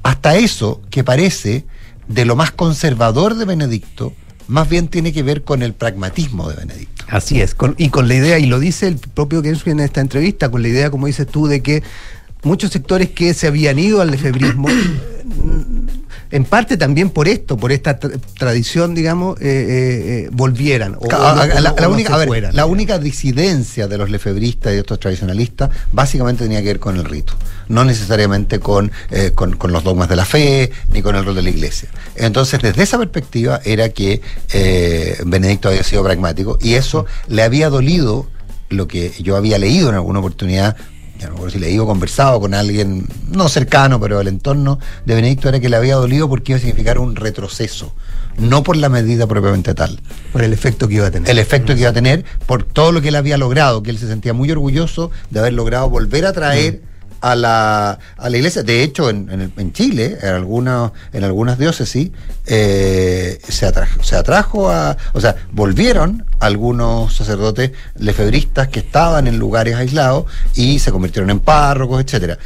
hasta 0.05 0.37
eso 0.37 0.83
que 0.89 1.03
parece 1.03 1.65
de 2.07 2.25
lo 2.25 2.37
más 2.37 2.53
conservador 2.53 3.35
de 3.35 3.45
Benedicto, 3.45 4.13
más 4.47 4.69
bien 4.69 4.87
tiene 4.87 5.13
que 5.13 5.25
ver 5.25 5.43
con 5.43 5.65
el 5.65 5.75
pragmatismo 5.75 6.49
de 6.49 6.55
Benedicto. 6.55 6.96
Así 7.09 7.41
es, 7.41 7.55
con- 7.55 7.75
y 7.79 7.89
con 7.91 8.09
la 8.09 8.15
idea, 8.15 8.39
y 8.39 8.47
lo 8.47 8.59
dice 8.59 8.89
el 8.89 8.97
propio 8.97 9.43
Kensuke 9.43 9.69
en 9.71 9.81
esta 9.81 10.01
entrevista, 10.01 10.51
con 10.51 10.63
la 10.63 10.69
idea, 10.69 10.91
como 10.91 11.07
dices 11.07 11.27
tú, 11.27 11.47
de 11.47 11.63
que 11.63 11.83
muchos 12.43 12.71
sectores 12.73 13.11
que 13.11 13.33
se 13.35 13.47
habían 13.47 13.79
ido 13.79 14.01
al 14.01 14.11
lefebrismo, 14.13 14.69
en 16.37 16.45
parte 16.45 16.77
también 16.77 17.11
por 17.11 17.29
esto, 17.29 17.57
por 17.57 17.73
esta 17.73 17.99
tra- 17.99 18.21
tradición, 18.39 18.95
digamos, 18.95 19.41
eh, 19.41 19.45
eh, 19.45 20.25
eh, 20.27 20.29
volvieran. 20.33 20.97
o- 21.01 21.09
a- 21.13 21.35
la, 21.35 21.47
no- 21.47 21.61
la 21.61 21.73
o 21.73 21.81
no 21.81 21.89
única, 21.91 22.17
ver, 22.17 22.29
fueran. 22.29 22.55
la 22.55 22.67
única 22.67 22.99
disidencia 22.99 23.89
de 23.89 23.97
los 23.99 24.11
lefebristas 24.11 24.73
y 24.73 24.75
de 24.75 24.81
estos 24.81 25.01
tradicionalistas 25.01 25.71
básicamente 25.93 26.45
tenía 26.45 26.61
que 26.61 26.69
ver 26.69 26.79
con 26.79 26.97
el 26.97 27.05
rito, 27.05 27.33
no 27.69 27.85
necesariamente 27.85 28.61
con, 28.61 28.93
eh, 29.11 29.33
con, 29.35 29.57
con 29.57 29.73
los 29.73 29.83
dogmas 29.83 30.09
de 30.09 30.17
la 30.17 30.25
fe 30.25 30.71
ni 30.93 31.03
con 31.03 31.17
el 31.17 31.25
rol 31.25 31.35
de 31.35 31.43
la 31.43 31.51
iglesia. 31.51 31.89
Entonces, 32.17 32.61
desde 32.61 32.83
esa 32.83 32.99
perspectiva 32.99 33.61
era 33.65 33.89
que 33.89 34.21
eh, 34.53 35.19
Benedicto 35.25 35.69
había 35.69 35.83
sido 35.83 36.05
pragmático 36.05 36.59
y 36.61 36.75
eso 36.75 37.07
le 37.29 37.43
había 37.43 37.71
dolido 37.71 38.27
lo 38.69 38.87
que 38.89 39.13
yo 39.21 39.37
había 39.37 39.59
leído 39.59 39.89
en 39.89 39.95
alguna 39.95 40.19
oportunidad. 40.19 40.77
Ya 41.19 41.27
no 41.27 41.33
recuerdo 41.33 41.51
si 41.51 41.59
leído 41.59 41.85
o 41.85 41.87
conversado 41.87 42.41
con 42.41 42.55
alguien 42.55 43.07
no 43.31 43.49
cercano, 43.49 43.99
pero 43.99 44.19
del 44.19 44.29
entorno 44.29 44.79
de 45.05 45.15
Benedicto 45.15 45.49
era 45.49 45.61
que 45.61 45.69
le 45.69 45.77
había 45.77 45.95
dolido 45.95 46.29
porque 46.29 46.53
iba 46.53 46.59
a 46.59 46.61
significar 46.61 46.99
un 46.99 47.17
retroceso, 47.17 47.95
no 48.39 48.63
por 48.63 48.77
la 48.77 48.89
medida 48.89 49.27
propiamente 49.27 49.75
tal. 49.75 50.01
Por 50.33 50.43
el 50.43 50.53
efecto 50.53 50.89
que 50.89 50.95
iba 50.95 51.07
a 51.07 51.11
tener. 51.11 51.31
El 51.31 51.39
efecto 51.39 51.75
que 51.75 51.81
iba 51.81 51.91
a 51.91 51.95
tener 51.95 52.25
por 52.47 52.65
todo 52.65 52.93
lo 52.93 53.01
que 53.01 53.09
él 53.09 53.17
había 53.17 53.39
logrado, 53.39 53.83
que 53.83 53.91
él 53.91 53.99
se 53.99 54.09
sentía 54.09 54.35
muy 54.35 54.51
orgulloso 54.51 55.11
de 55.31 55.41
haber 55.41 55.55
logrado 55.55 55.89
volver 55.89 56.27
a 56.27 56.33
traer 56.33 56.83
a 57.31 57.35
la, 57.35 57.99
a 58.17 58.31
la 58.31 58.37
iglesia. 58.37 58.63
De 58.63 58.83
hecho, 58.83 59.11
en, 59.11 59.29
en 59.31 59.53
en 59.57 59.73
Chile, 59.73 60.19
en, 60.23 60.29
algunas 60.29 60.93
en 61.13 61.25
algunas 61.25 61.59
diócesis, 61.59 62.11
eh, 62.47 63.39
se, 63.47 63.67
atrajo, 63.67 64.03
se 64.03 64.17
atrajo 64.17 64.71
a. 64.71 64.97
O 65.13 65.21
sea, 65.21 65.37
volvieron 65.53 66.25
algunos 66.39 67.17
sacerdotes 67.17 67.73
lefebristas 67.99 68.69
que 68.69 68.81
estaban 68.81 69.27
en 69.27 69.39
lugares 69.39 69.75
aislados 69.75 70.27
y 70.55 70.79
se 70.79 70.93
convirtieron 70.93 71.31
en 71.31 71.41
párrocos, 71.41 72.03
etcétera. 72.03 72.39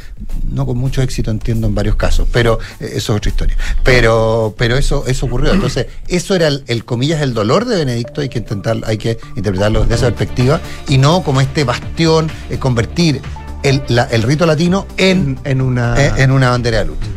No 0.49 0.65
con 0.65 0.77
mucho 0.77 1.01
éxito, 1.01 1.29
entiendo, 1.31 1.67
en 1.67 1.75
varios 1.75 1.95
casos, 1.95 2.27
pero 2.31 2.59
eh, 2.79 2.93
eso 2.95 3.13
es 3.13 3.17
otra 3.17 3.29
historia. 3.29 3.57
Pero, 3.83 4.55
pero 4.57 4.77
eso, 4.77 5.05
eso 5.07 5.25
ocurrió. 5.25 5.51
Entonces, 5.53 5.87
eso 6.07 6.35
era 6.35 6.47
el, 6.47 6.63
el, 6.67 6.85
comillas, 6.85 7.21
el 7.21 7.33
dolor 7.33 7.65
de 7.65 7.77
Benedicto, 7.77 8.21
hay 8.21 8.29
que 8.29 8.39
intentar, 8.39 8.77
hay 8.85 8.97
que 8.97 9.17
interpretarlo 9.35 9.81
desde 9.81 9.95
esa 9.95 10.05
perspectiva, 10.07 10.61
y 10.87 10.97
no 10.97 11.21
como 11.23 11.41
este 11.41 11.63
bastión, 11.63 12.31
eh, 12.49 12.57
convertir 12.57 13.21
el, 13.63 13.81
la- 13.87 14.03
el 14.11 14.23
rito 14.23 14.45
latino 14.45 14.87
en, 14.97 15.37
en, 15.43 15.61
una... 15.61 15.95
eh, 16.03 16.11
en 16.17 16.31
una 16.31 16.49
bandera 16.51 16.79
de 16.79 16.85
lucha. 16.85 17.07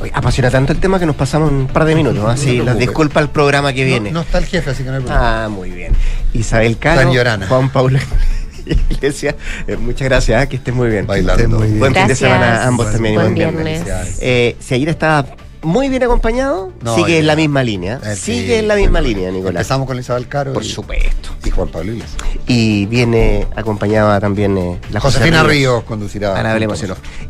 Oye, 0.00 0.10
apasiona 0.14 0.50
tanto 0.50 0.72
el 0.72 0.78
tema 0.80 0.98
que 0.98 1.06
nos 1.06 1.16
pasamos 1.16 1.50
un 1.52 1.66
par 1.68 1.84
de 1.84 1.94
minutos. 1.94 2.24
Así, 2.26 2.46
las 2.56 2.64
preocupes. 2.64 2.78
disculpas 2.78 3.16
al 3.22 3.30
programa 3.30 3.72
que 3.72 3.84
viene. 3.84 4.10
No, 4.10 4.20
no 4.20 4.20
está 4.22 4.38
el 4.38 4.46
jefe, 4.46 4.70
así 4.70 4.82
que 4.82 4.90
no 4.90 4.96
hay 4.96 5.02
problema. 5.02 5.44
Ah, 5.44 5.48
muy 5.48 5.70
bien. 5.70 5.92
Isabel 6.32 6.78
Cano. 6.78 7.12
Juan 7.48 7.70
Pablo 7.70 7.98
Iglesia, 8.90 9.34
eh, 9.66 9.76
muchas 9.76 10.06
gracias, 10.08 10.46
que 10.46 10.56
estén 10.56 10.74
muy 10.76 10.88
bien. 10.88 11.06
Bailando. 11.06 11.58
Muy 11.58 11.66
bien. 11.66 11.78
Buen 11.80 11.94
fin 11.94 12.06
de 12.06 12.14
semana 12.14 12.62
a 12.62 12.68
ambos 12.68 12.90
también. 12.92 13.14
y 13.14 13.16
Buen 13.16 13.34
buen 13.34 13.54
viernes. 13.54 13.82
Eh, 14.20 14.56
si 14.60 14.74
ayer 14.74 14.88
está 14.88 15.26
muy 15.62 15.88
bien 15.88 16.02
acompañado, 16.02 16.72
No, 16.82 16.94
sigue 16.94 17.12
ya. 17.12 17.18
en 17.18 17.26
la 17.26 17.36
misma 17.36 17.62
línea. 17.62 18.00
Eh, 18.04 18.16
sigue 18.16 18.46
sí, 18.46 18.54
en 18.54 18.68
la 18.68 18.76
misma 18.76 19.00
línea, 19.00 19.30
Nicolás. 19.30 19.60
Empezamos 19.62 19.86
con 19.86 19.98
Isabel 19.98 20.28
Caro. 20.28 20.52
Por 20.52 20.64
y, 20.64 20.68
supuesto. 20.68 21.30
Y 21.44 21.50
Juan 21.50 21.68
Pablo 21.68 21.92
Iglesias. 21.92 22.22
Y 22.46 22.86
viene 22.86 23.46
acompañada 23.54 24.20
también 24.20 24.58
eh, 24.58 24.80
la 24.90 25.00
Josefina 25.00 25.40
José 25.40 25.52
Ríos 25.52 25.84
conducirá. 25.84 26.38
Ana 26.38 26.54
Belén. 26.54 26.70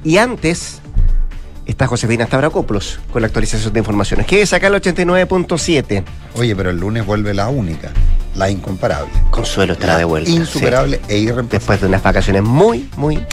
Y 0.04 0.16
antes 0.16 0.80
está 1.66 1.86
Josefina 1.86 2.26
Stavrakopoulos 2.26 3.00
con 3.12 3.22
la 3.22 3.26
actualización 3.26 3.72
de 3.72 3.78
informaciones. 3.78 4.26
Que 4.26 4.42
es 4.42 4.52
acá 4.52 4.68
el 4.68 4.74
89.7. 4.74 6.04
Oye, 6.36 6.56
pero 6.56 6.70
el 6.70 6.78
lunes 6.78 7.04
vuelve 7.06 7.34
la 7.34 7.48
única, 7.48 7.90
la 8.34 8.50
incomparable. 8.50 9.12
Consuelo 9.30 9.74
estará 9.74 9.94
La 9.94 9.98
de 10.00 10.04
vuelta. 10.04 10.30
Insuperable 10.30 11.00
sí. 11.06 11.14
e 11.14 11.18
irreemplazable. 11.18 11.58
Después 11.58 11.80
de 11.80 11.86
unas 11.86 12.02
vacaciones 12.02 12.42
muy, 12.42 12.88
muy 12.96 13.24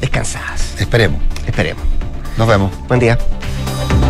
descansadas. 0.00 0.74
Esperemos. 0.78 1.20
Esperemos. 1.46 1.82
Nos 2.36 2.48
vemos. 2.48 2.70
Buen 2.88 3.00
día. 3.00 3.18